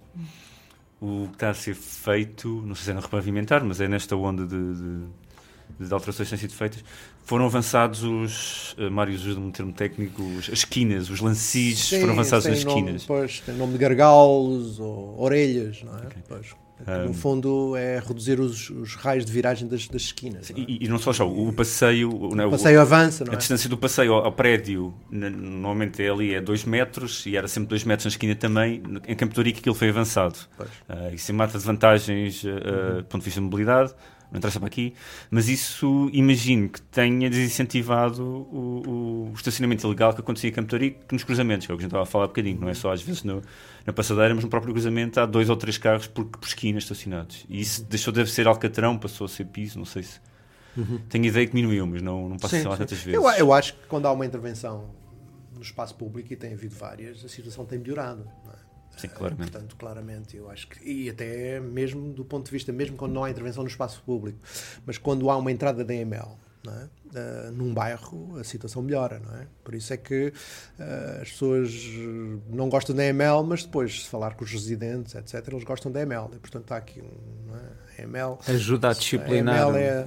o 1.00 1.26
que 1.30 1.34
está 1.34 1.50
a 1.50 1.54
ser 1.54 1.74
feito, 1.74 2.62
não 2.64 2.76
sei 2.76 2.84
se 2.84 2.90
é 2.92 2.94
no 2.94 3.00
repavimentar, 3.00 3.64
mas 3.64 3.80
é 3.80 3.88
nesta 3.88 4.14
onda 4.14 4.46
de, 4.46 4.56
de, 4.56 5.84
de 5.84 5.92
alterações 5.92 6.28
que 6.28 6.36
têm 6.36 6.48
sido 6.48 6.56
feitas, 6.56 6.84
foram 7.24 7.46
avançados 7.46 8.02
os, 8.02 8.74
uh, 8.78 8.90
Mário 8.90 9.14
usa 9.14 9.38
um 9.38 9.50
termo 9.50 9.72
técnico, 9.72 10.22
as 10.38 10.48
esquinas, 10.48 11.08
os 11.10 11.20
lancis 11.20 11.90
foram 11.90 12.12
avançados 12.12 12.46
nas 12.46 12.58
esquinas. 12.58 13.04
Pois, 13.04 13.40
tem 13.40 13.54
nome 13.54 13.72
de 13.72 13.78
gargalos 13.78 14.78
ou 14.78 15.20
orelhas, 15.20 15.82
não 15.82 15.96
é? 15.96 16.06
Okay. 16.06 16.22
Pois. 16.28 16.64
Um, 16.86 17.06
no 17.06 17.14
fundo 17.14 17.76
é 17.76 17.98
reduzir 18.00 18.40
os, 18.40 18.68
os, 18.68 18.94
raios 18.96 19.24
de 19.24 19.32
viragem 19.32 19.66
das, 19.68 19.86
das 19.86 20.02
esquinas. 20.02 20.50
Não 20.50 20.58
é? 20.58 20.66
e, 20.68 20.84
e, 20.84 20.88
não 20.88 20.98
só 20.98 21.12
só, 21.12 21.26
o 21.26 21.52
passeio. 21.52 22.10
O, 22.10 22.34
o 22.34 22.50
passeio 22.50 22.80
avança, 22.80 23.24
não 23.24 23.32
A 23.32 23.36
é? 23.36 23.38
distância 23.38 23.70
do 23.70 23.78
passeio 23.78 24.12
ao, 24.12 24.24
ao 24.26 24.32
prédio, 24.32 24.92
normalmente 25.10 26.02
é 26.02 26.10
ali 26.10 26.34
é 26.34 26.40
2 26.40 26.64
metros 26.64 27.24
e 27.26 27.36
era 27.36 27.46
sempre 27.46 27.68
2 27.68 27.84
metros 27.84 28.06
na 28.06 28.08
esquina 28.10 28.34
também. 28.34 28.82
Em 29.06 29.14
Campo 29.14 29.32
de 29.32 29.40
Ourique 29.40 29.60
aquilo 29.60 29.74
foi 29.74 29.88
avançado. 29.88 30.36
Uh, 30.58 31.14
isso 31.14 31.32
mata 31.32 31.56
de 31.56 31.64
vantagens 31.64 32.42
uh, 32.42 32.48
uhum. 32.48 32.96
do 32.98 33.04
ponto 33.04 33.20
de 33.20 33.24
vista 33.24 33.40
de 33.40 33.44
mobilidade 33.44 33.94
não 34.34 34.38
interessa 34.38 34.58
para 34.58 34.66
aqui, 34.66 34.94
mas 35.30 35.48
isso 35.48 36.10
imagino 36.12 36.68
que 36.68 36.82
tenha 36.82 37.30
desincentivado 37.30 38.22
o, 38.22 39.28
o 39.30 39.32
estacionamento 39.34 39.86
ilegal 39.86 40.12
que 40.12 40.20
acontecia 40.20 40.50
em 40.50 40.52
Campo 40.52 40.68
Torico 40.68 41.00
nos 41.12 41.22
cruzamentos, 41.22 41.66
que 41.66 41.72
é 41.72 41.74
o 41.74 41.78
que 41.78 41.82
a 41.82 41.84
gente 41.84 41.90
estava 41.90 42.02
a 42.02 42.06
falar 42.06 42.24
há 42.24 42.28
bocadinho, 42.28 42.60
não 42.60 42.68
é 42.68 42.74
só 42.74 42.92
às 42.92 43.00
vezes 43.00 43.22
no, 43.22 43.40
na 43.86 43.92
passadeira, 43.92 44.34
mas 44.34 44.42
no 44.42 44.50
próprio 44.50 44.72
cruzamento 44.74 45.20
há 45.20 45.26
dois 45.26 45.48
ou 45.48 45.56
três 45.56 45.78
carros 45.78 46.08
por, 46.08 46.24
por 46.24 46.44
esquina 46.44 46.78
estacionados. 46.78 47.46
E 47.48 47.60
isso 47.60 47.84
deixou 47.84 48.12
de 48.12 48.26
ser 48.26 48.48
alcatrão, 48.48 48.98
passou 48.98 49.26
a 49.26 49.28
ser 49.28 49.44
piso, 49.46 49.78
não 49.78 49.86
sei 49.86 50.02
se. 50.02 50.18
Uhum. 50.76 50.98
Tenho 51.08 51.26
ideia 51.26 51.46
que 51.46 51.54
diminuiu, 51.54 51.86
mas 51.86 52.02
não, 52.02 52.28
não 52.28 52.36
passa 52.36 52.58
sim, 52.60 52.66
lá 52.66 52.76
tantas 52.76 52.98
vezes. 52.98 53.14
Eu, 53.14 53.30
eu 53.30 53.52
acho 53.52 53.74
que 53.74 53.86
quando 53.86 54.06
há 54.06 54.12
uma 54.12 54.26
intervenção 54.26 54.90
no 55.54 55.62
espaço 55.62 55.94
público, 55.94 56.32
e 56.32 56.36
tem 56.36 56.52
havido 56.52 56.74
várias, 56.74 57.24
a 57.24 57.28
situação 57.28 57.64
tem 57.64 57.78
melhorado. 57.78 58.26
Sim, 58.96 59.08
claramente. 59.08 59.50
Portanto, 59.50 59.76
claramente, 59.76 60.36
eu 60.36 60.50
acho 60.50 60.68
que. 60.68 60.88
E 60.88 61.10
até 61.10 61.60
mesmo 61.60 62.12
do 62.12 62.24
ponto 62.24 62.46
de 62.46 62.52
vista, 62.52 62.72
mesmo 62.72 62.96
quando 62.96 63.12
não 63.12 63.24
há 63.24 63.30
intervenção 63.30 63.62
no 63.62 63.68
espaço 63.68 64.02
público, 64.04 64.38
mas 64.86 64.98
quando 64.98 65.30
há 65.30 65.36
uma 65.36 65.50
entrada 65.50 65.84
da 65.84 65.94
EML, 65.94 66.38
é? 66.66 66.88
Uh, 67.14 67.52
num 67.52 67.72
bairro 67.72 68.38
a 68.38 68.44
situação 68.44 68.82
melhora, 68.82 69.20
não 69.20 69.36
é? 69.36 69.46
Por 69.62 69.74
isso 69.74 69.92
é 69.92 69.96
que 69.96 70.32
uh, 70.78 71.22
as 71.22 71.30
pessoas 71.30 71.72
não 72.48 72.68
gostam 72.68 72.96
da 72.96 73.04
EML, 73.04 73.44
mas 73.46 73.64
depois, 73.64 74.04
se 74.04 74.08
falar 74.08 74.34
com 74.34 74.44
os 74.44 74.50
residentes, 74.50 75.14
etc., 75.14 75.46
eles 75.48 75.62
gostam 75.62 75.92
da 75.92 76.00
EML. 76.00 76.30
E, 76.32 76.38
portanto, 76.38 76.62
está 76.62 76.76
aqui 76.76 77.02
um. 77.02 77.54
É? 77.54 78.02
A 78.02 78.02
EML. 78.02 78.38
Ajuda 78.48 78.88
a 78.88 78.92
disciplinar. 78.94 79.62
A 79.62 79.68
EML 79.68 79.76
é. 79.76 80.06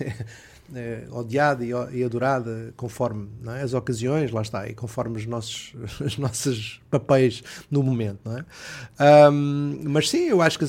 é, 0.74 1.04
odiada 1.10 1.64
e, 1.64 1.70
e, 1.92 2.04
adorada 2.04 2.72
conforme 2.76 3.28
é? 3.46 3.62
as 3.62 3.72
ocasiões, 3.72 4.30
lá 4.30 4.42
está, 4.42 4.68
e 4.68 4.74
conforme 4.74 5.16
os 5.16 5.26
nossos, 5.26 5.72
os 6.00 6.18
nossos 6.18 6.80
papéis 6.90 7.42
no 7.70 7.82
momento, 7.82 8.20
não 8.24 8.38
é? 8.38 9.30
Um, 9.30 9.80
mas 9.84 10.10
sim, 10.10 10.28
eu 10.28 10.42
acho 10.42 10.58
que, 10.58 10.66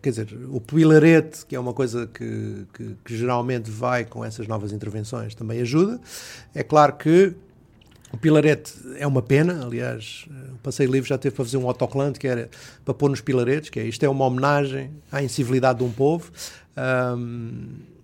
quer 0.00 0.10
dizer, 0.10 0.28
o 0.50 0.60
pilarete, 0.60 1.44
que 1.46 1.56
é 1.56 1.60
uma 1.60 1.72
coisa 1.72 2.06
que, 2.06 2.66
que, 2.72 2.96
que, 3.04 3.16
geralmente 3.16 3.70
vai 3.70 4.04
com 4.04 4.24
essas 4.24 4.46
novas 4.46 4.72
intervenções, 4.72 5.34
também 5.34 5.60
ajuda. 5.60 6.00
É 6.54 6.62
claro 6.62 6.94
que 6.94 7.34
o 8.12 8.16
pilarete 8.16 8.72
é 8.98 9.06
uma 9.06 9.22
pena, 9.22 9.64
aliás, 9.64 10.26
o 10.54 10.58
Passeio 10.58 10.90
Livre 10.90 11.08
já 11.08 11.18
teve 11.18 11.34
para 11.34 11.44
fazer 11.44 11.56
um 11.56 11.66
autoclante 11.66 12.18
que 12.18 12.28
era 12.28 12.48
para 12.84 12.94
pôr 12.94 13.10
nos 13.10 13.20
pilaretes, 13.20 13.70
que 13.70 13.80
é 13.80 13.84
isto 13.84 14.04
é 14.04 14.08
uma 14.08 14.24
homenagem 14.24 14.90
à 15.10 15.22
incivilidade 15.22 15.80
de 15.80 15.84
um 15.84 15.90
povo. 15.90 16.30
Um, 16.76 17.95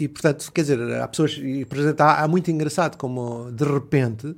e 0.00 0.08
portanto, 0.08 0.50
quer 0.52 0.62
dizer, 0.62 0.80
há 1.00 1.06
pessoas, 1.06 1.38
e 1.40 1.64
portanto, 1.64 2.00
há, 2.00 2.22
há 2.22 2.28
muito 2.28 2.50
engraçado 2.50 2.96
como 2.96 3.50
de 3.52 3.64
repente 3.64 4.34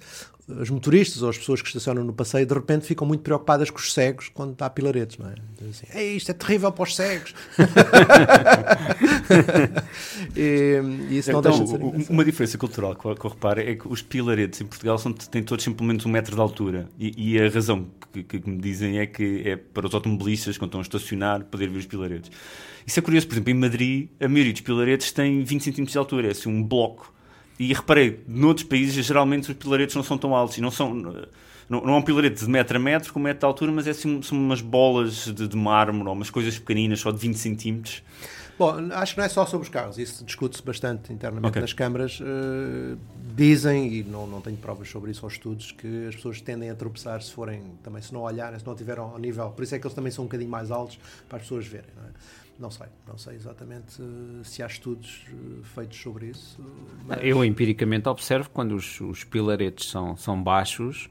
os 0.48 0.70
motoristas 0.70 1.22
ou 1.22 1.30
as 1.30 1.38
pessoas 1.38 1.62
que 1.62 1.68
estacionam 1.68 2.02
no 2.04 2.12
passeio 2.12 2.44
de 2.44 2.52
repente 2.52 2.84
ficam 2.84 3.06
muito 3.06 3.22
preocupadas 3.22 3.70
com 3.70 3.78
os 3.78 3.92
cegos 3.92 4.28
quando 4.28 4.52
está 4.52 4.68
pilaretes, 4.68 5.18
não 5.18 5.28
é? 5.28 5.34
Então, 5.54 5.68
assim, 5.68 5.86
isto 6.16 6.30
é 6.30 6.34
terrível 6.34 6.72
para 6.72 6.82
os 6.82 6.96
cegos. 6.96 7.34
e, 10.36 10.80
e, 11.10 11.18
isso 11.18 11.30
então, 11.30 11.42
não 11.42 11.50
deixa 11.50 11.64
de 11.64 11.70
ser 11.70 12.12
Uma 12.12 12.24
diferença 12.24 12.58
cultural 12.58 12.96
que 12.96 13.04
eu, 13.04 13.14
que 13.14 13.24
eu 13.24 13.30
reparo 13.30 13.60
é 13.60 13.76
que 13.76 13.86
os 13.86 14.02
pilaretes 14.02 14.60
em 14.60 14.66
Portugal 14.66 14.98
são, 14.98 15.12
têm 15.12 15.42
todos 15.42 15.64
simplesmente 15.64 16.06
um 16.06 16.10
metro 16.10 16.34
de 16.34 16.40
altura 16.40 16.88
e, 16.98 17.34
e 17.34 17.40
a 17.40 17.48
razão 17.48 17.86
que, 18.12 18.24
que, 18.24 18.48
me 18.48 18.58
dizem 18.58 18.98
é 18.98 19.06
que 19.06 19.42
é 19.44 19.56
para 19.56 19.86
os 19.86 19.94
automobilistas 19.94 20.58
quando 20.58 20.70
estão 20.70 20.80
a 20.80 20.82
estacionar 20.82 21.44
poder 21.44 21.70
ver 21.70 21.78
os 21.78 21.86
pilaretes. 21.86 22.30
Isso 22.86 22.98
é 22.98 23.02
curioso, 23.02 23.26
por 23.26 23.34
exemplo, 23.34 23.50
em 23.50 23.54
Madrid 23.54 24.08
a 24.20 24.28
maioria 24.28 24.52
dos 24.52 24.62
pilaretes 24.62 25.12
tem 25.12 25.42
20 25.42 25.72
cm 25.72 25.84
de 25.84 25.98
altura, 25.98 26.28
é 26.28 26.30
assim 26.30 26.48
um 26.48 26.62
bloco 26.62 27.12
e 27.58 27.72
reparei, 27.72 28.20
noutros 28.26 28.66
países, 28.66 29.04
geralmente 29.04 29.50
os 29.50 29.56
pilaretes 29.56 29.94
não 29.94 30.02
são 30.02 30.18
tão 30.18 30.34
altos 30.34 30.58
e 30.58 30.60
não 30.60 30.70
são. 30.70 30.94
Não, 31.68 31.80
não 31.80 31.94
é 31.94 31.96
um 31.96 32.02
pilarete 32.02 32.44
de 32.44 32.50
metro 32.50 32.76
a 32.76 32.80
metro, 32.80 33.12
com 33.12 33.20
metro 33.20 33.38
de 33.38 33.46
altura, 33.46 33.70
mas 33.72 33.86
é 33.86 33.90
assim, 33.90 34.20
são 34.20 34.36
umas 34.36 34.60
bolas 34.60 35.26
de, 35.26 35.46
de 35.46 35.56
mármore 35.56 36.08
ou 36.08 36.14
umas 36.14 36.28
coisas 36.28 36.58
pequeninas, 36.58 37.00
só 37.00 37.10
de 37.10 37.18
20 37.18 37.36
centímetros. 37.36 38.02
Bom, 38.58 38.74
acho 38.92 39.14
que 39.14 39.18
não 39.18 39.24
é 39.24 39.28
só 39.28 39.46
sobre 39.46 39.64
os 39.64 39.72
carros, 39.72 39.96
isso 39.96 40.24
discute-se 40.24 40.62
bastante 40.62 41.12
internamente 41.12 41.48
okay. 41.48 41.62
nas 41.62 41.72
câmaras. 41.72 42.20
Uh, 42.20 42.98
dizem, 43.34 43.92
e 43.94 44.02
não, 44.02 44.26
não 44.26 44.40
tenho 44.40 44.56
provas 44.56 44.88
sobre 44.88 45.12
isso 45.12 45.24
aos 45.24 45.34
estudos, 45.34 45.72
que 45.72 46.06
as 46.08 46.16
pessoas 46.16 46.40
tendem 46.40 46.68
a 46.68 46.74
tropeçar 46.74 47.22
se 47.22 47.32
forem, 47.32 47.62
também 47.82 48.02
se 48.02 48.12
não 48.12 48.22
olharem, 48.22 48.58
se 48.58 48.66
não 48.66 48.74
tiveram 48.74 49.04
ao 49.04 49.18
nível. 49.18 49.50
Por 49.50 49.62
isso 49.62 49.74
é 49.74 49.78
que 49.78 49.86
eles 49.86 49.94
também 49.94 50.10
são 50.10 50.24
um 50.24 50.26
bocadinho 50.26 50.50
mais 50.50 50.70
altos 50.70 50.98
para 51.28 51.38
as 51.38 51.42
pessoas 51.44 51.66
verem. 51.66 51.90
Não 51.96 52.08
é? 52.08 52.10
Não 52.62 52.70
sei, 52.70 52.86
não 53.08 53.18
sei 53.18 53.34
exatamente 53.34 54.00
uh, 54.00 54.44
se 54.44 54.62
há 54.62 54.66
estudos 54.68 55.26
uh, 55.32 55.64
feitos 55.64 56.00
sobre 56.00 56.26
isso. 56.26 56.64
Mas... 57.04 57.18
Eu 57.20 57.44
empiricamente 57.44 58.08
observo 58.08 58.48
quando 58.50 58.76
os, 58.76 59.00
os 59.00 59.24
pilaretes 59.24 59.90
são, 59.90 60.16
são 60.16 60.40
baixos, 60.40 61.10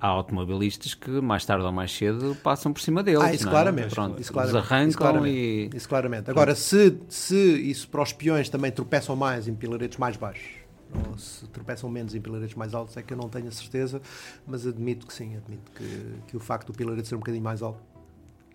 há 0.00 0.06
automobilistas 0.06 0.94
que 0.94 1.10
mais 1.20 1.44
tarde 1.44 1.66
ou 1.66 1.70
mais 1.70 1.94
cedo 1.94 2.34
passam 2.42 2.72
por 2.72 2.80
cima 2.80 3.02
deles. 3.02 3.22
Ah, 3.22 3.34
isso 3.34 3.44
não 3.44 3.50
é? 3.50 3.54
claramente. 3.54 3.94
Pronto, 3.94 4.18
isso 4.18 4.32
claramente, 4.32 4.56
arrancam 4.56 4.88
isso 4.88 4.98
claramente, 4.98 5.36
e. 5.36 5.76
Isso 5.76 5.88
claramente. 5.90 6.30
Agora, 6.30 6.54
se, 6.54 6.98
se 7.10 7.36
isso 7.36 7.90
para 7.90 8.00
os 8.00 8.14
peões 8.14 8.48
também 8.48 8.72
tropeçam 8.72 9.14
mais 9.14 9.46
em 9.46 9.54
pilaretes 9.54 9.98
mais 9.98 10.16
baixos, 10.16 10.48
ou 10.94 11.18
se 11.18 11.46
tropeçam 11.48 11.90
menos 11.90 12.14
em 12.14 12.22
pilaretes 12.22 12.54
mais 12.54 12.72
altos, 12.72 12.96
é 12.96 13.02
que 13.02 13.12
eu 13.12 13.18
não 13.18 13.28
tenho 13.28 13.48
a 13.48 13.52
certeza, 13.52 14.00
mas 14.46 14.66
admito 14.66 15.06
que 15.06 15.12
sim, 15.12 15.36
admito 15.36 15.70
que, 15.72 16.14
que 16.28 16.36
o 16.38 16.40
facto 16.40 16.68
do 16.68 16.72
pilarete 16.72 17.06
ser 17.06 17.16
um 17.16 17.18
bocadinho 17.18 17.44
mais 17.44 17.60
alto 17.60 17.95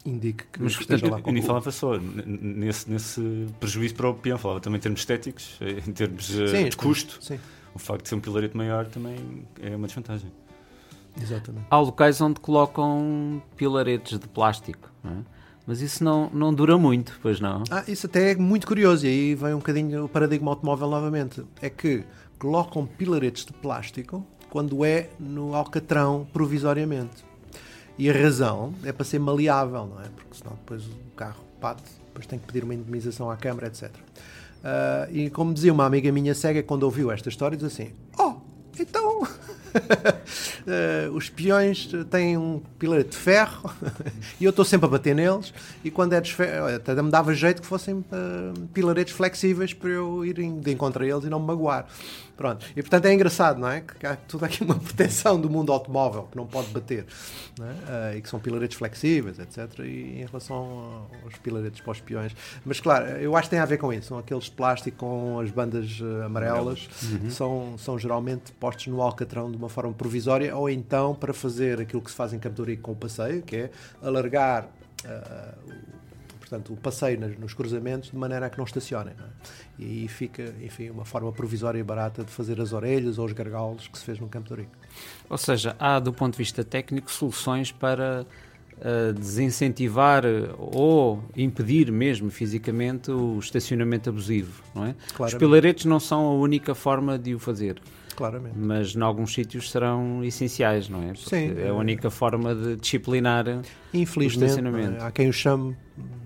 indique 0.05 0.45
que, 0.51 0.61
Mas, 0.61 0.73
esteja 0.73 1.09
lá 1.09 1.19
nem 1.25 1.41
falava 1.41 1.71
só 1.71 1.97
nesse, 1.97 2.89
nesse 2.89 3.47
prejuízo 3.59 3.95
para 3.95 4.09
o 4.09 4.13
peão, 4.13 4.37
falava 4.37 4.59
também 4.59 4.77
em 4.77 4.81
termos 4.81 5.01
estéticos, 5.01 5.57
eh, 5.61 5.81
em 5.87 5.91
termos 5.91 6.37
eh, 6.39 6.47
Sim, 6.47 6.69
de 6.69 6.77
custo. 6.77 7.17
Sim, 7.23 7.39
O 7.75 7.79
facto 7.79 8.03
de 8.03 8.09
ser 8.09 8.15
um 8.15 8.19
pilarete 8.19 8.55
maior 8.55 8.85
também 8.87 9.45
é 9.61 9.75
uma 9.75 9.87
desvantagem. 9.87 10.31
exatamente. 11.21 11.65
Há 11.69 11.79
locais 11.79 12.19
onde 12.21 12.39
colocam 12.39 13.41
pilaretes 13.55 14.19
de 14.19 14.27
plástico, 14.27 14.89
não 15.03 15.11
é? 15.11 15.15
mas 15.67 15.81
isso 15.81 16.03
não, 16.03 16.29
não 16.33 16.53
dura 16.53 16.77
muito, 16.77 17.19
pois 17.21 17.39
não? 17.39 17.63
Ah, 17.69 17.83
isso 17.87 18.07
até 18.07 18.31
é 18.31 18.35
muito 18.35 18.65
curioso, 18.67 19.05
e 19.05 19.09
aí 19.09 19.35
vem 19.35 19.53
um 19.53 19.57
bocadinho 19.59 20.05
o 20.05 20.09
paradigma 20.09 20.51
automóvel 20.51 20.89
novamente. 20.89 21.43
É 21.61 21.69
que 21.69 22.03
colocam 22.39 22.85
pilaretes 22.85 23.45
de 23.45 23.53
plástico 23.53 24.25
quando 24.49 24.83
é 24.83 25.09
no 25.19 25.55
alcatrão 25.55 26.27
provisoriamente. 26.33 27.23
E 27.97 28.09
a 28.09 28.13
razão 28.13 28.73
é 28.83 28.91
para 28.91 29.05
ser 29.05 29.19
maleável, 29.19 29.85
não 29.85 30.01
é? 30.01 30.05
Porque 30.15 30.35
senão 30.37 30.53
depois 30.55 30.85
o 30.85 31.15
carro 31.15 31.43
bate, 31.61 31.83
depois 32.07 32.25
tem 32.25 32.39
que 32.39 32.45
pedir 32.45 32.63
uma 32.63 32.73
indemnização 32.73 33.29
à 33.29 33.37
Câmara, 33.37 33.67
etc. 33.67 33.91
Ah, 34.63 35.07
e 35.11 35.29
como 35.29 35.53
dizia 35.53 35.73
uma 35.73 35.85
amiga 35.85 36.11
minha 36.11 36.33
cega 36.35 36.61
quando 36.63 36.83
ouviu 36.83 37.11
esta 37.11 37.29
história, 37.29 37.57
diz 37.57 37.65
assim: 37.65 37.91
Oh, 38.17 38.35
então 38.79 39.27
eh, 40.67 41.09
os 41.13 41.29
peões 41.29 41.89
têm 42.09 42.37
um 42.37 42.61
pilarete 42.77 43.11
de 43.11 43.17
ferro 43.17 43.73
e 44.39 44.45
eu 44.45 44.49
estou 44.49 44.65
sempre 44.65 44.87
a 44.87 44.89
bater 44.89 45.15
neles. 45.15 45.53
E 45.83 45.91
quando 45.91 46.13
é 46.13 46.21
de 46.21 46.33
ferro, 46.33 46.65
olha, 46.65 46.75
até 46.77 47.01
me 47.01 47.11
dava 47.11 47.33
jeito 47.33 47.61
que 47.61 47.67
fossem 47.67 48.03
eh, 48.11 48.53
pilaretes 48.73 49.13
flexíveis 49.13 49.73
para 49.73 49.89
eu 49.89 50.25
ir 50.25 50.33
de 50.33 50.71
encontro 50.71 51.03
a 51.03 51.07
eles 51.07 51.23
e 51.23 51.29
não 51.29 51.39
me 51.39 51.47
magoar. 51.47 51.87
Pronto. 52.41 52.65
E 52.75 52.81
portanto 52.81 53.05
é 53.05 53.13
engraçado, 53.13 53.59
não 53.59 53.69
é? 53.69 53.81
Que 53.81 54.07
há 54.07 54.15
tudo 54.15 54.45
aqui 54.45 54.63
uma 54.63 54.73
proteção 54.79 55.39
do 55.39 55.47
mundo 55.47 55.71
automóvel 55.71 56.23
que 56.23 56.35
não 56.35 56.47
pode 56.47 56.69
bater 56.69 57.05
não 57.59 57.67
é? 57.67 57.75
Eh, 57.87 58.17
e 58.17 58.21
que 58.21 58.27
são 58.27 58.39
pilaretes 58.39 58.77
flexíveis, 58.77 59.37
etc. 59.37 59.79
E 59.79 60.21
em 60.21 60.25
relação 60.25 61.07
aos 61.23 61.35
pilaretes 61.37 61.81
para 61.81 61.91
os 61.91 62.01
peões. 62.01 62.35
Mas 62.65 62.79
claro, 62.79 63.05
eu 63.17 63.35
acho 63.35 63.47
que 63.47 63.51
tem 63.51 63.59
a 63.59 63.65
ver 63.65 63.77
com 63.77 63.93
isso. 63.93 64.07
São 64.07 64.17
aqueles 64.17 64.45
de 64.45 64.51
plástico 64.51 64.97
com 64.97 65.39
as 65.39 65.51
bandas 65.51 65.99
amarelas, 66.25 66.89
são, 67.29 67.75
são 67.77 67.99
geralmente 67.99 68.51
postos 68.53 68.87
no 68.87 69.01
alcatrão 69.01 69.51
de 69.51 69.57
uma 69.61 69.69
forma 69.69 69.93
provisória 69.93 70.55
ou 70.55 70.69
então 70.69 71.13
para 71.13 71.33
fazer 71.33 71.79
aquilo 71.79 72.01
que 72.01 72.09
se 72.09 72.17
faz 72.17 72.33
em 72.33 72.39
Campo 72.39 72.61
Ourique 72.61 72.81
com 72.81 72.91
o 72.91 72.95
passeio, 72.95 73.41
que 73.41 73.55
é 73.55 73.71
alargar 74.01 74.67
ah, 75.05 75.53
o, 75.65 76.37
portanto, 76.39 76.73
o 76.73 76.77
passeio 76.77 77.19
nos 77.39 77.53
cruzamentos 77.53 78.11
de 78.11 78.17
maneira 78.17 78.47
a 78.47 78.49
que 78.49 78.57
não 78.57 78.65
estacionem. 78.65 79.13
não 79.17 79.25
é? 79.25 79.29
E 79.79 79.85
aí 79.85 80.07
fica, 80.07 80.53
enfim, 80.61 80.89
uma 80.89 81.05
forma 81.05 81.31
provisória 81.31 81.79
e 81.79 81.83
barata 81.83 82.23
de 82.23 82.31
fazer 82.31 82.59
as 82.59 82.73
orelhas 82.73 83.17
ou 83.17 83.25
os 83.25 83.31
gargalos 83.31 83.87
que 83.87 83.97
se 83.97 84.03
fez 84.03 84.19
no 84.19 84.27
Campo 84.27 84.51
Ourique. 84.51 84.71
Ou 85.29 85.37
seja, 85.37 85.75
há 85.79 85.99
do 85.99 86.11
ponto 86.11 86.33
de 86.33 86.37
vista 86.37 86.63
técnico 86.63 87.11
soluções 87.11 87.71
para 87.71 88.25
eh, 88.83 89.13
desincentivar 89.13 90.25
eh, 90.25 90.49
ou 90.57 91.23
impedir 91.37 91.91
mesmo 91.91 92.31
fisicamente 92.31 93.11
o 93.11 93.37
estacionamento 93.37 94.09
abusivo, 94.09 94.63
não 94.73 94.85
é? 94.85 94.89
Os 94.89 95.11
Claramente. 95.11 95.39
pilaretes 95.39 95.85
não 95.85 95.99
são 95.99 96.25
a 96.25 96.33
única 96.33 96.73
forma 96.73 97.19
de 97.19 97.35
o 97.35 97.39
fazer, 97.39 97.79
Claramente. 98.13 98.55
mas 98.57 98.95
em 98.95 99.01
alguns 99.01 99.33
sítios 99.33 99.71
serão 99.71 100.23
essenciais, 100.23 100.89
não 100.89 101.01
é? 101.03 101.13
Porque 101.13 101.29
Sim. 101.29 101.55
é 101.57 101.69
a 101.69 101.73
única 101.73 102.09
forma 102.09 102.53
de 102.53 102.75
disciplinar. 102.75 103.45
Infelizmente, 103.93 104.45
estacionamento. 104.45 104.91
não 104.91 104.97
é? 104.97 105.07
há 105.07 105.11
quem 105.11 105.29
o 105.29 105.33
chame 105.33 105.75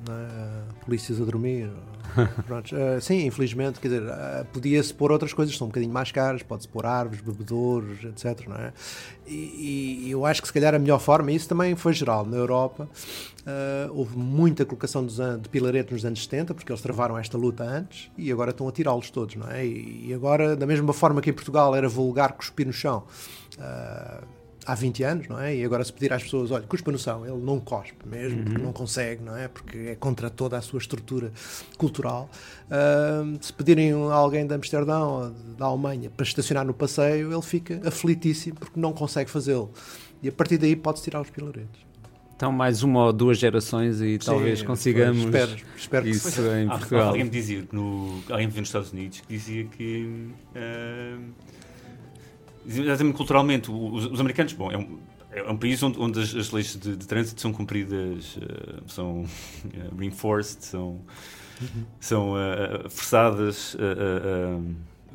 é, 0.09 0.83
polícias 0.85 1.21
a 1.21 1.25
dormir. 1.25 1.69
Pronto, 2.45 2.75
eh, 2.75 2.99
sim, 3.01 3.25
infelizmente, 3.25 3.79
quer 3.79 3.87
dizer, 3.87 4.03
eh, 4.07 4.45
podia-se 4.51 4.93
pôr 4.93 5.11
outras 5.11 5.33
coisas, 5.33 5.55
são 5.57 5.65
um 5.65 5.69
bocadinho 5.69 5.91
mais 5.91 6.11
caras, 6.11 6.43
pode-se 6.43 6.67
pôr 6.67 6.85
árvores, 6.85 7.21
bebedouros, 7.21 8.03
etc. 8.03 8.47
Não 8.47 8.55
é? 8.55 8.73
e, 9.27 10.03
e 10.05 10.11
eu 10.11 10.25
acho 10.25 10.41
que 10.41 10.47
se 10.47 10.53
calhar 10.53 10.73
a 10.75 10.79
melhor 10.79 10.99
forma, 10.99 11.31
e 11.31 11.35
isso 11.35 11.47
também 11.47 11.75
foi 11.75 11.93
geral 11.93 12.25
na 12.25 12.37
Europa, 12.37 12.87
eh, 13.45 13.89
houve 13.91 14.17
muita 14.17 14.65
colocação 14.65 15.05
de 15.05 15.49
pilaretes 15.49 15.91
nos 15.93 16.05
anos 16.05 16.23
70, 16.23 16.53
porque 16.53 16.71
eles 16.71 16.81
travaram 16.81 17.17
esta 17.17 17.37
luta 17.37 17.63
antes 17.63 18.09
e 18.17 18.31
agora 18.31 18.51
estão 18.51 18.67
a 18.67 18.71
tirá-los 18.71 19.09
todos, 19.11 19.35
não 19.35 19.49
é? 19.49 19.65
E, 19.65 20.07
e 20.07 20.13
agora, 20.13 20.55
da 20.55 20.65
mesma 20.65 20.93
forma 20.93 21.21
que 21.21 21.29
em 21.29 21.33
Portugal 21.33 21.75
era 21.75 21.87
vulgar 21.87 22.33
cuspir 22.33 22.65
no 22.65 22.73
chão. 22.73 23.03
eh, 23.59 24.21
há 24.65 24.73
20 24.73 25.03
anos, 25.03 25.27
não 25.27 25.39
é? 25.39 25.55
E 25.55 25.63
agora 25.63 25.83
se 25.83 25.93
pedir 25.93 26.11
às 26.11 26.23
pessoas, 26.23 26.51
olha, 26.51 26.65
cuspa 26.65 26.91
no 26.91 26.97
chão, 26.97 27.25
ele 27.25 27.37
não 27.37 27.59
cospe 27.59 28.07
mesmo, 28.07 28.43
porque 28.43 28.61
não 28.61 28.73
consegue, 28.73 29.23
não 29.23 29.35
é? 29.35 29.47
Porque 29.47 29.77
é 29.77 29.95
contra 29.95 30.29
toda 30.29 30.57
a 30.57 30.61
sua 30.61 30.79
estrutura 30.79 31.31
cultural. 31.77 32.29
Ahm, 32.69 33.37
se 33.39 33.53
pedirem 33.53 33.93
a 33.93 34.13
alguém 34.13 34.45
de 34.45 34.53
Amsterdão 34.53 35.09
ou 35.09 35.29
da 35.57 35.65
Alemanha 35.65 36.09
para 36.09 36.23
estacionar 36.23 36.65
no 36.65 36.73
passeio, 36.73 37.31
ele 37.31 37.41
fica 37.41 37.81
aflitíssimo 37.87 38.55
porque 38.55 38.79
não 38.79 38.91
consegue 38.91 39.29
fazê-lo. 39.29 39.71
E 40.23 40.29
a 40.29 40.31
partir 40.31 40.57
daí 40.57 40.75
pode-se 40.75 41.03
tirar 41.03 41.21
os 41.21 41.29
pilaretes. 41.29 41.85
Então, 42.35 42.51
mais 42.51 42.83
uma 42.83 43.05
ou 43.05 43.13
duas 43.13 43.37
gerações 43.37 44.01
e 44.01 44.17
talvez 44.17 44.59
Sim, 44.59 44.65
consigamos 44.65 45.23
Espero, 45.23 45.55
espero 45.77 46.03
que 46.03 46.11
isso 46.11 46.29
sim. 46.29 46.63
em 46.63 46.67
Portugal. 46.67 47.07
Alguém 47.07 47.23
me 47.23 47.29
dizia, 47.29 47.61
que 47.61 47.73
no, 47.73 48.21
alguém 48.29 48.47
me 48.47 48.51
viu 48.51 48.59
nos 48.59 48.69
Estados 48.69 48.91
Unidos, 48.91 49.21
que 49.21 49.27
dizia 49.27 49.63
que. 49.65 50.29
ah, 50.53 51.17
exatamente 52.67 53.15
culturalmente, 53.15 53.71
os, 53.71 54.05
os 54.05 54.19
americanos, 54.19 54.53
bom, 54.53 54.71
é 54.71 54.77
um, 54.77 54.99
é 55.31 55.51
um 55.51 55.57
país 55.57 55.81
onde, 55.83 55.99
onde 55.99 56.19
as, 56.19 56.35
as 56.35 56.51
leis 56.51 56.75
de, 56.75 56.95
de 56.95 57.07
trânsito 57.07 57.41
são 57.41 57.51
cumpridas, 57.51 58.37
ah, 58.41 58.81
são 58.87 59.25
ah, 59.65 59.95
reinforced, 59.97 60.63
são, 60.63 61.01
são 61.99 62.35
ah, 62.35 62.89
forçadas 62.89 63.75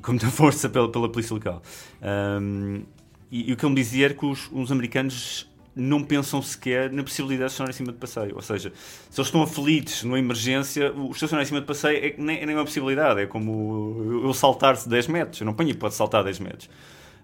com 0.03 0.13
muita 0.13 0.29
força 0.29 0.69
pela, 0.69 0.91
pela 0.91 1.09
polícia 1.09 1.35
local. 1.35 1.63
Um, 2.03 2.83
e, 3.31 3.51
e 3.51 3.53
o 3.53 3.57
que 3.57 3.65
ele 3.65 3.75
me 3.75 3.81
dizia 3.81 4.07
era 4.07 4.15
que 4.15 4.25
os, 4.25 4.49
os 4.51 4.73
americanos 4.73 5.49
não 5.75 6.03
pensam 6.03 6.43
sequer 6.43 6.91
na 6.93 7.03
possibilidade 7.03 7.49
de 7.49 7.53
estacionar 7.53 7.71
em 7.71 7.77
cima 7.77 7.93
de 7.93 7.99
passeio. 7.99 8.35
Ou 8.35 8.43
seja, 8.43 8.73
se 9.11 9.21
eles 9.21 9.29
estão 9.29 9.43
aflitos 9.43 10.03
numa 10.03 10.19
emergência, 10.19 10.93
o 10.93 11.11
estacionar 11.13 11.45
em 11.45 11.47
cima 11.47 11.61
de 11.61 11.67
passeio 11.67 12.05
é, 12.05 12.15
nem, 12.19 12.45
nem 12.45 12.55
é 12.55 12.59
uma 12.59 12.65
possibilidade. 12.65 13.21
É 13.21 13.27
como 13.27 14.23
eu, 14.25 14.35
saltar-se 14.35 14.89
10 14.89 15.07
metros. 15.07 15.41
Eu 15.41 15.47
não 15.47 15.55
ponho 15.55 15.69
a 15.69 15.73
hipótese 15.73 15.95
de 15.95 15.99
saltar 15.99 16.25
10 16.25 16.41
metros. 16.41 16.71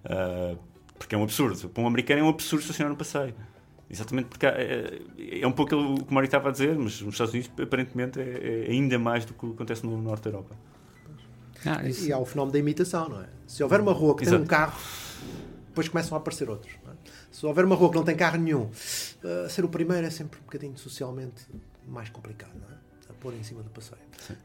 Ah, 0.09 0.57
porque 0.99 1.15
é 1.15 1.19
um 1.19 1.23
absurdo. 1.23 1.69
Para 1.69 1.83
um 1.83 1.87
americano 1.87 2.21
é 2.21 2.25
um 2.25 2.29
absurdo 2.29 2.63
estacionar 2.63 2.91
no 2.91 2.97
passeio. 2.97 3.35
Exatamente 3.89 4.27
porque 4.27 4.47
há- 4.47 4.51
é, 4.57 5.01
é 5.43 5.47
um 5.47 5.53
pouco 5.53 5.77
o 5.77 6.03
que 6.05 6.11
o 6.11 6.15
Mário 6.15 6.27
estava 6.27 6.49
a 6.49 6.53
dizer, 6.53 6.77
mas 6.77 7.01
nos 7.01 7.15
Estados 7.15 7.33
Unidos 7.33 7.51
aparentemente 7.63 8.19
é, 8.21 8.67
é 8.67 8.71
ainda 8.73 8.99
mais 8.99 9.25
do 9.25 9.33
que 9.35 9.47
acontece 9.47 9.85
no 9.87 9.97
norte 10.01 10.25
da 10.25 10.31
Europa. 10.31 10.57
Ah, 11.65 11.87
isso- 11.89 12.07
E 12.07 12.13
há 12.13 12.19
o 12.19 12.25
fenómeno 12.25 12.53
da 12.53 12.59
imitação, 12.59 13.09
não 13.09 13.21
é? 13.23 13.27
Se 13.47 13.63
houver 13.63 13.81
uma 13.81 13.93
rua 13.93 14.15
que 14.17 14.25
tem 14.25 14.29
Exato. 14.29 14.43
um 14.43 14.47
carro, 14.47 14.79
depois 15.69 15.89
começam 15.89 16.17
a 16.17 16.21
aparecer 16.21 16.49
outros. 16.51 16.73
não 16.85 16.93
é? 16.93 16.97
Se 17.31 17.45
houver 17.47 17.65
uma 17.65 17.77
rua 17.77 17.91
que 17.91 17.97
não 17.97 18.05
tem 18.05 18.17
carro 18.17 18.39
nenhum, 18.39 18.63
uh, 18.65 19.49
ser 19.49 19.65
o 19.65 19.69
primeiro 19.69 20.07
é 20.07 20.11
sempre 20.11 20.39
um 20.41 20.43
bocadinho 20.45 20.77
socialmente 20.79 21.47
mais 21.87 22.09
complicado, 22.09 22.55
não 22.55 22.69
é? 22.75 22.79
A 23.11 23.13
pôr 23.15 23.35
em 23.35 23.43
cima 23.43 23.63
do 23.63 23.71
passeio. 23.71 24.01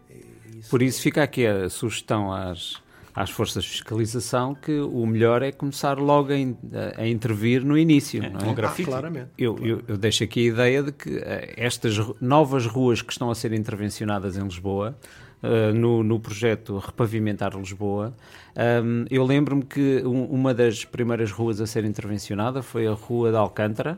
E 0.09 0.59
isso- 0.59 0.69
Por 0.69 0.81
isso 0.81 1.01
fica 1.01 1.23
aqui 1.23 1.45
a 1.47 1.69
sugestão 1.69 2.31
às, 2.31 2.81
às 3.15 3.29
forças 3.29 3.63
de 3.63 3.69
fiscalização 3.69 4.55
que 4.55 4.79
o 4.79 5.05
melhor 5.05 5.41
é 5.41 5.51
começar 5.51 5.97
logo 5.97 6.31
a, 6.31 6.37
in- 6.37 6.55
a 6.97 7.05
intervir 7.07 7.63
no 7.65 7.77
início. 7.77 8.23
É, 8.23 8.29
não 8.29 8.39
é? 8.39 8.45
um 8.49 8.53
grafite. 8.55 8.87
Ah, 8.89 8.91
claramente. 8.91 9.27
Eu, 9.37 9.57
eu- 9.61 9.81
eu 9.87 9.97
deixo 9.97 10.23
aqui 10.23 10.41
a 10.49 10.53
ideia 10.53 10.83
de 10.83 10.91
que 10.91 11.17
eh, 11.17 11.53
estas 11.57 11.97
novas 12.21 12.65
ruas 12.65 13.01
que 13.01 13.11
estão 13.11 13.29
a 13.29 13.35
ser 13.35 13.51
intervencionadas 13.53 14.37
em 14.37 14.43
Lisboa, 14.43 14.97
eh, 15.43 15.71
no, 15.73 16.03
no 16.03 16.19
projeto 16.19 16.77
Repavimentar 16.77 17.55
Lisboa, 17.57 18.13
ehm, 18.55 19.05
eu 19.09 19.25
lembro-me 19.25 19.63
que 19.63 20.01
um- 20.05 20.25
uma 20.25 20.53
das 20.53 20.85
primeiras 20.85 21.31
ruas 21.31 21.59
a 21.59 21.67
ser 21.67 21.83
intervencionada 21.83 22.61
foi 22.61 22.87
a 22.87 22.91
Rua 22.93 23.31
de 23.31 23.37
Alcântara, 23.37 23.97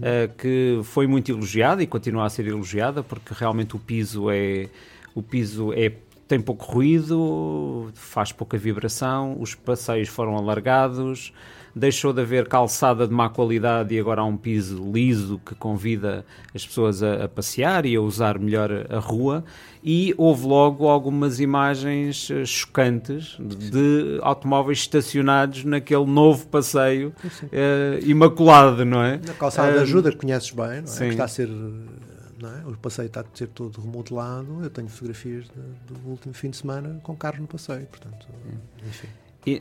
eh, 0.00 0.30
que 0.38 0.80
foi 0.84 1.06
muito 1.06 1.30
elogiada 1.30 1.82
e 1.82 1.86
continua 1.86 2.24
a 2.24 2.30
ser 2.30 2.46
elogiada 2.46 3.02
porque 3.02 3.34
realmente 3.36 3.76
o 3.76 3.78
piso 3.78 4.30
é 4.30 4.68
o 5.14 5.22
piso 5.22 5.72
é 5.74 5.92
tem 6.26 6.40
pouco 6.40 6.64
ruído, 6.64 7.90
faz 7.94 8.32
pouca 8.32 8.56
vibração, 8.56 9.36
os 9.38 9.54
passeios 9.54 10.08
foram 10.08 10.36
alargados, 10.36 11.32
deixou 11.74 12.12
de 12.12 12.22
haver 12.22 12.48
calçada 12.48 13.06
de 13.06 13.12
má 13.12 13.28
qualidade 13.28 13.94
e 13.94 13.98
agora 13.98 14.22
há 14.22 14.24
um 14.24 14.36
piso 14.36 14.90
liso 14.92 15.40
que 15.44 15.54
convida 15.54 16.24
as 16.54 16.64
pessoas 16.66 17.02
a, 17.02 17.24
a 17.24 17.28
passear 17.28 17.84
e 17.84 17.96
a 17.96 18.00
usar 18.00 18.38
melhor 18.38 18.70
a 18.88 18.98
rua. 18.98 19.44
E 19.82 20.14
houve 20.16 20.46
logo 20.46 20.88
algumas 20.88 21.40
imagens 21.40 22.30
eh, 22.30 22.46
chocantes 22.46 23.36
de, 23.38 23.70
de 23.70 24.18
automóveis 24.22 24.78
estacionados 24.78 25.64
naquele 25.64 26.06
novo 26.06 26.46
passeio 26.46 27.12
eh, 27.52 28.00
imaculado, 28.02 28.82
não 28.84 29.02
é? 29.02 29.20
Na 29.26 29.34
calçada 29.34 29.74
da 29.74 29.82
ajuda, 29.82 30.10
que 30.10 30.16
conheces 30.16 30.50
bem, 30.50 30.80
não 30.80 30.94
é? 30.94 30.98
Que 30.98 31.04
está 31.04 31.24
a 31.24 31.28
ser. 31.28 31.50
É? 32.48 32.66
O 32.68 32.76
passeio 32.76 33.06
está 33.06 33.20
a 33.20 33.24
ser 33.34 33.48
todo 33.48 33.80
remodelado. 33.80 34.62
Eu 34.62 34.70
tenho 34.70 34.88
fotografias 34.88 35.44
de- 35.44 35.94
do 35.94 36.08
último 36.08 36.34
fim 36.34 36.50
de 36.50 36.56
semana 36.56 37.00
com 37.02 37.14
carros 37.16 37.40
no 37.40 37.46
passeio, 37.46 37.86
portanto, 37.86 38.26
enfim. 38.86 39.08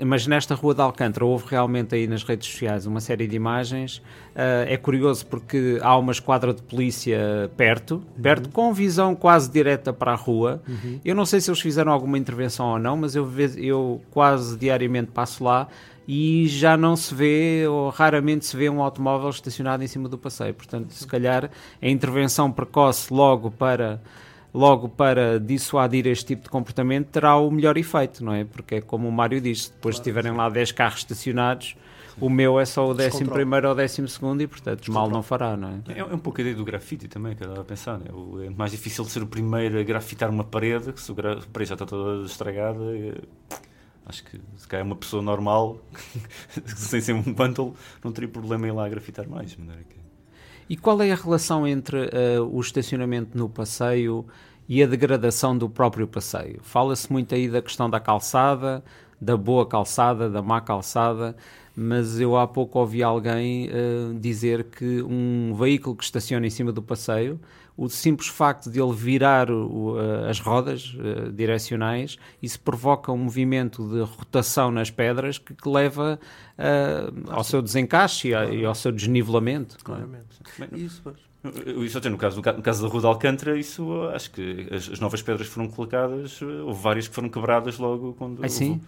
mas 0.06 0.26
nesta 0.28 0.56
Rua 0.56 0.74
de 0.74 0.82
Alcântara 0.82 1.26
houve 1.26 1.46
realmente 1.50 1.94
aí 1.94 2.08
nas 2.08 2.24
redes 2.24 2.48
sociais 2.50 2.86
uma 2.86 3.02
série 3.02 3.28
de 3.28 3.36
imagens. 3.36 3.98
Uh, 3.98 4.66
é 4.68 4.78
curioso 4.78 5.26
porque 5.26 5.78
há 5.82 5.98
uma 5.98 6.12
esquadra 6.14 6.54
de 6.54 6.62
polícia 6.62 7.52
perto, 7.58 8.02
perto, 8.22 8.46
uhum. 8.46 8.52
com 8.52 8.74
visão 8.74 9.14
quase 9.14 9.52
direta 9.52 9.92
para 9.92 10.14
a 10.14 10.16
rua. 10.16 10.62
Uhum. 10.68 11.02
Eu 11.04 11.14
não 11.14 11.26
sei 11.26 11.42
se 11.42 11.50
eles 11.50 11.60
fizeram 11.60 11.92
alguma 11.92 12.18
intervenção 12.18 12.68
ou 12.68 12.80
não, 12.80 12.96
mas 12.96 13.14
eu, 13.14 13.30
eu 13.58 14.02
quase 14.10 14.58
diariamente 14.58 15.12
passo 15.12 15.44
lá 15.44 15.68
e 16.08 16.48
já 16.48 16.76
não 16.76 16.96
se 16.96 17.14
vê, 17.14 17.66
ou 17.68 17.90
raramente 17.90 18.46
se 18.46 18.56
vê, 18.56 18.70
um 18.70 18.82
automóvel 18.82 19.30
estacionado 19.30 19.84
em 19.84 19.88
cima 19.88 20.10
do 20.10 20.18
passeio. 20.18 20.54
Portanto, 20.54 20.92
se 20.92 21.08
calhar 21.08 21.50
a 21.82 21.88
intervenção 21.88 22.52
precoce 22.52 23.14
logo 23.14 23.52
para 23.52 24.02
logo 24.54 24.88
para 24.88 25.40
dissuadir 25.40 26.06
este 26.06 26.26
tipo 26.28 26.44
de 26.44 26.50
comportamento 26.50 27.08
terá 27.08 27.36
o 27.36 27.50
melhor 27.50 27.76
efeito, 27.76 28.24
não 28.24 28.34
é? 28.34 28.44
Porque 28.44 28.76
é 28.76 28.82
como 28.82 29.08
o 29.08 29.12
Mário 29.12 29.42
disse, 29.42 29.72
depois 29.72 29.96
claro, 29.96 30.02
estiverem 30.02 30.32
lá 30.32 30.48
10 30.48 30.72
carros 30.74 31.00
estacionados, 31.00 31.76
o 32.20 32.30
meu 32.30 32.60
é 32.60 32.66
só 32.66 32.86
o 32.86 32.92
11 32.92 33.26
primeiro 33.26 33.70
ou 33.70 33.76
12 33.76 34.08
segundo 34.08 34.42
e 34.42 34.48
portanto 34.48 34.92
mal 34.92 35.10
não 35.10 35.24
fará, 35.24 35.58
não 35.58 35.70
é? 35.70 35.94
é? 35.94 36.00
É, 36.00 36.06
um 36.06 36.20
pouco 36.20 36.40
a 36.40 36.42
ideia 36.42 36.56
do 36.56 36.64
grafite 36.64 37.08
também, 37.08 37.36
que 37.36 37.44
eu 37.44 37.48
estava 37.48 37.62
a 37.62 37.66
pensar. 37.66 38.00
É, 38.06 38.46
é 38.46 38.50
mais 38.52 38.72
difícil 38.72 39.04
ser 39.06 39.24
o 39.24 39.28
primeiro 39.28 39.80
a 39.80 39.84
grafitar 39.84 40.30
uma 40.30 40.44
parede, 40.44 40.94
que 40.94 41.02
se 41.02 41.12
a 41.12 41.16
parede 41.16 41.70
já 41.70 41.74
está 41.74 41.86
toda 41.86 42.26
estragada. 42.26 42.84
É... 42.96 43.16
Acho 44.06 44.24
que 44.26 44.40
se 44.58 44.68
calhar 44.68 44.86
uma 44.86 44.96
pessoa 44.96 45.22
normal, 45.22 45.80
sem 46.76 47.00
ser 47.00 47.14
um 47.14 47.22
bundle, 47.22 47.74
não 48.04 48.12
teria 48.12 48.30
problema 48.30 48.68
em 48.68 48.72
lá 48.72 48.88
grafitar 48.90 49.28
mais. 49.28 49.58
E 50.70 50.76
qual 50.76 51.02
é 51.02 51.12
a 51.12 51.16
relação 51.16 51.68
entre 51.68 52.06
uh, 52.06 52.44
o 52.52 52.60
estacionamento 52.60 53.38
no 53.38 53.48
passeio 53.48 54.26
e 54.68 54.84
a 54.84 54.88
degradação 54.88 55.58
do 55.58 55.70
próprio 55.70 56.08
passeio? 56.08 56.60
Fala-se 56.64 57.12
muito 57.12 57.34
aí 57.34 57.50
da 57.50 57.62
questão 57.62 57.90
da 57.90 58.00
calçada, 58.00 58.84
da 59.20 59.38
boa 59.38 59.66
calçada, 59.66 60.30
da 60.30 60.42
má 60.42 60.60
calçada, 60.60 61.36
mas 61.76 62.20
eu 62.20 62.38
há 62.38 62.46
pouco 62.46 62.80
ouvi 62.80 63.02
alguém 63.02 63.70
uh, 63.70 64.14
dizer 64.20 64.66
que 64.66 65.02
um 65.02 65.54
veículo 65.56 65.96
que 65.96 66.04
estaciona 66.04 66.46
em 66.46 66.50
cima 66.50 66.72
do 66.72 66.82
passeio 66.82 67.40
o 67.76 67.90
simples 67.90 68.28
facto 68.28 68.70
de 68.70 68.80
ele 68.80 68.94
virar 68.94 69.50
o, 69.50 69.96
as 70.30 70.40
rodas 70.40 70.94
uh, 70.94 71.32
direcionais, 71.32 72.18
isso 72.42 72.60
provoca 72.60 73.12
um 73.12 73.18
movimento 73.18 73.88
de 73.90 74.02
rotação 74.02 74.72
nas 74.72 74.92
pedras 74.92 75.38
que, 75.38 75.54
que 75.56 75.70
leva 75.70 76.20
uh, 76.58 77.32
ao 77.32 77.44
seu 77.44 77.62
desencaixe 77.62 78.30
e, 78.30 78.36
a, 78.36 78.46
e, 78.46 78.66
ao 78.66 78.76
seu 78.76 78.92
desnivelamento. 78.92 79.76
É? 79.80 79.84
Claramente. 79.84 80.42
Isso, 80.74 81.02
pois. 81.04 81.33
Isso 81.84 81.98
até 81.98 82.10
no 82.10 82.18
caso, 82.18 82.38
no 82.38 82.62
caso 82.62 82.84
da 82.84 82.88
Rua 82.88 83.02
de 83.02 83.08
Alcântara, 83.08 83.58
isso 83.58 84.04
acho 84.14 84.32
que 84.32 84.68
as, 84.72 84.90
as, 84.90 85.00
novas 85.02 85.22
pedras 85.22 85.46
foram 85.46 85.68
colocadas, 85.68 86.42
houve 86.42 86.82
várias 86.82 87.08
que 87.08 87.14
foram 87.14 87.28
quebradas 87.28 87.78
logo 87.78 88.14
quando. 88.14 88.44
Ah, 88.44 88.48
sim? 88.48 88.82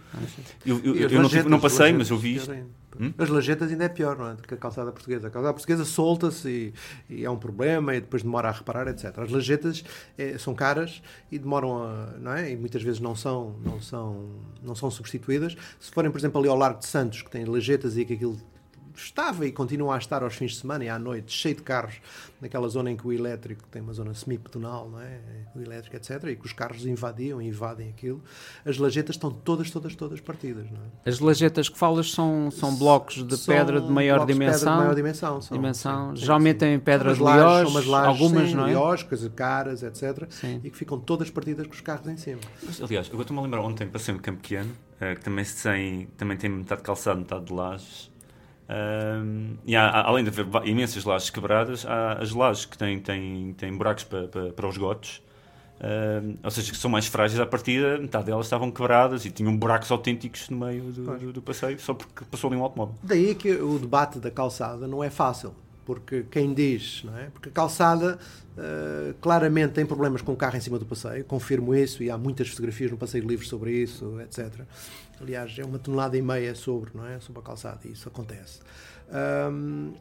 Eu, 0.64 0.80
eu, 0.82 0.94
eu 0.94 1.22
não, 1.22 1.28
não, 1.50 1.60
passei, 1.60 1.92
mas 1.92 2.08
eu 2.08 2.16
vi 2.16 2.36
isto. 2.36 2.50
Hum? 2.98 3.12
As 3.18 3.28
lajetas 3.28 3.70
ainda 3.70 3.84
é 3.84 3.88
pior, 3.90 4.16
não 4.16 4.30
é? 4.30 4.34
Do 4.34 4.42
que 4.42 4.54
a 4.54 4.56
calçada 4.56 4.90
portuguesa. 4.90 5.28
A 5.28 5.30
calçada 5.30 5.52
portuguesa 5.52 5.84
solta-se 5.84 6.48
e, 6.48 7.14
e, 7.14 7.24
é 7.26 7.30
um 7.30 7.36
problema 7.36 7.94
e 7.94 8.00
depois 8.00 8.22
demora 8.22 8.48
a 8.48 8.52
reparar, 8.52 8.88
etc. 8.88 9.18
As 9.18 9.30
lajetas 9.30 9.84
é, 10.16 10.38
são 10.38 10.54
caras 10.54 11.02
e 11.30 11.38
demoram 11.38 11.82
a, 11.82 12.14
não 12.18 12.32
é? 12.32 12.52
E 12.52 12.56
muitas 12.56 12.82
vezes 12.82 13.00
não 13.00 13.14
são, 13.14 13.54
não 13.62 13.82
são, 13.82 14.30
não 14.62 14.74
são 14.74 14.90
substituídas. 14.90 15.54
Se 15.78 15.90
forem, 15.90 16.10
por 16.10 16.18
exemplo, 16.18 16.40
ali 16.40 16.48
ao 16.48 16.56
Largo 16.56 16.78
de 16.78 16.86
Santos, 16.86 17.20
que 17.20 17.30
tem 17.30 17.44
lajetas 17.44 17.98
e 17.98 18.04
que 18.06 18.14
aquilo 18.14 18.38
estava 19.00 19.46
e 19.46 19.52
continua 19.52 19.94
a 19.94 19.98
estar 19.98 20.22
aos 20.22 20.34
fins 20.34 20.52
de 20.52 20.58
semana 20.58 20.84
e 20.84 20.88
à 20.88 20.98
noite, 20.98 21.32
cheio 21.32 21.54
de 21.54 21.62
carros, 21.62 22.00
naquela 22.40 22.68
zona 22.68 22.90
em 22.90 22.96
que 22.96 23.06
o 23.06 23.12
elétrico 23.12 23.64
tem 23.70 23.82
uma 23.82 23.92
zona 23.92 24.14
semi-pedonal, 24.14 24.88
não 24.90 25.00
é? 25.00 25.20
O 25.54 25.60
elétrico, 25.60 25.96
etc. 25.96 26.24
E 26.24 26.36
que 26.36 26.46
os 26.46 26.52
carros 26.52 26.84
invadiam 26.86 27.40
e 27.40 27.48
invadem 27.48 27.88
aquilo. 27.88 28.22
As 28.64 28.78
lajetas 28.78 29.16
estão 29.16 29.30
todas, 29.30 29.70
todas, 29.70 29.94
todas 29.94 30.20
partidas, 30.20 30.70
não 30.70 30.78
é? 30.78 31.08
As 31.08 31.18
lajetas 31.18 31.68
que 31.68 31.78
falas 31.78 32.10
são, 32.10 32.50
são 32.50 32.74
blocos 32.76 33.26
de 33.26 33.36
são 33.36 33.54
pedra 33.54 33.80
de 33.80 33.90
maior 33.90 34.26
dimensão. 34.26 34.72
De 34.72 34.78
maior 34.80 34.94
dimensão. 34.94 35.40
São, 35.40 35.56
dimensão. 35.56 36.16
Sim, 36.16 36.22
Geralmente 36.22 36.60
sim. 36.60 36.72
em 36.72 36.78
pedras 36.78 37.18
de 37.18 37.22
liós, 37.22 37.88
algumas, 37.92 38.48
sim, 38.48 38.54
não 38.54 38.66
é? 38.66 38.70
Liós, 38.70 39.02
coisas 39.02 39.30
caras, 39.34 39.82
etc. 39.82 40.26
Sim. 40.30 40.60
E 40.62 40.70
que 40.70 40.76
ficam 40.76 40.98
todas 40.98 41.30
partidas 41.30 41.66
com 41.66 41.72
os 41.72 41.80
carros 41.80 42.06
em 42.08 42.16
cima. 42.16 42.40
Mas, 42.62 42.82
aliás, 42.82 43.08
eu 43.12 43.20
estou-me 43.20 43.40
a 43.40 43.42
lembrar 43.44 43.60
ontem, 43.60 43.86
passei 43.86 44.14
um 44.14 44.18
campo 44.18 44.40
pequeno, 44.42 44.70
uh, 44.70 45.14
que 45.14 45.20
também 45.22 45.44
tem, 45.44 46.06
também 46.16 46.36
tem 46.36 46.50
metade 46.50 46.82
calçado, 46.82 47.18
metade 47.18 47.44
de 47.44 47.52
lajes 47.52 48.15
um, 48.68 49.56
e 49.64 49.76
há, 49.76 50.02
além 50.02 50.24
de 50.24 50.30
haver 50.30 50.46
imensas 50.66 51.04
lajes 51.04 51.30
quebradas, 51.30 51.86
há 51.86 52.14
as 52.14 52.32
lajes 52.32 52.64
que 52.64 52.76
têm, 52.76 52.98
têm, 52.98 53.54
têm 53.56 53.76
buracos 53.76 54.04
para, 54.04 54.26
para, 54.28 54.52
para 54.52 54.68
os 54.68 54.76
gotos, 54.76 55.22
um, 55.78 56.36
ou 56.42 56.50
seja, 56.50 56.72
que 56.72 56.78
são 56.78 56.90
mais 56.90 57.06
frágeis 57.06 57.38
à 57.38 57.46
partida, 57.46 57.98
metade 57.98 58.26
delas 58.26 58.46
estavam 58.46 58.70
quebradas 58.70 59.24
e 59.24 59.30
tinham 59.30 59.56
buracos 59.56 59.90
autênticos 59.90 60.48
no 60.48 60.58
meio 60.58 60.84
do, 60.84 61.18
do, 61.18 61.32
do 61.34 61.42
passeio, 61.42 61.78
só 61.78 61.94
porque 61.94 62.24
passou 62.24 62.48
ali 62.48 62.56
um 62.56 62.62
automóvel. 62.62 62.94
Daí 63.02 63.34
que 63.34 63.52
o 63.52 63.78
debate 63.78 64.18
da 64.18 64.30
calçada 64.30 64.88
não 64.88 65.04
é 65.04 65.10
fácil 65.10 65.54
porque 65.86 66.24
quem 66.28 66.52
diz, 66.52 67.04
não 67.04 67.16
é? 67.16 67.30
Porque 67.30 67.48
a 67.48 67.52
calçada 67.52 68.18
uh, 68.58 69.14
claramente 69.20 69.74
tem 69.74 69.86
problemas 69.86 70.20
com 70.20 70.32
o 70.32 70.36
carro 70.36 70.56
em 70.56 70.60
cima 70.60 70.80
do 70.80 70.84
passeio, 70.84 71.24
confirmo 71.24 71.72
isso 71.72 72.02
e 72.02 72.10
há 72.10 72.18
muitas 72.18 72.48
fotografias 72.48 72.90
no 72.90 72.96
passeio 72.96 73.24
livre 73.24 73.46
sobre 73.46 73.70
isso, 73.70 74.20
etc. 74.20 74.62
Aliás, 75.20 75.58
é 75.58 75.64
uma 75.64 75.78
tonelada 75.78 76.16
e 76.16 76.22
meia 76.22 76.54
sobre, 76.54 76.90
não 76.94 77.06
é? 77.06 77.18
Sobre 77.20 77.40
a 77.40 77.44
calçada 77.44 77.80
e 77.84 77.92
isso 77.92 78.08
acontece. 78.08 78.60
Um, 79.50 79.94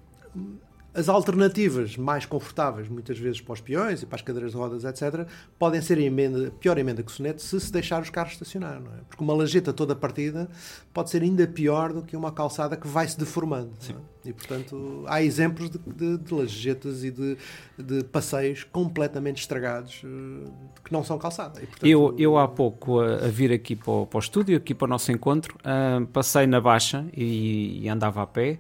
as 0.96 1.10
alternativas 1.10 1.98
mais 1.98 2.26
confortáveis, 2.26 2.88
muitas 2.88 3.20
vezes 3.20 3.42
para 3.42 3.54
os 3.54 3.62
peões 3.62 4.02
e 4.02 4.06
para 4.06 4.16
as 4.16 4.22
cadeiras 4.22 4.52
de 4.52 4.58
rodas, 4.58 4.86
etc., 4.86 5.28
podem 5.60 5.82
ser 5.82 5.98
a 5.98 6.02
emenda, 6.02 6.52
pior 6.60 6.78
emenda 6.78 7.04
que 7.04 7.12
o 7.12 7.14
sonete 7.14 7.42
se 7.42 7.60
se 7.60 7.72
deixar 7.72 8.02
os 8.02 8.10
carros 8.10 8.34
estacionar. 8.34 8.80
Não 8.80 8.92
é? 8.92 8.98
Porque 9.08 9.24
uma 9.24 9.34
lajeta 9.34 9.74
toda 9.74 9.96
partida 9.96 10.48
pode 10.94 11.10
ser 11.10 11.22
ainda 11.22 11.46
pior 11.46 11.92
do 11.92 12.02
que 12.02 12.16
uma 12.16 12.32
calçada 12.32 12.78
que 12.78 12.88
vai 12.88 13.08
se 13.08 13.20
deformando. 13.20 13.72
É? 13.90 14.30
E, 14.30 14.34
portanto, 14.34 15.04
há 15.08 15.22
exemplos 15.22 15.70
de, 15.70 15.78
de, 15.78 16.18
de 16.18 16.34
lajetas 16.34 17.04
e 17.04 17.12
de, 17.12 17.38
de, 17.78 18.04
passeios 18.06 18.64
completamente 18.64 19.42
estragados 19.42 20.02
eh, 20.04 20.50
que 20.84 20.92
não 20.92 21.04
são 21.04 21.20
calçada. 21.20 21.62
E, 21.62 21.68
portanto, 21.68 21.86
eu, 21.86 22.16
eu, 22.18 22.38
há 22.38 22.48
pouco, 22.48 23.02
a, 23.02 23.26
a 23.26 23.28
vir 23.28 23.52
aqui 23.52 23.76
para 23.76 23.92
o, 23.92 24.08
para 24.08 24.18
o, 24.18 24.20
estúdio, 24.20 24.58
aqui 24.58 24.74
para 24.74 24.86
o 24.86 24.88
nosso 24.88 25.12
encontro, 25.12 25.56
uh, 25.58 26.06
passei 26.08 26.48
na 26.48 26.60
Baixa 26.60 27.06
e, 27.16 27.82
e 27.84 27.90
andava 27.90 28.24
a 28.24 28.28
pé. 28.28 28.58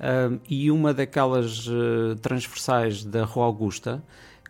Uh, 0.00 0.40
e 0.48 0.70
uma 0.70 0.92
daquelas 0.92 1.66
uh, 1.68 2.16
transversais 2.20 3.04
da 3.04 3.24
Rua 3.24 3.46
Augusta, 3.46 4.02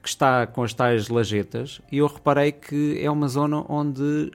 que 0.03 0.09
está 0.09 0.47
com 0.47 0.63
as 0.63 0.73
tais 0.73 1.09
lajetas, 1.09 1.81
e 1.93 1.99
eu 1.99 2.07
reparei 2.07 2.53
que 2.53 2.99
é 3.01 3.11
uma 3.11 3.29
zona 3.29 3.65
onde 3.69 4.33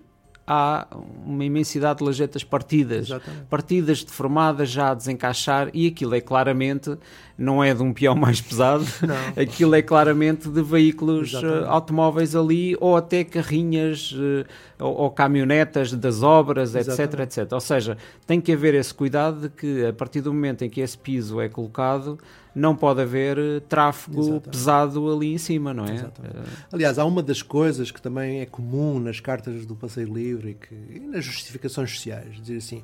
há 0.49 0.87
uma 1.23 1.45
imensidade 1.45 1.99
de 1.99 2.05
lajetas 2.05 2.43
partidas, 2.43 3.05
Exatamente. 3.05 3.45
partidas, 3.45 4.03
deformadas, 4.03 4.71
já 4.71 4.89
a 4.89 4.93
desencaixar, 4.95 5.69
e 5.75 5.85
aquilo 5.85 6.15
é 6.15 6.19
claramente, 6.19 6.97
não 7.37 7.63
é 7.63 7.71
de 7.71 7.83
um 7.83 7.93
peão 7.93 8.15
mais 8.15 8.41
pesado, 8.41 8.83
não. 9.05 9.15
aquilo 9.43 9.75
é 9.75 9.83
claramente 9.83 10.49
de 10.49 10.61
veículos 10.63 11.35
uh, 11.35 11.65
automóveis 11.67 12.35
ali, 12.35 12.75
ou 12.79 12.97
até 12.97 13.23
carrinhas 13.23 14.11
uh, 14.13 14.43
ou, 14.79 14.95
ou, 14.95 15.11
caminhonetas 15.11 15.93
das 15.93 16.23
obras, 16.23 16.73
etc, 16.73 17.19
etc. 17.19 17.51
Ou 17.51 17.61
seja, 17.61 17.95
tem 18.25 18.41
que 18.41 18.51
haver 18.51 18.73
esse 18.73 18.93
cuidado 18.93 19.41
de 19.41 19.49
que 19.49 19.85
a 19.85 19.93
partir 19.93 20.21
do 20.21 20.33
momento 20.33 20.63
em 20.63 20.69
que 20.69 20.81
esse 20.81 20.97
piso 20.97 21.39
é 21.39 21.47
colocado, 21.47 22.17
não 22.55 22.75
pode 22.75 23.01
haver 23.01 23.37
eh, 23.37 23.59
tráfego 23.61 24.19
Exatamente. 24.19 24.49
pesado 24.49 25.11
ali 25.11 25.33
em 25.33 25.37
cima, 25.37 25.73
não 25.73 25.85
é? 25.85 25.93
Exatamente. 25.93 26.35
Aliás, 26.71 26.99
há 26.99 27.05
uma 27.05 27.21
das 27.21 27.41
coisas 27.41 27.91
que 27.91 28.01
também 28.01 28.41
é 28.41 28.45
comum 28.45 28.99
nas 28.99 29.19
cartas 29.19 29.65
do 29.65 29.75
passeio 29.75 30.13
livre 30.13 30.51
e, 30.51 30.53
que, 30.55 30.73
e 30.73 30.99
nas 30.99 31.23
justificações 31.23 31.91
sociais, 31.91 32.35
dizer 32.41 32.57
assim, 32.57 32.83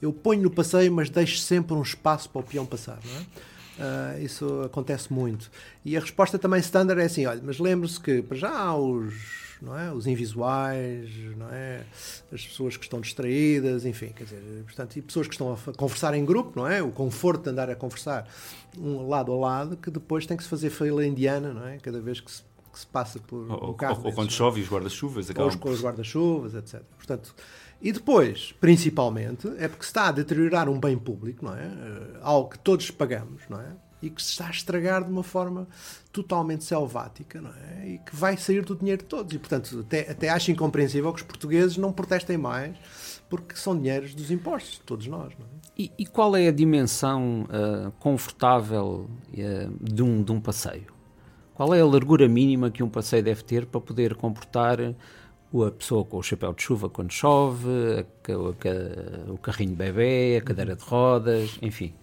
eu 0.00 0.12
ponho 0.12 0.42
no 0.42 0.50
passeio, 0.50 0.92
mas 0.92 1.08
deixo 1.08 1.38
sempre 1.38 1.74
um 1.74 1.82
espaço 1.82 2.28
para 2.30 2.40
o 2.40 2.44
peão 2.44 2.66
passar, 2.66 2.98
não 3.04 3.20
é? 3.20 3.24
Uh, 3.76 4.24
isso 4.24 4.62
acontece 4.62 5.12
muito. 5.12 5.50
E 5.84 5.96
a 5.96 6.00
resposta 6.00 6.38
também 6.38 6.60
standard 6.60 6.98
é 6.98 7.04
assim: 7.04 7.26
olha, 7.26 7.42
mas 7.44 7.58
lembre-se 7.58 8.00
que 8.00 8.22
para 8.22 8.36
já 8.36 8.50
há 8.50 8.74
os 8.74 9.45
não 9.62 9.78
é? 9.78 9.92
Os 9.92 10.06
invisuais, 10.06 11.10
não 11.36 11.50
é? 11.50 11.84
As 12.32 12.46
pessoas 12.46 12.76
que 12.76 12.84
estão 12.84 13.00
distraídas, 13.00 13.84
enfim, 13.84 14.08
quer 14.08 14.24
dizer, 14.24 14.64
portanto, 14.64 14.96
e 14.96 15.02
pessoas 15.02 15.26
que 15.26 15.34
estão 15.34 15.52
a 15.52 15.72
conversar 15.74 16.14
em 16.14 16.24
grupo, 16.24 16.52
não 16.58 16.66
é? 16.66 16.82
O 16.82 16.90
conforto 16.90 17.44
de 17.44 17.50
andar 17.50 17.70
a 17.70 17.76
conversar 17.76 18.28
um 18.78 19.08
lado 19.08 19.32
a 19.32 19.36
lado, 19.36 19.76
que 19.76 19.90
depois 19.90 20.26
tem 20.26 20.36
que 20.36 20.42
se 20.42 20.48
fazer 20.48 20.70
fila 20.70 21.04
indiana, 21.04 21.52
não 21.52 21.66
é? 21.66 21.78
Cada 21.78 22.00
vez 22.00 22.20
que 22.20 22.30
se, 22.30 22.42
que 22.72 22.78
se 22.78 22.86
passa 22.86 23.18
por 23.18 23.50
ou, 23.50 23.70
um 23.70 23.74
carro. 23.74 23.98
Ou, 24.00 24.06
ou 24.06 24.12
quando 24.12 24.30
chove 24.30 24.60
os 24.60 24.68
guarda-chuvas. 24.68 25.30
Ou 25.30 25.74
os 25.74 25.82
guarda-chuvas, 25.82 26.54
etc. 26.54 26.82
Portanto, 26.96 27.34
e 27.80 27.92
depois, 27.92 28.54
principalmente, 28.60 29.48
é 29.58 29.68
porque 29.68 29.84
se 29.84 29.90
está 29.90 30.08
a 30.08 30.12
deteriorar 30.12 30.68
um 30.68 30.80
bem 30.80 30.96
público, 30.96 31.44
não 31.44 31.54
é? 31.54 31.64
Eh, 31.64 32.18
algo 32.22 32.48
que 32.50 32.58
todos 32.58 32.90
pagamos, 32.90 33.42
não 33.50 33.60
é? 33.60 33.76
E 34.02 34.10
que 34.10 34.22
se 34.22 34.30
está 34.30 34.48
a 34.48 34.50
estragar 34.50 35.04
de 35.04 35.10
uma 35.10 35.22
forma 35.22 35.66
totalmente 36.12 36.64
selvática 36.64 37.40
não 37.40 37.50
é? 37.50 37.88
e 37.88 37.98
que 37.98 38.14
vai 38.14 38.36
sair 38.36 38.64
do 38.64 38.76
dinheiro 38.76 39.02
de 39.02 39.08
todos. 39.08 39.34
E, 39.34 39.38
portanto, 39.38 39.80
até, 39.80 40.10
até 40.10 40.28
acho 40.28 40.50
incompreensível 40.50 41.12
que 41.12 41.20
os 41.20 41.26
portugueses 41.26 41.76
não 41.76 41.92
protestem 41.92 42.36
mais 42.36 42.76
porque 43.28 43.56
são 43.56 43.76
dinheiros 43.76 44.14
dos 44.14 44.30
impostos, 44.30 44.74
de 44.74 44.80
todos 44.80 45.06
nós. 45.06 45.32
Não 45.38 45.46
é? 45.46 45.56
e, 45.76 45.92
e 45.98 46.06
qual 46.06 46.36
é 46.36 46.48
a 46.48 46.52
dimensão 46.52 47.42
uh, 47.42 47.90
confortável 47.98 49.08
uh, 49.30 49.76
de, 49.80 50.02
um, 50.02 50.22
de 50.22 50.32
um 50.32 50.40
passeio? 50.40 50.94
Qual 51.54 51.74
é 51.74 51.80
a 51.80 51.86
largura 51.86 52.28
mínima 52.28 52.70
que 52.70 52.82
um 52.82 52.88
passeio 52.88 53.22
deve 53.22 53.42
ter 53.42 53.66
para 53.66 53.80
poder 53.80 54.14
comportar 54.14 54.78
a 54.80 55.70
pessoa 55.70 56.04
com 56.04 56.18
o 56.18 56.22
chapéu 56.22 56.52
de 56.52 56.62
chuva 56.62 56.88
quando 56.90 57.10
chove, 57.12 57.68
a, 57.98 58.32
a, 58.32 59.32
o 59.32 59.38
carrinho 59.38 59.74
bebê, 59.74 60.38
a 60.38 60.44
cadeira 60.44 60.76
de 60.76 60.84
rodas, 60.84 61.58
enfim. 61.62 61.94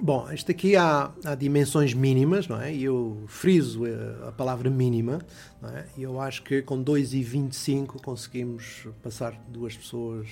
Bom, 0.00 0.30
isto 0.32 0.48
aqui 0.52 0.76
há, 0.76 1.10
há, 1.24 1.34
dimensões 1.34 1.92
mínimas, 1.92 2.46
não 2.46 2.60
é? 2.60 2.72
E 2.72 2.84
eu 2.84 3.24
friso 3.26 3.82
a 4.28 4.30
palavra 4.30 4.70
mínima, 4.70 5.18
não 5.60 5.70
é? 5.70 5.86
E 5.96 6.04
eu 6.04 6.20
acho 6.20 6.44
que 6.44 6.62
com 6.62 6.82
2,25 6.84 8.00
conseguimos 8.00 8.86
passar 9.02 9.34
duas 9.48 9.76
pessoas, 9.76 10.28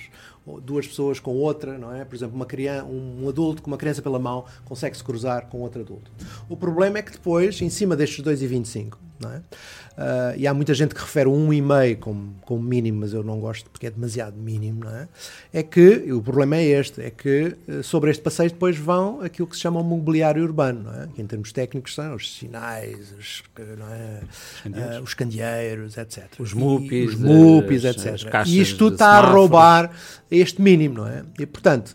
duas 0.63 0.87
pessoas 0.87 1.19
com 1.19 1.35
outra, 1.35 1.77
não 1.77 1.93
é? 1.93 2.05
Por 2.05 2.15
exemplo, 2.15 2.35
uma 2.35 2.45
criança, 2.45 2.85
um 2.85 3.27
adulto 3.27 3.61
com 3.61 3.69
uma 3.69 3.77
criança 3.77 4.01
pela 4.01 4.17
mão 4.17 4.45
consegue 4.63 4.95
se 4.95 5.03
cruzar 5.03 5.47
com 5.47 5.59
outro 5.59 5.81
adulto. 5.81 6.09
O 6.47 6.55
problema 6.55 6.99
é 6.99 7.01
que 7.01 7.11
depois, 7.11 7.61
em 7.61 7.69
cima 7.69 7.93
destes 7.93 8.23
2,25, 8.23 8.91
não 8.91 9.06
é? 9.25 9.37
Uh, 9.37 10.37
e 10.37 10.45
há 10.45 10.53
muita 10.53 10.75
gente 10.75 10.93
que 10.93 11.01
refere 11.01 11.27
o 11.27 11.31
1,5 11.31 11.97
como, 11.97 12.35
como 12.41 12.61
mínimo, 12.61 12.99
mas 12.99 13.13
eu 13.13 13.23
não 13.23 13.39
gosto 13.39 13.67
porque 13.69 13.87
é 13.87 13.89
demasiado 13.89 14.37
mínimo, 14.37 14.85
não 14.85 14.95
é? 14.95 15.07
É 15.51 15.63
que, 15.63 16.11
o 16.11 16.21
problema 16.21 16.57
é 16.57 16.65
este, 16.65 17.01
é 17.01 17.09
que 17.09 17.55
uh, 17.67 17.81
sobre 17.81 18.11
este 18.11 18.21
passeio 18.21 18.51
depois 18.51 18.77
vão 18.77 19.21
aquilo 19.21 19.47
que 19.47 19.55
se 19.55 19.61
chama 19.63 19.79
o 19.79 19.83
mobiliário 19.83 20.43
urbano, 20.43 20.83
não 20.83 20.93
é? 20.93 21.07
Que 21.07 21.21
em 21.21 21.25
termos 21.25 21.51
técnicos 21.51 21.95
são 21.95 22.13
os 22.13 22.31
sinais, 22.37 23.11
os, 23.17 23.43
é? 23.57 24.99
uh, 24.99 25.01
os 25.01 25.15
candeeiros, 25.15 25.97
etc. 25.97 26.25
Os 26.37 26.53
mupis, 26.53 27.13
os 27.13 27.19
mupis 27.19 27.83
as, 27.83 28.05
etc. 28.05 28.35
As 28.35 28.47
e 28.47 28.61
isto 28.61 28.77
tudo 28.77 28.93
está 28.93 29.17
a 29.17 29.21
roubar 29.21 29.91
este 30.29 30.61
mínimo, 30.61 30.99
não 30.99 31.07
é? 31.07 31.23
E 31.39 31.45
portanto, 31.47 31.93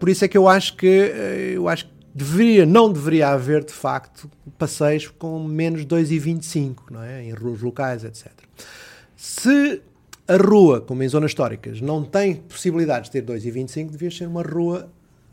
por 0.00 0.08
isso 0.08 0.24
é 0.24 0.28
que 0.28 0.36
eu 0.36 0.48
acho 0.48 0.76
que 0.76 1.12
eu 1.54 1.68
acho 1.68 1.84
que 1.84 1.97
deveria, 2.18 2.66
não 2.66 2.92
deveria 2.92 3.28
haver, 3.28 3.64
de 3.64 3.72
facto, 3.72 4.28
passeios 4.58 5.06
com 5.06 5.42
menos 5.44 5.86
2,25, 5.86 6.90
não 6.90 7.02
é? 7.02 7.22
Em 7.22 7.32
ruas 7.32 7.60
locais, 7.60 8.04
etc. 8.04 8.32
Se 9.16 9.80
a 10.26 10.36
rua, 10.36 10.80
como 10.80 11.02
em 11.02 11.08
zonas 11.08 11.30
históricas, 11.30 11.80
não 11.80 12.04
tem 12.04 12.34
possibilidades 12.34 13.08
de 13.08 13.20
ter 13.20 13.24
2,25, 13.24 13.90
devia 13.90 14.10
ser 14.10 14.26
uma 14.26 14.42
rua 14.42 14.90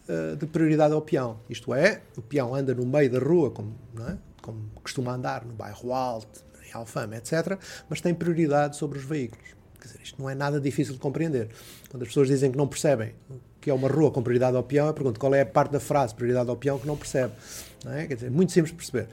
uh, 0.08 0.36
de 0.36 0.46
prioridade 0.46 0.94
ao 0.94 1.02
peão. 1.02 1.40
Isto 1.50 1.74
é, 1.74 2.02
o 2.16 2.22
peão 2.22 2.54
anda 2.54 2.74
no 2.74 2.86
meio 2.86 3.10
da 3.10 3.20
rua, 3.20 3.50
como, 3.50 3.76
é? 4.08 4.16
como 4.42 4.70
costuma 4.76 5.14
andar 5.14 5.44
no 5.44 5.54
bairro 5.54 5.92
Alto, 5.92 6.44
em 6.68 6.72
Alfama, 6.72 7.18
etc., 7.18 7.60
mas 7.90 8.00
tem 8.00 8.14
prioridade 8.14 8.78
sobre 8.78 9.00
os 9.00 9.04
veículos. 9.04 9.56
Quer 9.80 9.88
dizer, 9.88 10.00
isto 10.04 10.22
não 10.22 10.30
é 10.30 10.36
nada 10.36 10.62
difícil 10.62 10.94
de 10.94 11.00
compreender. 11.00 11.50
Quando 11.90 12.04
as 12.04 12.10
pessoas 12.10 12.28
dizem 12.28 12.52
que 12.52 12.58
não 12.58 12.68
percebem 12.68 13.14
que 13.66 13.72
é 13.72 13.74
uma 13.74 13.88
rua 13.88 14.12
com 14.12 14.22
prioridade 14.22 14.56
ao 14.56 14.62
peão, 14.62 14.86
eu 14.86 14.94
pergunto 14.94 15.20
qual 15.20 15.34
é 15.34 15.42
a 15.42 15.46
parte 15.46 15.72
da 15.72 15.80
frase 15.80 16.14
prioridade 16.14 16.48
ao 16.48 16.56
peão 16.56 16.78
que 16.78 16.86
não 16.86 16.96
percebe. 16.96 17.34
Não 17.84 17.94
é? 17.94 18.06
Quer 18.06 18.14
dizer, 18.14 18.30
muito 18.30 18.52
simples 18.52 18.70
de 18.70 18.78
perceber. 18.78 19.08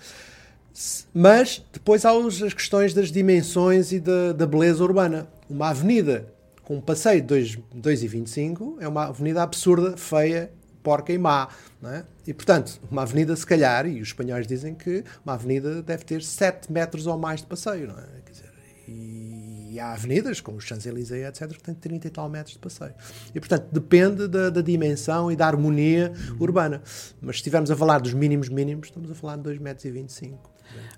Mas 1.14 1.64
depois 1.72 2.05
há 2.05 2.11
as 2.11 2.53
questões 2.53 2.92
das 2.92 3.11
dimensões 3.11 3.92
e 3.92 3.98
da, 3.98 4.34
da 4.34 4.46
beleza 4.46 4.84
urbana. 4.84 5.26
Uma 5.48 5.70
avenida 5.70 6.30
com 6.64 6.76
um 6.76 6.80
passeio 6.82 7.22
de 7.22 7.34
2,25 7.74 8.76
é 8.80 8.86
uma 8.86 9.07
avenida 9.07 9.42
absurda, 9.42 9.96
feia, 9.96 10.50
porca 10.82 11.14
e 11.14 11.16
má. 11.16 11.48
É? 11.82 12.05
E, 12.26 12.34
portanto, 12.34 12.78
uma 12.90 13.03
avenida, 13.03 13.34
se 13.34 13.46
calhar, 13.46 13.86
e 13.86 14.03
os 14.03 14.09
espanhóis 14.09 14.46
dizem 14.46 14.74
que 14.74 15.03
uma 15.24 15.32
avenida 15.32 15.82
deve 15.82 16.05
ter 16.05 16.22
7 16.22 16.70
metros 16.70 17.07
ou 17.07 17.16
mais 17.16 17.40
de 17.40 17.46
passeio. 17.46 17.88
Não 17.88 17.98
é? 17.98 18.07
Quer 18.26 18.32
dizer, 18.32 18.50
e 18.86 19.51
e 19.72 19.80
há 19.80 19.92
avenidas, 19.92 20.38
como 20.38 20.58
os 20.58 20.64
Champs-Élysées, 20.64 21.26
etc., 21.26 21.56
que 21.56 21.62
têm 21.62 21.74
30 21.74 22.06
e 22.06 22.10
tal 22.10 22.28
metros 22.28 22.52
de 22.52 22.58
passeio. 22.58 22.92
E, 23.34 23.40
portanto, 23.40 23.68
depende 23.72 24.28
da, 24.28 24.50
da 24.50 24.60
dimensão 24.60 25.32
e 25.32 25.36
da 25.36 25.46
harmonia 25.46 26.12
uhum. 26.30 26.36
urbana. 26.40 26.82
Mas 27.22 27.36
se 27.36 27.40
estivermos 27.40 27.70
a 27.70 27.76
falar 27.76 27.98
dos 27.98 28.12
mínimos 28.12 28.50
mínimos, 28.50 28.88
estamos 28.88 29.10
a 29.10 29.14
falar 29.14 29.36
de 29.36 29.48
2,25 29.48 29.60
metros. 29.62 30.42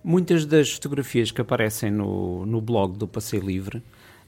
Muitas 0.02 0.44
das 0.44 0.72
fotografias 0.72 1.30
que 1.30 1.40
aparecem 1.40 1.92
no, 1.92 2.44
no 2.44 2.60
blog 2.60 2.98
do 2.98 3.06
Passeio 3.06 3.44
Livre 3.44 3.80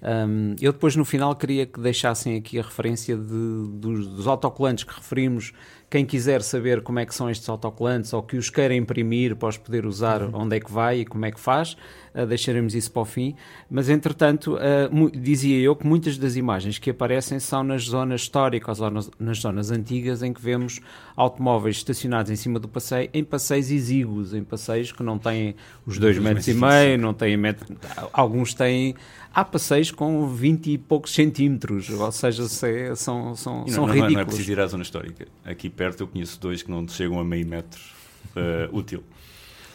um, 0.03 0.55
eu 0.61 0.73
depois 0.73 0.95
no 0.95 1.05
final 1.05 1.35
queria 1.35 1.65
que 1.65 1.81
deixassem 1.81 2.37
aqui 2.37 2.59
a 2.59 2.63
referência 2.63 3.17
de, 3.17 3.69
dos, 3.73 4.07
dos, 4.07 4.27
autocolantes 4.27 4.85
que 4.85 4.95
referimos. 4.95 5.53
Quem 5.89 6.05
quiser 6.05 6.43
saber 6.43 6.83
como 6.83 6.99
é 6.99 7.07
que 7.07 7.15
são 7.15 7.31
estes 7.31 7.49
autocolantes 7.49 8.13
ou 8.13 8.23
que 8.23 8.37
os 8.37 8.51
queira 8.51 8.75
imprimir 8.75 9.37
para 9.37 9.49
os 9.49 9.57
poder 9.57 9.87
usar, 9.87 10.23
uhum. 10.23 10.43
onde 10.43 10.57
é 10.57 10.61
que 10.61 10.71
vai 10.71 11.01
e 11.01 11.05
como 11.05 11.25
é 11.25 11.31
que 11.31 11.41
faz, 11.41 11.77
deixaremos 12.25 12.75
isso 12.75 12.91
para 12.91 13.03
o 13.03 13.05
fim. 13.05 13.35
Mas 13.69 13.89
entretanto, 13.89 14.55
uh, 14.57 15.11
dizia 15.11 15.59
eu 15.59 15.75
que 15.75 15.87
muitas 15.87 16.17
das 16.17 16.37
imagens 16.37 16.79
que 16.79 16.91
aparecem 16.91 17.39
são 17.39 17.63
nas 17.63 17.83
zonas 17.83 18.23
históricas 18.23 18.81
ou 18.81 18.91
nas, 18.91 19.11
nas 19.19 19.39
zonas 19.39 19.71
antigas 19.71 20.23
em 20.23 20.33
que 20.33 20.41
vemos 20.41 20.81
automóveis 21.17 21.77
estacionados 21.77 22.31
em 22.31 22.37
cima 22.37 22.59
do 22.59 22.69
passeio, 22.69 23.11
em 23.13 23.25
passeios 23.25 23.71
exíguos, 23.71 24.33
em 24.33 24.45
passeios 24.45 24.93
que 24.93 25.03
não 25.03 25.19
têm 25.19 25.55
os 25.85 25.99
dois 25.99 26.19
metros 26.19 26.47
e 26.49 26.55
meio, 26.55 26.99
não 26.99 27.13
têm 27.13 27.37
metro, 27.37 27.77
alguns 28.13 28.55
têm 28.55 28.95
há 29.37 29.45
passeios 29.45 29.91
com 29.91 30.27
20 30.27 30.73
e 30.73 30.79
poucos 30.79 31.13
centímetros, 31.13 31.91
ou 31.91 32.11
seja, 32.11 32.49
são, 32.49 32.97
são, 32.97 33.27
não, 33.27 33.37
são 33.37 33.87
não, 33.87 33.93
ridículos. 33.93 34.13
Não 34.15 34.21
é 34.21 34.25
preciso 34.25 34.53
ir 34.53 34.61
à 34.61 34.67
zona 34.67 34.83
histórica. 34.83 35.29
Aqui 35.45 35.69
perto 35.69 36.03
eu 36.03 36.07
conheço 36.07 36.41
dois 36.41 36.63
que 36.63 36.71
não 36.71 36.89
chegam 36.89 37.21
a 37.21 37.25
meio 37.25 37.47
metro 37.47 37.81
uh, 38.35 38.75
útil. 38.75 39.05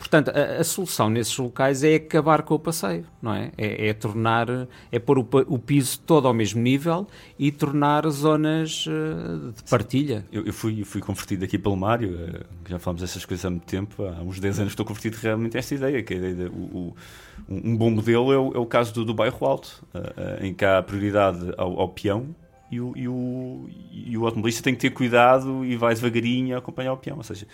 Portanto, 0.01 0.31
a, 0.31 0.59
a, 0.59 0.63
solução 0.63 1.11
nesses 1.11 1.37
locais 1.37 1.83
é 1.83 1.93
acabar 1.93 2.41
com 2.41 2.55
o 2.55 2.59
passeio, 2.59 3.05
não 3.21 3.35
é? 3.35 3.51
É, 3.55 3.89
é 3.89 3.93
tornar, 3.93 4.47
é 4.91 4.97
pôr 4.97 5.19
o, 5.19 5.27
o, 5.47 5.59
piso 5.59 5.99
todo 5.99 6.27
ao 6.27 6.33
mesmo 6.33 6.59
nível 6.59 7.05
e 7.37 7.51
tornar 7.51 8.09
zonas 8.09 8.87
uh, 8.87 9.51
de 9.51 9.63
partilha. 9.69 10.25
Eu, 10.31 10.43
eu, 10.43 10.51
fui, 10.51 10.83
fui 10.83 11.01
convertido 11.01 11.45
aqui 11.45 11.55
pelo 11.55 11.77
Mário, 11.77 12.15
uh, 12.15 12.45
já 12.67 12.79
falamos 12.79 13.03
dessas 13.03 13.23
coisas 13.25 13.45
há 13.45 13.51
muito 13.51 13.65
tempo, 13.65 14.03
há 14.03 14.23
uns 14.23 14.39
10 14.39 14.61
anos 14.61 14.71
estou 14.71 14.83
convertido 14.83 15.17
realmente 15.21 15.55
a 15.55 15.59
esta 15.59 15.75
ideia, 15.75 16.01
que 16.01 16.15
é 16.15 16.17
a 16.17 16.19
ideia 16.19 16.35
de, 16.35 16.45
o, 16.45 16.49
o, 16.49 16.95
um 17.47 17.77
bom 17.77 17.91
modelo 17.91 18.33
é 18.33 18.39
o, 18.39 18.53
é 18.55 18.57
o 18.57 18.65
caso 18.65 18.91
do, 18.95 19.05
do 19.05 19.13
bairro 19.13 19.45
Alto, 19.45 19.85
uh, 19.93 20.43
em 20.43 20.51
que 20.51 20.65
há 20.65 20.81
prioridade 20.81 21.53
ao, 21.59 21.79
ao 21.79 21.89
peão 21.89 22.35
e 22.71 22.81
o, 22.81 22.93
e, 22.95 23.07
o, 23.07 23.69
e 23.91 24.17
o 24.17 24.25
automobilista 24.25 24.63
tem 24.63 24.73
que 24.73 24.81
ter 24.81 24.89
cuidado 24.89 25.63
e 25.63 25.75
vai 25.75 25.93
devagarinho 25.93 26.55
a 26.55 26.57
acompanhar 26.57 26.91
o 26.91 26.97
peão, 26.97 27.17
ou 27.17 27.23
seja 27.23 27.45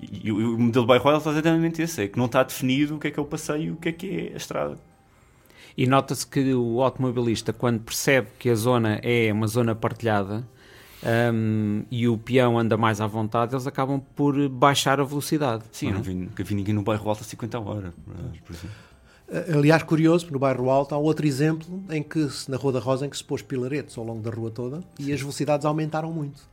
e, 0.00 0.30
o 0.32 0.58
modelo 0.58 0.84
de 0.84 0.88
bairro 0.88 1.04
Royal 1.04 1.18
está 1.18 1.30
exatamente 1.30 1.82
esse, 1.82 2.02
é 2.02 2.08
que 2.08 2.18
não 2.18 2.26
está 2.26 2.42
definido 2.42 2.96
o 2.96 2.98
que 2.98 3.08
é 3.08 3.10
que 3.10 3.18
é 3.18 3.22
o 3.22 3.26
passeio 3.26 3.62
e 3.62 3.70
o 3.70 3.76
que 3.76 3.88
é 3.88 3.92
que 3.92 4.10
é 4.10 4.32
a 4.34 4.36
estrada. 4.36 4.78
E 5.76 5.86
nota-se 5.86 6.26
que 6.26 6.54
o 6.54 6.82
automobilista, 6.82 7.52
quando 7.52 7.80
percebe 7.80 8.28
que 8.38 8.48
a 8.48 8.54
zona 8.54 8.98
é 9.02 9.30
uma 9.32 9.46
zona 9.46 9.74
partilhada 9.74 10.46
um, 11.34 11.82
e 11.90 12.08
o 12.08 12.16
peão 12.16 12.58
anda 12.58 12.76
mais 12.76 13.00
à 13.00 13.06
vontade, 13.06 13.54
eles 13.54 13.66
acabam 13.66 14.00
por 14.14 14.48
baixar 14.48 15.00
a 15.00 15.04
velocidade. 15.04 15.64
Sim, 15.70 15.86
não, 15.86 15.92
é? 15.92 15.96
não 15.96 16.02
vi, 16.02 16.28
vi 16.44 16.54
ninguém 16.54 16.74
no 16.74 16.82
bairro 16.82 17.08
alto 17.08 17.20
a 17.20 17.24
50 17.24 17.58
horas, 17.60 17.94
por 18.44 18.54
exemplo. 18.54 18.86
Aliás, 19.52 19.82
curioso, 19.82 20.28
no 20.30 20.38
bairro 20.38 20.70
Alto 20.70 20.94
há 20.94 20.98
outro 20.98 21.26
exemplo 21.26 21.82
em 21.90 22.00
que, 22.00 22.28
na 22.48 22.56
Rua 22.56 22.74
da 22.74 22.78
Rosa, 22.78 23.06
em 23.06 23.10
que 23.10 23.16
se 23.16 23.24
pôs 23.24 23.42
pilaretes 23.42 23.98
ao 23.98 24.04
longo 24.04 24.22
da 24.22 24.30
rua 24.30 24.52
toda 24.52 24.80
e 25.00 25.12
as 25.12 25.20
velocidades 25.20 25.66
aumentaram 25.66 26.12
muito. 26.12 26.48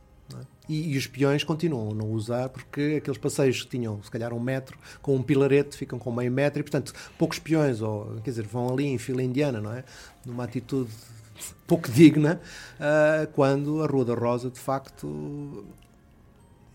E, 0.68 0.94
e, 0.94 0.96
os 0.96 1.06
peões 1.06 1.44
continuam 1.44 1.90
a 1.90 1.94
não 1.94 2.10
usar 2.10 2.48
porque 2.48 2.96
aqueles 2.98 3.18
passeios 3.18 3.62
que 3.62 3.68
tinham 3.68 4.02
se 4.02 4.10
calhar 4.10 4.32
um 4.32 4.40
metro 4.40 4.78
com 5.02 5.14
um 5.14 5.22
pilarete 5.22 5.76
ficam 5.76 5.98
com 5.98 6.10
meio 6.10 6.32
metro 6.32 6.60
e 6.60 6.62
portanto 6.62 6.94
poucos 7.18 7.38
peões 7.38 7.82
ou 7.82 8.16
quer 8.24 8.30
dizer 8.30 8.46
vão 8.46 8.72
ali 8.72 8.86
em 8.86 8.96
fila 8.96 9.22
indiana 9.22 9.60
não 9.60 9.72
é? 9.72 9.84
Numa 10.24 10.44
atitude 10.44 10.90
pouco 11.66 11.90
digna 11.90 12.40
uh, 12.76 13.30
quando 13.32 13.82
a 13.82 13.86
Rua 13.86 14.04
da 14.06 14.14
Rosa 14.14 14.50
de 14.50 14.58
facto 14.58 15.66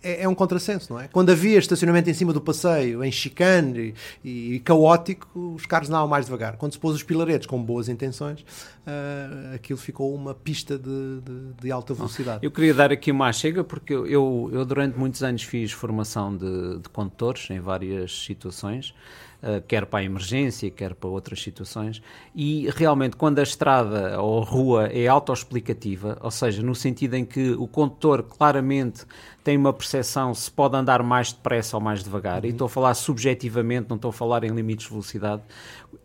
é, 0.01 0.23
é, 0.23 0.27
um 0.27 0.35
contrassenso, 0.35 0.93
não 0.93 0.99
é? 0.99 1.07
Quando 1.07 1.31
havia 1.31 1.57
estacionamento 1.57 2.09
em 2.09 2.13
cima 2.13 2.31
do 2.31 2.39
passeio, 2.39 3.03
em 3.03 3.11
chicane 3.11 3.93
e, 4.23 4.55
e 4.55 4.59
caótico, 4.59 5.27
os 5.55 5.65
carros 5.65 5.89
andavam 5.89 6.07
mais 6.07 6.25
devagar. 6.25 6.57
Quando 6.57 6.73
se 6.73 6.79
pôs 6.79 6.95
os 6.95 7.03
pilaretes 7.03 7.47
com 7.47 7.61
boas 7.61 7.89
intenções, 7.89 8.41
uh, 8.41 9.55
aquilo 9.55 9.77
ficou 9.77 10.13
uma 10.13 10.33
pista 10.33 10.77
de, 10.77 11.21
de, 11.21 11.53
de, 11.61 11.71
alta 11.71 11.93
velocidade. 11.93 12.39
Eu 12.45 12.51
queria 12.51 12.73
dar 12.73 12.91
aqui 12.91 13.11
uma 13.11 13.31
chega, 13.33 13.63
porque 13.63 13.93
eu, 13.93 14.49
eu 14.53 14.65
durante 14.65 14.97
muitos 14.97 15.21
anos 15.23 15.43
fiz 15.43 15.71
formação 15.71 16.35
de, 16.35 16.79
de 16.79 16.89
condutores 16.89 17.49
em 17.49 17.59
várias 17.59 18.23
situações. 18.25 18.93
Uh, 19.41 19.61
quer 19.65 19.85
para 19.85 19.99
a 19.99 20.03
emergência, 20.03 20.69
quer 20.69 20.93
para 20.93 21.09
outras 21.09 21.41
situações, 21.41 22.01
e 22.35 22.69
realmente 22.75 23.15
quando 23.15 23.39
a 23.39 23.43
estrada 23.43 24.21
ou 24.21 24.41
a 24.41 24.45
rua 24.45 24.87
é 24.87 25.07
autoexplicativa, 25.07 26.17
ou 26.19 26.29
seja, 26.29 26.61
no 26.61 26.75
sentido 26.75 27.13
em 27.13 27.23
que 27.23 27.51
o 27.51 27.65
condutor 27.65 28.21
claramente 28.23 29.05
tem 29.41 29.55
uma 29.55 29.71
percepção 29.71 30.33
se 30.33 30.51
pode 30.51 30.75
andar 30.75 31.01
mais 31.01 31.31
depressa 31.31 31.77
ou 31.77 31.81
mais 31.81 32.03
devagar, 32.03 32.41
uhum. 32.41 32.47
e 32.47 32.49
estou 32.49 32.65
a 32.65 32.69
falar 32.69 32.93
subjetivamente, 32.95 33.87
não 33.87 33.95
estou 33.95 34.09
a 34.09 34.13
falar 34.13 34.43
em 34.43 34.49
limites 34.49 34.87
de 34.87 34.91
velocidade. 34.91 35.41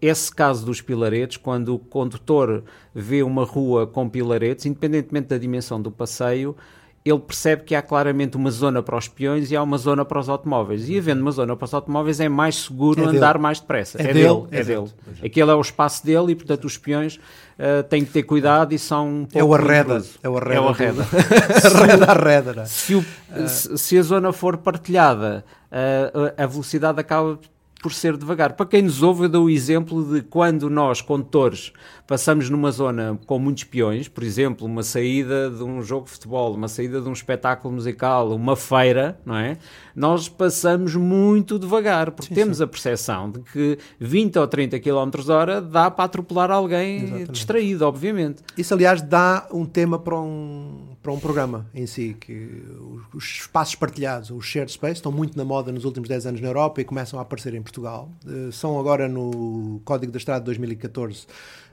Esse 0.00 0.32
caso 0.32 0.64
dos 0.64 0.80
pilaretes, 0.80 1.36
quando 1.36 1.74
o 1.74 1.78
condutor 1.80 2.62
vê 2.94 3.24
uma 3.24 3.44
rua 3.44 3.84
com 3.84 4.08
pilaretes, 4.08 4.64
independentemente 4.64 5.26
da 5.26 5.38
dimensão 5.38 5.82
do 5.82 5.90
passeio, 5.90 6.56
ele 7.04 7.18
percebe 7.18 7.64
que 7.64 7.74
há 7.74 7.82
claramente 7.82 8.34
uma 8.34 8.50
zona 8.50 8.82
para 8.82 8.96
os 8.96 9.08
peões 9.08 9.50
e 9.50 9.56
há 9.56 9.62
uma 9.62 9.76
zona 9.76 10.06
para 10.06 10.18
os 10.18 10.28
automóveis. 10.30 10.88
E 10.88 10.96
havendo 10.96 11.20
uma 11.20 11.32
zona 11.32 11.54
para 11.54 11.66
os 11.66 11.74
automóveis, 11.74 12.18
é 12.18 12.30
mais 12.30 12.56
seguro 12.56 13.02
é 13.02 13.06
andar 13.06 13.36
mais 13.36 13.60
depressa. 13.60 14.00
É, 14.00 14.04
é 14.04 14.14
dele, 14.14 14.22
dele, 14.22 14.46
é 14.50 14.64
dele. 14.64 14.88
Aquele 15.22 15.50
é 15.50 15.54
o 15.54 15.60
espaço 15.60 16.04
dele 16.04 16.32
e, 16.32 16.34
portanto, 16.34 16.64
os 16.64 16.78
peões 16.78 17.16
uh, 17.16 17.82
têm 17.90 18.06
que 18.06 18.10
ter 18.10 18.22
cuidado 18.22 18.72
e 18.72 18.78
são 18.78 19.06
um 19.06 19.28
É 19.34 19.44
o 19.44 19.54
arreda. 19.54 20.02
É 20.22 20.28
o 20.30 20.38
arreda. 20.38 20.54
É 20.54 20.60
o 20.60 20.68
arreda. 20.68 21.02
arreda, 21.78 22.04
arreda. 22.06 22.66
Se, 22.66 22.94
o, 22.94 23.04
se, 23.48 23.98
a 23.98 24.02
zona 24.02 24.32
for 24.32 24.56
partilhada, 24.56 25.44
uh, 25.70 26.42
a 26.42 26.46
velocidade 26.46 26.98
acaba 26.98 27.38
por 27.84 27.92
ser 27.92 28.16
devagar. 28.16 28.54
Para 28.54 28.64
quem 28.64 28.80
nos 28.80 29.02
ouve, 29.02 29.24
eu 29.24 29.28
dou 29.28 29.44
o 29.44 29.50
exemplo 29.50 30.02
de 30.10 30.22
quando 30.22 30.70
nós, 30.70 31.02
condutores, 31.02 31.70
passamos 32.06 32.48
numa 32.48 32.70
zona 32.70 33.20
com 33.26 33.38
muitos 33.38 33.64
peões, 33.64 34.08
por 34.08 34.24
exemplo, 34.24 34.66
uma 34.66 34.82
saída 34.82 35.50
de 35.50 35.62
um 35.62 35.82
jogo 35.82 36.06
de 36.06 36.12
futebol, 36.12 36.54
uma 36.54 36.66
saída 36.66 36.98
de 36.98 37.06
um 37.06 37.12
espetáculo 37.12 37.74
musical, 37.74 38.34
uma 38.34 38.56
feira, 38.56 39.20
não 39.22 39.36
é? 39.36 39.58
Nós 39.94 40.30
passamos 40.30 40.96
muito 40.96 41.58
devagar, 41.58 42.10
porque 42.12 42.28
sim, 42.28 42.34
temos 42.34 42.56
sim. 42.56 42.64
a 42.64 42.66
percepção 42.66 43.30
de 43.30 43.40
que 43.40 43.78
20 44.00 44.38
ou 44.38 44.48
30 44.48 44.80
km 44.80 45.30
hora 45.30 45.60
dá 45.60 45.90
para 45.90 46.04
atropelar 46.04 46.50
alguém 46.50 47.02
Exatamente. 47.02 47.32
distraído, 47.32 47.84
obviamente. 47.86 48.42
Isso, 48.56 48.72
aliás, 48.72 49.02
dá 49.02 49.46
um 49.52 49.66
tema 49.66 49.98
para 49.98 50.18
um, 50.18 50.96
para 51.02 51.12
um 51.12 51.20
programa 51.20 51.66
em 51.74 51.86
si, 51.86 52.16
que 52.18 52.64
os 53.12 53.24
espaços 53.24 53.74
partilhados, 53.74 54.30
os 54.30 54.44
shared 54.46 54.72
space, 54.72 54.94
estão 54.94 55.12
muito 55.12 55.36
na 55.36 55.44
moda 55.44 55.70
nos 55.70 55.84
últimos 55.84 56.08
10 56.08 56.26
anos 56.26 56.40
na 56.40 56.48
Europa 56.48 56.80
e 56.80 56.84
começam 56.84 57.18
a 57.18 57.22
aparecer 57.22 57.54
em 57.54 57.60
Portugal. 57.60 57.73
Uh, 57.82 58.52
são 58.52 58.78
agora 58.78 59.08
no 59.08 59.80
Código 59.84 60.12
da 60.12 60.18
Estrada 60.18 60.40
de 60.40 60.46
2014 60.46 61.26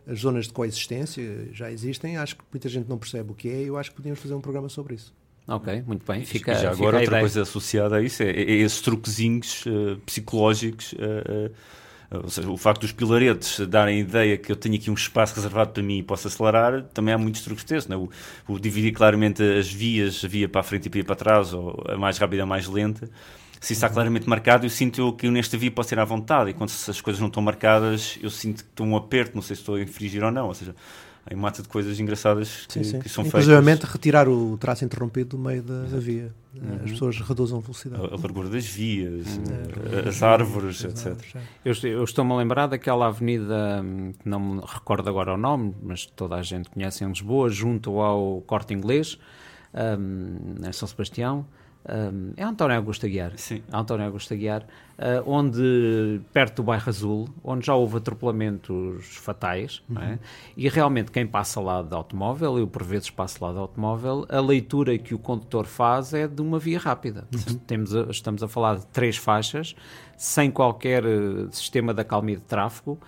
as 0.07 0.19
zonas 0.19 0.47
de 0.47 0.53
coexistência, 0.53 1.49
já 1.53 1.71
existem. 1.71 2.17
Acho 2.17 2.35
que 2.35 2.43
muita 2.51 2.67
gente 2.67 2.89
não 2.89 2.97
percebe 2.97 3.31
o 3.31 3.35
que 3.35 3.49
é 3.49 3.63
e 3.63 3.67
eu 3.67 3.77
acho 3.77 3.91
que 3.91 3.97
podíamos 3.97 4.19
fazer 4.19 4.33
um 4.33 4.41
programa 4.41 4.69
sobre 4.69 4.95
isso. 4.95 5.13
Ok, 5.47 5.83
muito 5.85 6.05
bem. 6.05 6.23
Fica, 6.23 6.53
já 6.55 6.71
agora 6.71 6.99
outra 6.99 7.19
coisa 7.19 7.41
associada 7.41 7.97
a 7.97 8.01
isso 8.01 8.23
é, 8.23 8.29
é 8.29 8.51
esses 8.51 8.81
truquezinhos 8.81 9.65
uh, 9.65 9.97
psicológicos. 10.05 10.93
Uh, 10.93 11.51
ou 12.11 12.29
seja, 12.29 12.49
o 12.49 12.57
facto 12.57 12.81
dos 12.81 12.91
pilaretes 12.91 13.59
darem 13.67 13.97
a 13.97 13.99
ideia 14.01 14.37
que 14.37 14.51
eu 14.51 14.55
tenho 14.55 14.75
aqui 14.75 14.91
um 14.91 14.93
espaço 14.93 15.33
reservado 15.33 15.71
para 15.71 15.81
mim 15.81 15.99
e 15.99 16.03
posso 16.03 16.27
acelerar, 16.27 16.83
também 16.93 17.13
há 17.13 17.17
muitos 17.17 17.41
truques 17.41 17.63
desses. 17.63 17.87
Não 17.87 17.95
é? 17.95 17.99
o, 18.51 18.53
o, 18.53 18.59
dividir 18.59 18.91
claramente 18.91 19.41
as 19.41 19.71
vias, 19.71 20.23
a 20.23 20.27
via 20.27 20.49
para 20.49 20.59
a 20.59 20.63
frente 20.63 20.87
e 20.87 20.89
a 20.89 20.91
via 20.91 21.05
para 21.05 21.15
trás, 21.15 21.53
ou 21.53 21.81
a 21.87 21.97
mais 21.97 22.17
rápida 22.17 22.41
e 22.41 22.43
a 22.43 22.45
mais 22.45 22.67
lenta. 22.67 23.09
Se 23.61 23.73
está 23.73 23.87
claramente 23.87 24.27
marcado, 24.27 24.65
eu 24.65 24.69
sinto 24.69 25.13
que 25.13 25.29
nesta 25.29 25.57
via 25.57 25.71
posso 25.71 25.93
ir 25.93 25.99
à 25.99 26.03
vontade. 26.03 26.49
E 26.49 26.53
quando 26.53 26.71
as 26.71 26.99
coisas 26.99 27.19
não 27.21 27.27
estão 27.27 27.41
marcadas, 27.41 28.19
eu 28.21 28.29
sinto 28.29 28.63
que 28.63 28.69
estou 28.71 28.85
um 28.85 28.97
aperto, 28.97 29.35
não 29.35 29.41
sei 29.41 29.55
se 29.55 29.61
estou 29.61 29.75
a 29.75 29.81
infringir 29.81 30.23
ou 30.23 30.31
não. 30.31 30.47
Ou 30.47 30.53
seja, 30.53 30.75
Há 31.23 31.35
mata 31.35 31.61
de 31.61 31.67
coisas 31.67 31.99
engraçadas 31.99 32.65
que, 32.65 32.73
sim, 32.73 32.83
sim. 32.83 32.99
que 32.99 33.07
são 33.07 33.23
Inclusivamente 33.23 33.85
retirar 33.85 34.27
o 34.27 34.57
traço 34.57 34.83
interrompido 34.83 35.37
do 35.37 35.37
meio 35.37 35.61
da, 35.61 35.83
da 35.83 35.99
via. 35.99 36.33
Uhum. 36.55 36.79
As 36.83 36.91
pessoas 36.91 37.19
reduzem 37.19 37.57
a 37.57 37.61
velocidade. 37.61 38.03
A, 38.03 38.07
a 38.07 38.17
largura 38.17 38.49
das 38.49 38.65
vias, 38.65 39.27
uhum. 39.27 40.09
as 40.09 40.23
árvores, 40.23 40.83
etc. 40.83 41.15
Eu, 41.63 41.73
eu 41.83 42.03
estou-me 42.03 42.33
a 42.33 42.37
lembrar 42.37 42.67
daquela 42.67 43.05
avenida, 43.05 43.85
que 44.19 44.27
não 44.27 44.39
me 44.39 44.61
recordo 44.65 45.07
agora 45.09 45.33
o 45.35 45.37
nome, 45.37 45.75
mas 45.83 46.07
toda 46.07 46.35
a 46.35 46.41
gente 46.41 46.69
conhece 46.71 47.03
em 47.03 47.07
Lisboa, 47.07 47.49
junto 47.49 47.99
ao 47.99 48.41
Corte 48.41 48.73
Inglês, 48.73 49.19
um, 49.73 50.67
em 50.67 50.73
São 50.73 50.87
Sebastião. 50.87 51.45
Um, 51.89 52.33
é 52.37 52.43
António 52.43 52.75
Augusto 52.77 53.05
Aguiar. 53.05 53.33
Sim. 53.37 53.63
António 53.71 54.05
Augusto 54.05 54.33
Aguiar, 54.33 54.65
uh, 55.01 55.23
onde, 55.25 56.21
perto 56.31 56.57
do 56.57 56.63
bairro 56.63 56.87
Azul, 56.87 57.29
onde 57.43 57.65
já 57.65 57.73
houve 57.73 57.97
atropelamentos 57.97 59.17
fatais, 59.17 59.81
uhum. 59.89 60.01
é? 60.01 60.19
e 60.55 60.69
realmente 60.69 61.11
quem 61.11 61.25
passa 61.25 61.59
lá 61.59 61.81
de 61.81 61.93
automóvel, 61.93 62.59
eu 62.59 62.67
por 62.67 62.83
vezes 62.83 63.09
passo 63.09 63.43
lá 63.43 63.51
de 63.51 63.57
automóvel, 63.57 64.25
a 64.29 64.39
leitura 64.39 64.97
que 64.97 65.15
o 65.15 65.19
condutor 65.19 65.65
faz 65.65 66.13
é 66.13 66.27
de 66.27 66.41
uma 66.41 66.59
via 66.59 66.79
rápida. 66.79 67.27
Uhum. 67.33 67.57
Temos 67.57 67.95
a, 67.95 68.03
estamos 68.03 68.43
a 68.43 68.47
falar 68.47 68.77
de 68.77 68.85
três 68.87 69.17
faixas, 69.17 69.75
sem 70.15 70.51
qualquer 70.51 71.03
uh, 71.03 71.49
sistema 71.51 71.93
de 71.93 72.01
acalmia 72.01 72.35
de 72.35 72.43
tráfego, 72.43 72.99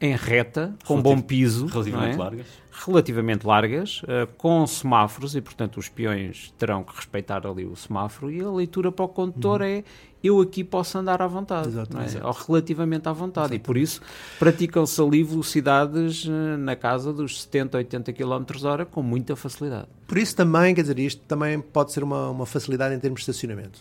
em 0.00 0.14
reta, 0.14 0.72
com 0.86 0.94
Relativ 0.94 1.16
bom 1.16 1.20
piso. 1.20 1.66
Relativamente 1.66 2.14
é? 2.14 2.18
largas. 2.18 2.46
Relativamente 2.86 3.46
largas, 3.46 4.02
uh, 4.02 4.32
com 4.38 4.64
semáforos, 4.68 5.34
e 5.34 5.40
portanto 5.40 5.78
os 5.78 5.88
peões 5.88 6.54
terão 6.56 6.84
que 6.84 6.94
respeitar 6.94 7.44
ali 7.44 7.64
o 7.66 7.74
semáforo, 7.74 8.30
e 8.30 8.40
a 8.40 8.48
leitura 8.48 8.92
para 8.92 9.04
o 9.04 9.08
condutor 9.08 9.62
uhum. 9.62 9.66
é 9.66 9.84
eu 10.22 10.40
aqui 10.40 10.62
posso 10.62 10.98
andar 10.98 11.22
à 11.22 11.26
vontade, 11.26 11.70
é? 11.76 12.24
ou 12.24 12.32
relativamente 12.32 13.08
à 13.08 13.12
vontade, 13.12 13.54
Exatamente. 13.54 13.62
e 13.62 13.64
por 13.64 13.76
isso 13.76 14.00
praticam-se 14.38 15.00
ali 15.00 15.22
velocidades 15.22 16.24
uh, 16.26 16.58
na 16.58 16.76
casa 16.76 17.12
dos 17.12 17.42
70, 17.42 17.78
80 17.78 18.12
km 18.12 18.44
hora 18.64 18.84
com 18.84 19.02
muita 19.02 19.34
facilidade. 19.34 19.88
Por 20.06 20.18
isso 20.18 20.34
também, 20.36 20.74
quer 20.74 20.82
dizer, 20.82 20.98
isto 20.98 21.22
também 21.26 21.60
pode 21.60 21.92
ser 21.92 22.02
uma, 22.02 22.30
uma 22.30 22.46
facilidade 22.46 22.94
em 22.94 22.98
termos 22.98 23.20
de 23.20 23.30
estacionamento. 23.30 23.80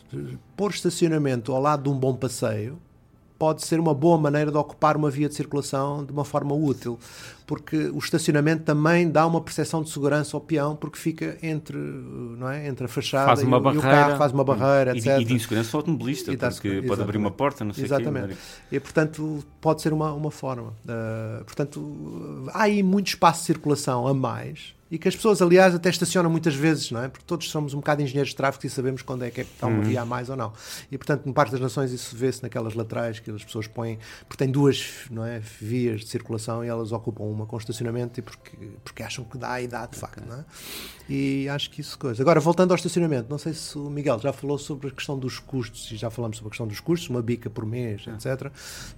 Pôr 0.55 0.71
estacionamento 0.71 1.51
ao 1.51 1.61
lado 1.61 1.83
de 1.83 1.89
um 1.89 1.97
bom 1.97 2.15
passeio 2.15 2.79
pode 3.39 3.63
ser 3.65 3.79
uma 3.79 3.93
boa 3.93 4.17
maneira 4.17 4.51
de 4.51 4.57
ocupar 4.57 4.97
uma 4.97 5.09
via 5.09 5.29
de 5.29 5.33
circulação 5.33 6.03
de 6.03 6.11
uma 6.11 6.25
forma 6.25 6.53
útil, 6.53 6.99
porque 7.47 7.87
o 7.87 7.97
estacionamento 7.97 8.63
também 8.63 9.09
dá 9.09 9.25
uma 9.25 9.39
percepção 9.39 9.81
de 9.81 9.89
segurança 9.89 10.35
ao 10.35 10.41
peão, 10.41 10.75
porque 10.75 10.99
fica 10.99 11.37
entre, 11.41 11.77
não 11.77 12.49
é? 12.49 12.67
entre 12.67 12.85
a 12.85 12.87
fachada 12.89 13.27
faz 13.27 13.41
uma 13.41 13.57
e, 13.57 13.61
barreira, 13.61 13.87
o 13.87 13.91
carro, 13.91 14.17
faz 14.17 14.31
uma 14.33 14.43
barreira, 14.43 14.93
e, 14.93 14.97
etc. 14.99 15.19
E 15.21 15.25
de 15.25 15.33
insegurança 15.33 15.75
ao 15.75 15.79
automobilista, 15.79 16.25
porque 16.25 16.43
exatamente. 16.43 16.87
pode 16.87 17.01
abrir 17.01 17.17
uma 17.17 17.31
porta, 17.31 17.63
não 17.63 17.73
sei 17.73 17.85
Exatamente. 17.85 18.35
Quê, 18.69 18.75
e, 18.75 18.79
portanto, 18.79 19.43
pode 19.61 19.81
ser 19.81 19.93
uma, 19.93 20.11
uma 20.11 20.29
forma. 20.29 20.73
Uh, 20.83 21.43
portanto, 21.45 22.49
há 22.53 22.63
aí 22.63 22.83
muito 22.83 23.07
espaço 23.07 23.39
de 23.39 23.45
circulação 23.45 24.05
a 24.05 24.13
mais, 24.13 24.75
e 24.91 24.97
que 24.97 25.07
as 25.07 25.15
pessoas, 25.15 25.41
aliás, 25.41 25.75
até 25.75 25.89
estacionam 25.89 26.29
muitas 26.29 26.55
vezes, 26.55 26.89
não 26.91 27.03
é? 27.03 27.07
Porque 27.07 27.25
todos 27.25 27.49
somos 27.49 27.73
um 27.73 27.77
bocado 27.77 28.01
engenheiros 28.01 28.29
de 28.29 28.35
tráfego 28.35 28.65
e 28.65 28.69
sabemos 28.69 29.01
quando 29.01 29.23
é 29.23 29.29
que, 29.29 29.41
é 29.41 29.43
que 29.43 29.51
está 29.51 29.67
uma 29.67 29.77
uhum. 29.77 29.83
via 29.83 30.01
a 30.01 30.05
mais 30.05 30.29
ou 30.29 30.35
não. 30.35 30.51
E, 30.91 30.97
portanto, 30.97 31.27
em 31.27 31.33
parte 31.33 31.51
das 31.51 31.59
nações 31.59 31.91
isso 31.91 32.15
vê-se 32.15 32.41
naquelas 32.41 32.73
laterais 32.73 33.19
que 33.19 33.29
as 33.29 33.43
pessoas 33.43 33.67
põem, 33.67 33.99
porque 34.27 34.43
têm 34.43 34.51
duas 34.51 35.05
não 35.11 35.25
é, 35.25 35.39
vias 35.39 36.01
de 36.01 36.07
circulação 36.07 36.63
e 36.63 36.67
elas 36.67 36.91
ocupam 36.91 37.23
uma 37.23 37.45
com 37.45 37.57
estacionamento 37.57 38.19
e 38.19 38.23
porque, 38.23 38.57
porque 38.83 39.03
acham 39.03 39.23
que 39.23 39.37
dá 39.37 39.61
e 39.61 39.67
dá 39.67 39.85
de 39.85 39.97
facto, 39.97 40.23
não 40.25 40.37
é? 40.37 40.45
E 41.07 41.49
acho 41.49 41.71
que 41.71 41.81
isso 41.81 41.97
coisa. 41.97 42.21
Agora, 42.21 42.39
voltando 42.39 42.71
ao 42.71 42.75
estacionamento, 42.75 43.29
não 43.29 43.39
sei 43.39 43.53
se 43.53 43.77
o 43.77 43.89
Miguel 43.89 44.19
já 44.19 44.31
falou 44.31 44.59
sobre 44.59 44.89
a 44.89 44.91
questão 44.91 45.17
dos 45.17 45.39
custos, 45.39 45.91
e 45.91 45.97
já 45.97 46.09
falamos 46.11 46.37
sobre 46.37 46.49
a 46.49 46.51
questão 46.51 46.67
dos 46.67 46.79
custos, 46.79 47.09
uma 47.09 47.21
bica 47.21 47.49
por 47.49 47.65
mês, 47.65 48.05
é. 48.07 48.11
etc. 48.11 48.51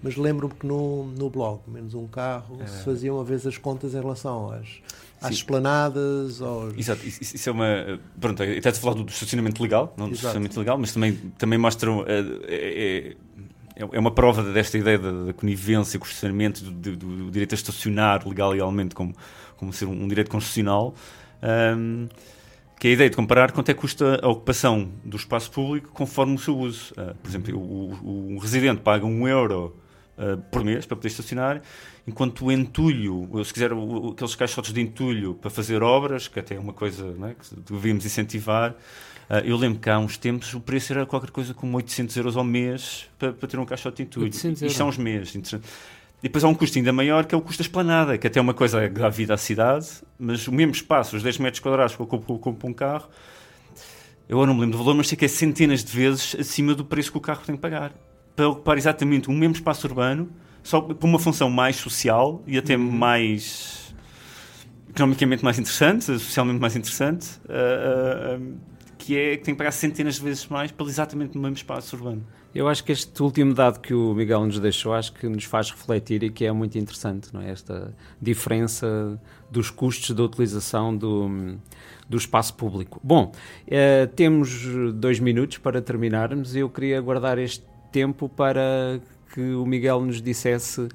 Mas 0.04 0.18
lembro-me 0.18 0.54
que 0.54 0.66
no, 0.66 1.06
no 1.06 1.30
blog, 1.30 1.62
menos 1.68 1.94
um 1.94 2.08
carro, 2.08 2.58
é. 2.62 2.68
se 2.68 2.84
fazia 2.84 3.14
uma 3.14 3.24
vez 3.24 3.48
as 3.48 3.58
contas 3.58 3.94
em 3.94 4.02
relação 4.02 4.52
às 4.52 4.82
às 5.22 5.36
esplanadas. 5.36 6.41
Aos... 6.41 6.78
Exato, 6.78 7.05
isso, 7.05 7.36
isso, 7.36 7.49
é 7.49 7.51
uma. 7.51 7.99
Pronto, 8.19 8.41
até 8.41 8.69
a 8.69 8.74
falar 8.74 8.95
do 8.95 9.09
estacionamento 9.09 9.61
legal, 9.61 9.93
não 9.97 10.07
do 10.07 10.13
Exato. 10.13 10.15
estacionamento 10.15 10.59
legal, 10.59 10.78
mas 10.78 10.91
também, 10.91 11.13
também 11.38 11.59
mostram. 11.59 12.03
É, 12.07 12.19
é, 12.49 13.15
é 13.76 13.99
uma 13.99 14.11
prova 14.11 14.43
desta 14.51 14.78
ideia 14.78 14.99
da, 14.99 15.11
da 15.11 15.34
conivência 15.34 15.97
com 15.97 16.05
o 16.05 16.07
estacionamento, 16.07 16.63
do, 16.63 16.72
do, 16.72 16.95
do, 16.95 17.32
direito 17.32 17.53
a 17.53 17.55
estacionar 17.55 18.28
legal 18.28 18.51
e 18.51 18.53
legalmente 18.55 18.93
como, 18.93 19.15
como 19.55 19.72
ser 19.72 19.86
um, 19.86 20.03
um 20.03 20.07
direito 20.07 20.30
constitucional. 20.30 20.93
Um, 21.41 22.07
que 22.80 22.88
é 22.88 22.89
a 22.89 22.93
ideia 22.93 23.09
de 23.11 23.15
comparar 23.15 23.51
quanto 23.51 23.69
é 23.69 23.76
que 23.76 23.80
custa 23.80 24.19
a 24.24 24.28
ocupação 24.28 24.91
do 25.05 25.15
espaço 25.15 25.51
público 25.51 25.91
conforme 25.91 26.34
o 26.34 26.39
seu 26.39 26.57
uso. 26.57 26.91
Uh, 26.93 27.13
por 27.15 27.30
exemplo, 27.30 27.55
o, 27.55 27.93
o, 27.93 28.36
o, 28.36 28.38
residente 28.39 28.82
paga 28.82 29.05
um 29.05 29.28
euro 29.28 29.76
uh, 30.17 30.41
por 30.49 30.63
mês 30.63 30.88
para 30.88 30.97
poder 30.97 31.09
estacionar 31.09 31.61
enquanto 32.08 32.45
o 32.45 32.52
entulho, 32.52 33.30
se 33.43 33.54
quiser, 33.54 33.72
aqueles 34.12 34.36
caixotes 34.36 34.74
de 34.74 34.82
entulho 34.82 35.36
para 35.36 35.49
fazer 35.49 35.84
obras, 35.84 36.28
que 36.28 36.39
até 36.39 36.56
é 36.56 36.60
uma 36.60 36.74
coisa 36.74 37.06
é, 37.06 37.34
que 37.34 37.74
devíamos 37.74 38.06
incentivar, 38.06 38.76
ah, 39.30 39.39
eu 39.39 39.56
lembro 39.56 39.80
que 39.80 39.89
há 39.89 39.97
uns 39.97 40.18
tempos 40.18 40.54
o 40.54 40.60
preço 40.60 40.91
era 40.91 41.06
qualquer 41.06 41.32
coisa 41.32 41.54
como 41.54 41.78
800 41.78 42.18
euros 42.18 42.36
ao 42.36 42.43
mês 42.43 43.10
para, 43.18 43.32
para 43.32 43.47
ter 43.47 43.58
um 43.58 43.66
caixote 43.66 43.97
de 43.97 44.04
entulho. 44.04 44.28
Isto 44.28 44.70
são 44.72 44.89
uns 44.89 44.97
meses. 44.97 45.34
E 46.22 46.28
depois 46.28 46.43
há 46.43 46.47
um 46.47 46.54
custo 46.54 46.78
ainda 46.78 46.91
maior 46.91 47.26
que 47.26 47.34
é 47.34 47.38
o 47.38 47.41
custo 47.41 47.64
da 47.64 47.68
esplanada, 47.68 48.18
que 48.18 48.28
até 48.28 48.39
é 48.39 48.41
uma 48.41 48.54
coisa 48.54 48.89
que 48.89 48.99
dá 48.99 49.10
vida 49.10 49.34
à 49.34 49.38
cidade, 49.38 49.88
mas 50.20 50.47
o 50.47 50.52
mesmo 50.52 50.74
espaço, 50.74 51.16
os 51.16 51.24
10 51.24 51.38
metros 51.39 51.60
quadrados 51.62 51.95
que 51.95 52.02
eu 52.02 52.06
compro 52.06 52.68
um 52.68 52.74
carro, 52.74 53.10
eu 54.28 54.45
não 54.45 54.54
me 54.54 54.62
lembro 54.62 54.78
do 54.78 54.84
valor, 54.84 54.95
mas 54.95 55.08
sei 55.08 55.18
que 55.18 55.26
é 55.26 55.28
centenas 55.28 55.84
de 55.84 55.91
vezes 55.91 56.36
acima 56.39 56.76
do 56.76 56.86
preço 56.86 57.12
que 57.12 57.18
o 57.18 57.22
carro 57.22 57.41
tem 57.45 57.56
que 57.56 57.62
pagar. 57.62 57.91
Para 58.36 58.49
ocupar 58.49 58.78
exatamente 58.78 59.30
o 59.30 59.32
mesmo 59.34 59.56
espaço 59.56 59.88
urbano, 59.88 60.30
só 60.64 60.82
por 60.82 61.05
uma 61.05 61.20
função 61.20 61.49
mais 61.49 61.76
social 61.76 62.41
e 62.45 62.57
até 62.57 62.76
uhum. 62.76 62.91
mais 62.91 63.82
economicamente 64.91 65.43
mais 65.43 65.57
interessante, 65.57 66.03
socialmente 66.03 66.59
mais 66.59 66.76
interessante, 66.76 67.28
uh, 67.45 68.41
uh, 68.41 68.57
que 68.97 69.18
é 69.18 69.38
que 69.38 69.43
tem 69.43 69.53
que 69.53 69.57
pagar 69.57 69.72
centenas 69.72 70.16
de 70.16 70.22
vezes 70.22 70.47
mais 70.47 70.72
pelo 70.72 70.89
exatamente 70.89 71.38
o 71.38 71.41
mesmo 71.41 71.55
espaço 71.55 71.95
urbano. 71.95 72.24
Eu 72.53 72.68
acho 72.68 72.84
que 72.84 72.91
este 72.91 73.24
último 73.24 73.53
dado 73.53 73.80
que 73.80 73.93
o 73.93 74.14
Miguel 74.14 74.45
nos 74.45 74.59
deixou, 74.59 74.93
acho 74.93 75.14
que 75.14 75.28
nos 75.28 75.45
faz 75.45 75.72
refletir 75.72 76.22
e 76.24 76.30
que 76.30 76.43
é 76.43 76.51
muito 76.51 76.78
interessante, 76.78 77.34
não 77.34 77.41
é? 77.41 77.49
Esta 77.49 77.95
diferença 78.22 79.18
dos 79.49 79.70
custos 79.70 80.14
da 80.14 80.22
utilização 80.22 80.95
do, 80.95 81.55
do 82.09 82.18
espaço 82.18 82.53
público. 82.53 82.99
Bom, 83.01 83.32
uh, 83.32 84.07
temos 84.16 84.66
dois 84.95 85.20
minutos 85.20 85.59
para 85.59 85.82
terminarmos 85.82 86.53
e 86.53 86.59
eu 86.59 86.70
queria 86.70 86.99
guardar 86.99 87.39
este 87.39 87.64
tempo 87.89 88.28
para 88.28 88.99
que 89.34 89.41
o 89.53 89.65
Miguel 89.65 90.01
nos 90.01 90.21
dissesse 90.21 90.88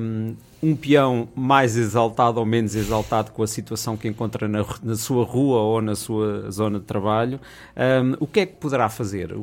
um, 0.00 0.36
um 0.62 0.74
peão 0.74 1.28
mais 1.34 1.76
exaltado 1.76 2.40
ou 2.40 2.46
menos 2.46 2.74
exaltado 2.74 3.30
com 3.32 3.42
a 3.42 3.46
situação 3.46 3.96
que 3.96 4.08
encontra 4.08 4.48
na, 4.48 4.64
na 4.82 4.96
sua 4.96 5.24
rua 5.24 5.60
ou 5.60 5.82
na 5.82 5.94
sua 5.94 6.50
zona 6.50 6.78
de 6.78 6.84
trabalho, 6.84 7.38
um, 7.76 8.16
o 8.20 8.26
que 8.26 8.40
é 8.40 8.46
que 8.46 8.56
poderá 8.56 8.88
fazer? 8.88 9.34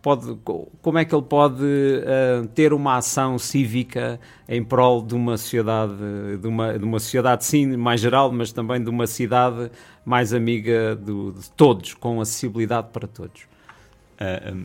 Pode, 0.00 0.36
como 0.80 0.98
é 0.98 1.04
que 1.04 1.12
ele 1.12 1.24
pode 1.24 1.64
uh, 1.64 2.46
ter 2.54 2.72
uma 2.72 2.98
ação 2.98 3.40
cívica 3.40 4.20
em 4.48 4.62
prol 4.62 5.02
de 5.02 5.16
uma 5.16 5.36
sociedade, 5.36 5.94
de 6.40 6.46
uma, 6.46 6.78
de 6.78 6.84
uma 6.84 7.00
sociedade 7.00 7.44
sim 7.44 7.76
mais 7.76 8.00
geral, 8.00 8.30
mas 8.30 8.52
também 8.52 8.80
de 8.80 8.88
uma 8.88 9.08
cidade 9.08 9.68
mais 10.04 10.32
amiga 10.32 10.94
do, 10.94 11.32
de 11.32 11.50
todos, 11.50 11.94
com 11.94 12.20
acessibilidade 12.20 12.86
para 12.92 13.08
todos? 13.08 13.42
Uh, 14.20 14.64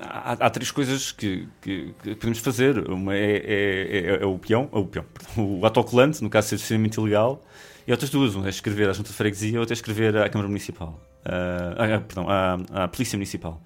há, 0.00 0.32
há, 0.32 0.50
três 0.50 0.70
coisas 0.70 1.12
que, 1.12 1.48
que, 1.60 1.94
que, 2.02 2.14
podemos 2.14 2.38
fazer. 2.38 2.90
Uma 2.90 3.14
é, 3.14 3.36
é, 3.36 3.98
é, 3.98 4.22
é 4.22 4.26
o 4.26 4.38
peão, 4.38 4.68
o, 4.72 4.86
peão 4.86 5.04
perdão, 5.04 5.58
o 5.60 5.64
autocolante, 5.64 6.22
no 6.22 6.30
caso 6.30 6.46
de 6.46 6.48
ser 6.50 6.56
extremamente 6.56 6.98
ilegal, 6.98 7.42
e 7.86 7.92
outras 7.92 8.10
duas. 8.10 8.34
Uma 8.34 8.46
é 8.46 8.50
escrever 8.50 8.88
à 8.88 8.92
Junta 8.92 9.10
de 9.10 9.14
Freguesia, 9.14 9.58
outra 9.60 9.72
é 9.72 9.76
escrever 9.76 10.16
à 10.16 10.28
Câmara 10.28 10.48
Municipal. 10.48 11.00
Uh, 11.24 12.00
perdão, 12.06 12.26
à, 12.28 12.84
à 12.84 12.88
Polícia 12.88 13.16
Municipal 13.16 13.60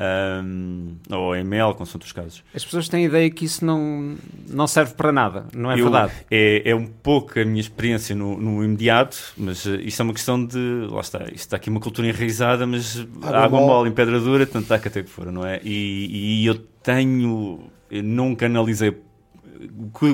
um, 0.00 0.96
ou 1.10 1.36
e-mail, 1.36 1.74
com 1.74 1.82
outros 1.82 2.12
casos. 2.12 2.42
As 2.54 2.64
pessoas 2.64 2.88
têm 2.88 3.04
a 3.04 3.08
ideia 3.08 3.30
que 3.30 3.44
isso 3.44 3.64
não, 3.64 4.16
não 4.48 4.66
serve 4.66 4.94
para 4.94 5.12
nada, 5.12 5.46
não 5.54 5.70
é 5.70 5.74
Eu, 5.74 5.84
verdade? 5.84 6.12
É, 6.30 6.70
é 6.70 6.74
um 6.74 6.86
pouco 6.86 7.38
a 7.38 7.44
minha 7.44 7.60
experiência 7.60 8.14
no, 8.14 8.38
no 8.38 8.64
imediato, 8.64 9.18
mas 9.36 9.64
uh, 9.66 9.76
isto 9.76 10.00
é 10.00 10.02
uma 10.04 10.14
questão 10.14 10.44
de. 10.44 10.86
Lá 10.90 11.00
está, 11.00 11.24
isto 11.24 11.36
está 11.36 11.56
aqui 11.56 11.68
uma 11.68 11.80
cultura 11.80 12.08
enraizada, 12.08 12.66
mas 12.66 13.00
água, 13.22 13.38
água 13.38 13.60
mole 13.60 13.90
em 13.90 13.92
pedra 13.92 14.18
dura, 14.18 14.46
tanto 14.46 14.68
dá 14.68 14.78
que 14.78 14.88
até 14.88 15.02
que 15.02 15.10
for, 15.10 15.30
não 15.30 15.44
é? 15.44 15.60
E, 15.62 16.42
e 16.42 16.46
eu 16.46 16.54
tenho. 16.82 17.60
Eu 17.90 18.02
nunca 18.02 18.46
analisei 18.46 18.96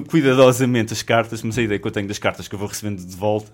cuidadosamente 0.08 0.92
as 0.92 1.02
cartas, 1.02 1.42
mas 1.42 1.56
a 1.56 1.62
ideia 1.62 1.78
que 1.78 1.86
eu 1.86 1.90
tenho 1.90 2.08
das 2.08 2.18
cartas 2.18 2.48
que 2.48 2.54
eu 2.54 2.58
vou 2.58 2.66
recebendo 2.66 3.04
de 3.04 3.14
volta 3.14 3.52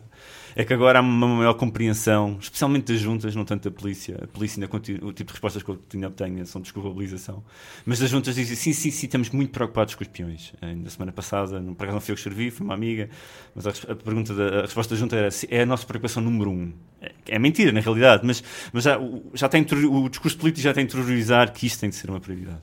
é 0.54 0.64
que 0.64 0.72
agora 0.72 0.98
há 0.98 1.02
uma 1.02 1.26
maior 1.26 1.54
compreensão, 1.54 2.36
especialmente 2.40 2.92
das 2.92 3.00
juntas, 3.00 3.34
não 3.34 3.44
tanto 3.44 3.70
da 3.70 3.76
polícia. 3.76 4.18
A 4.22 4.26
polícia 4.26 4.58
ainda 4.58 4.68
continua, 4.68 5.10
o 5.10 5.12
tipo 5.12 5.28
de 5.28 5.32
respostas 5.32 5.62
que 5.62 5.70
eu 5.70 5.78
ainda 5.94 6.08
obtenho 6.08 6.44
são 6.46 6.60
de 6.60 6.64
desculpabilização. 6.64 7.42
Mas 7.86 7.98
das 7.98 8.10
juntas 8.10 8.34
dizem 8.34 8.56
sim, 8.56 8.72
sim, 8.72 8.90
sim, 8.90 9.06
estamos 9.06 9.30
muito 9.30 9.50
preocupados 9.50 9.94
com 9.94 10.02
os 10.02 10.08
peões. 10.08 10.52
Na 10.60 10.90
semana 10.90 11.12
passada, 11.12 11.60
não, 11.60 11.72
acaso 11.72 11.92
não 11.92 12.00
fui 12.00 12.12
eu 12.12 12.16
que 12.16 12.20
escrevi, 12.20 12.50
foi 12.50 12.64
uma 12.64 12.74
amiga, 12.74 13.08
mas 13.54 13.66
a, 13.66 13.70
a 13.92 13.94
pergunta 13.94 14.34
da, 14.34 14.58
a 14.58 14.62
resposta 14.62 14.94
da 14.94 15.00
junta 15.00 15.16
era 15.16 15.28
é 15.48 15.62
a 15.62 15.66
nossa 15.66 15.86
preocupação 15.86 16.22
número 16.22 16.50
um. 16.50 16.72
É, 17.00 17.12
é 17.28 17.38
mentira, 17.38 17.72
na 17.72 17.80
realidade, 17.80 18.26
mas, 18.26 18.42
mas 18.72 18.84
já, 18.84 18.98
já 19.34 19.48
tem, 19.48 19.66
o 19.90 20.08
discurso 20.08 20.36
político 20.36 20.62
já 20.62 20.72
tem 20.72 20.82
a 20.82 20.84
interiorizar 20.84 21.52
que 21.52 21.66
isto 21.66 21.80
tem 21.80 21.90
de 21.90 21.96
ser 21.96 22.10
uma 22.10 22.20
prioridade. 22.20 22.60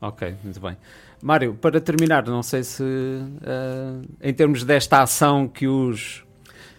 Ok, 0.00 0.36
muito 0.44 0.60
bem. 0.60 0.76
Mário, 1.22 1.54
para 1.54 1.80
terminar, 1.80 2.26
não 2.26 2.42
sei 2.42 2.62
se 2.62 2.82
uh, 2.82 4.06
em 4.20 4.34
termos 4.34 4.64
desta 4.64 5.00
ação 5.00 5.48
que 5.48 5.66
os 5.66 6.25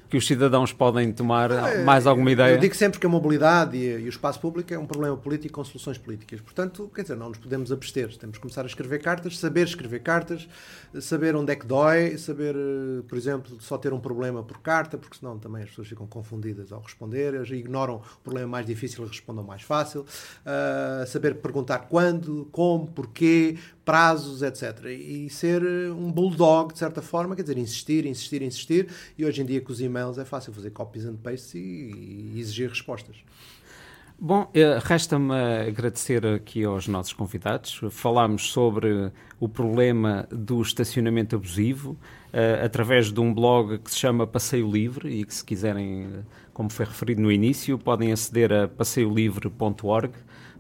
que 0.10 0.18
os 0.18 0.26
cidadãos 0.26 0.72
podem 0.72 1.12
tomar 1.12 1.52
é, 1.52 1.84
mais 1.84 2.08
alguma 2.08 2.32
ideia? 2.32 2.54
Eu 2.54 2.60
digo 2.60 2.76
sempre 2.76 3.00
que 3.00 3.06
a 3.06 3.10
mobilidade 3.10 3.78
e, 3.78 4.02
e, 4.02 4.06
o 4.06 4.10
espaço 4.10 4.40
público 4.40 4.74
é 4.74 4.80
um 4.80 4.86
problema 4.86 5.18
político 5.18 5.56
com 5.56 5.64
soluções 5.64 5.98
políticas. 5.98 6.40
Portanto, 6.42 6.90
quer 6.94 7.02
dizer, 7.02 7.16
não 7.16 7.30
nos 7.30 7.38
podemos 7.38 7.72
abster. 7.72 8.16
Temos 8.18 8.38
que 8.38 8.42
começar 8.42 8.64
a 8.64 8.68
escrever 8.68 9.00
cartas, 9.00 9.38
saber 9.38 9.66
escrever 9.66 10.00
cartas, 10.00 10.48
saber 11.02 11.36
onde 11.36 11.52
é 11.52 11.56
que 11.56 11.66
dói, 11.66 12.18
saber, 12.18 12.56
eh, 12.56 13.02
por 13.08 13.18
exemplo, 13.18 13.58
só 13.60 13.78
ter 13.78 13.94
um 13.94 14.00
problema 14.00 14.44
por 14.44 14.60
carta, 14.60 14.98
porque 14.98 15.18
senão 15.18 15.38
também 15.38 15.64
as 15.64 15.70
pessoas 15.70 15.88
ficam 15.88 16.08
confundidas 16.08 16.72
ao 16.72 16.82
responder, 16.82 17.34
ignoram 17.52 17.96
o 17.96 18.24
problema 18.24 18.48
mais 18.48 18.66
difícil 18.66 19.04
e 19.06 19.08
respondam 19.08 19.44
mais 19.44 19.62
fácil. 19.62 20.02
Uh, 20.02 21.06
saber 21.08 21.36
perguntar 21.36 21.80
quando, 21.80 22.48
como, 22.52 22.88
porquê, 22.88 23.58
prazos, 23.88 24.42
etc. 24.42 24.86
E 24.86 25.30
ser 25.30 25.64
um 25.64 26.12
bulldog, 26.12 26.74
de 26.74 26.80
certa 26.80 27.02
forma, 27.02 27.38
quer 27.38 27.44
dizer, 27.44 27.58
insistir, 27.58 28.06
insistir, 28.06 28.42
insistir. 28.42 28.90
E 29.18 29.24
hoje 29.24 29.42
em 29.42 29.46
dia, 29.46 29.62
com 29.62 29.72
os 29.72 29.80
e-mails, 29.98 30.18
é 30.18 30.26
fácil 30.26 30.54
fazer 30.54 30.70
copies 30.72 31.06
and 31.06 31.16
pastes 31.18 31.56
e, 31.56 31.60
e 31.60 32.40
exigir 32.40 32.70
respostas. 32.70 33.18
Bom, 34.20 34.50
eh, 34.54 34.80
resta-me 34.84 35.32
agradecer 35.68 36.26
aqui 36.26 36.64
aos 36.64 36.88
nossos 36.88 37.14
convidados. 37.14 37.80
Falámos 37.92 38.52
sobre 38.52 39.12
o 39.40 39.48
problema 39.48 40.28
do 40.32 40.60
estacionamento 40.60 41.36
abusivo 41.36 41.92
uh, 41.92 42.66
através 42.66 43.12
de 43.12 43.20
um 43.20 43.32
blog 43.32 43.78
que 43.78 43.92
se 43.92 44.00
chama 44.00 44.26
Passeio 44.26 44.72
Livre 44.72 45.08
e 45.08 45.24
que, 45.24 45.36
se 45.36 45.46
quiserem, 45.46 46.26
como 46.52 46.68
foi 46.68 46.86
referido 46.88 47.22
no 47.22 47.32
início, 47.32 47.78
podem 47.78 48.12
aceder 48.12 48.52
a 48.52 48.68
passeiolivre.org 48.68 50.12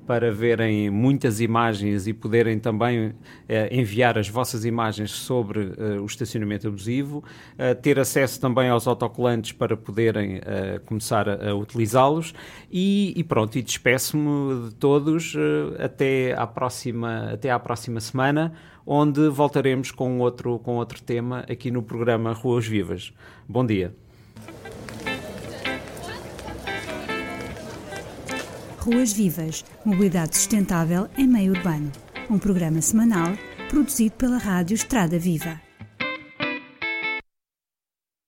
para 0.07 0.31
verem 0.31 0.89
muitas 0.89 1.41
imagens 1.41 2.07
e 2.07 2.13
poderem 2.13 2.57
também 2.57 3.13
eh, 3.47 3.67
enviar 3.77 4.17
as 4.17 4.29
vossas 4.29 4.63
imagens 4.63 5.11
sobre 5.11 5.73
eh, 5.77 5.99
o 5.99 6.05
estacionamento 6.05 6.65
abusivo, 6.69 7.21
eh, 7.57 7.73
ter 7.73 7.99
acesso 7.99 8.39
também 8.39 8.69
aos 8.69 8.87
autocolantes 8.87 9.51
para 9.51 9.75
poderem 9.75 10.39
começar 10.85 11.27
a, 11.27 11.49
a 11.49 11.55
utilizá-los 11.55 12.33
e, 12.71 13.13
e, 13.17 13.23
pronto, 13.23 13.57
e 13.57 13.61
despeço-me 13.61 14.69
de 14.69 14.75
todos 14.75 15.35
até 15.77 16.33
à 16.33 16.47
próxima, 16.47 17.33
até 17.33 17.51
à 17.51 17.59
próxima 17.59 17.99
semana, 17.99 18.53
onde 18.85 19.27
voltaremos 19.27 19.91
com 19.91 20.19
outro, 20.19 20.57
com 20.59 20.77
outro 20.77 21.01
tema 21.01 21.39
aqui 21.49 21.69
no 21.69 21.83
programa 21.83 22.31
Ruas 22.31 22.65
Vivas. 22.65 23.11
Bom 23.47 23.65
dia. 23.65 24.06
Ruas 28.87 29.11
Vivas, 29.11 29.65
Mobilidade 29.83 30.37
Sustentável 30.37 31.09
em 31.17 31.27
Meio 31.27 31.51
Urbano. 31.51 31.91
Um 32.29 32.39
programa 32.39 32.81
semanal 32.81 33.33
produzido 33.67 34.15
pela 34.15 34.37
Rádio 34.37 34.75
Estrada 34.75 35.19
Viva. 35.19 35.66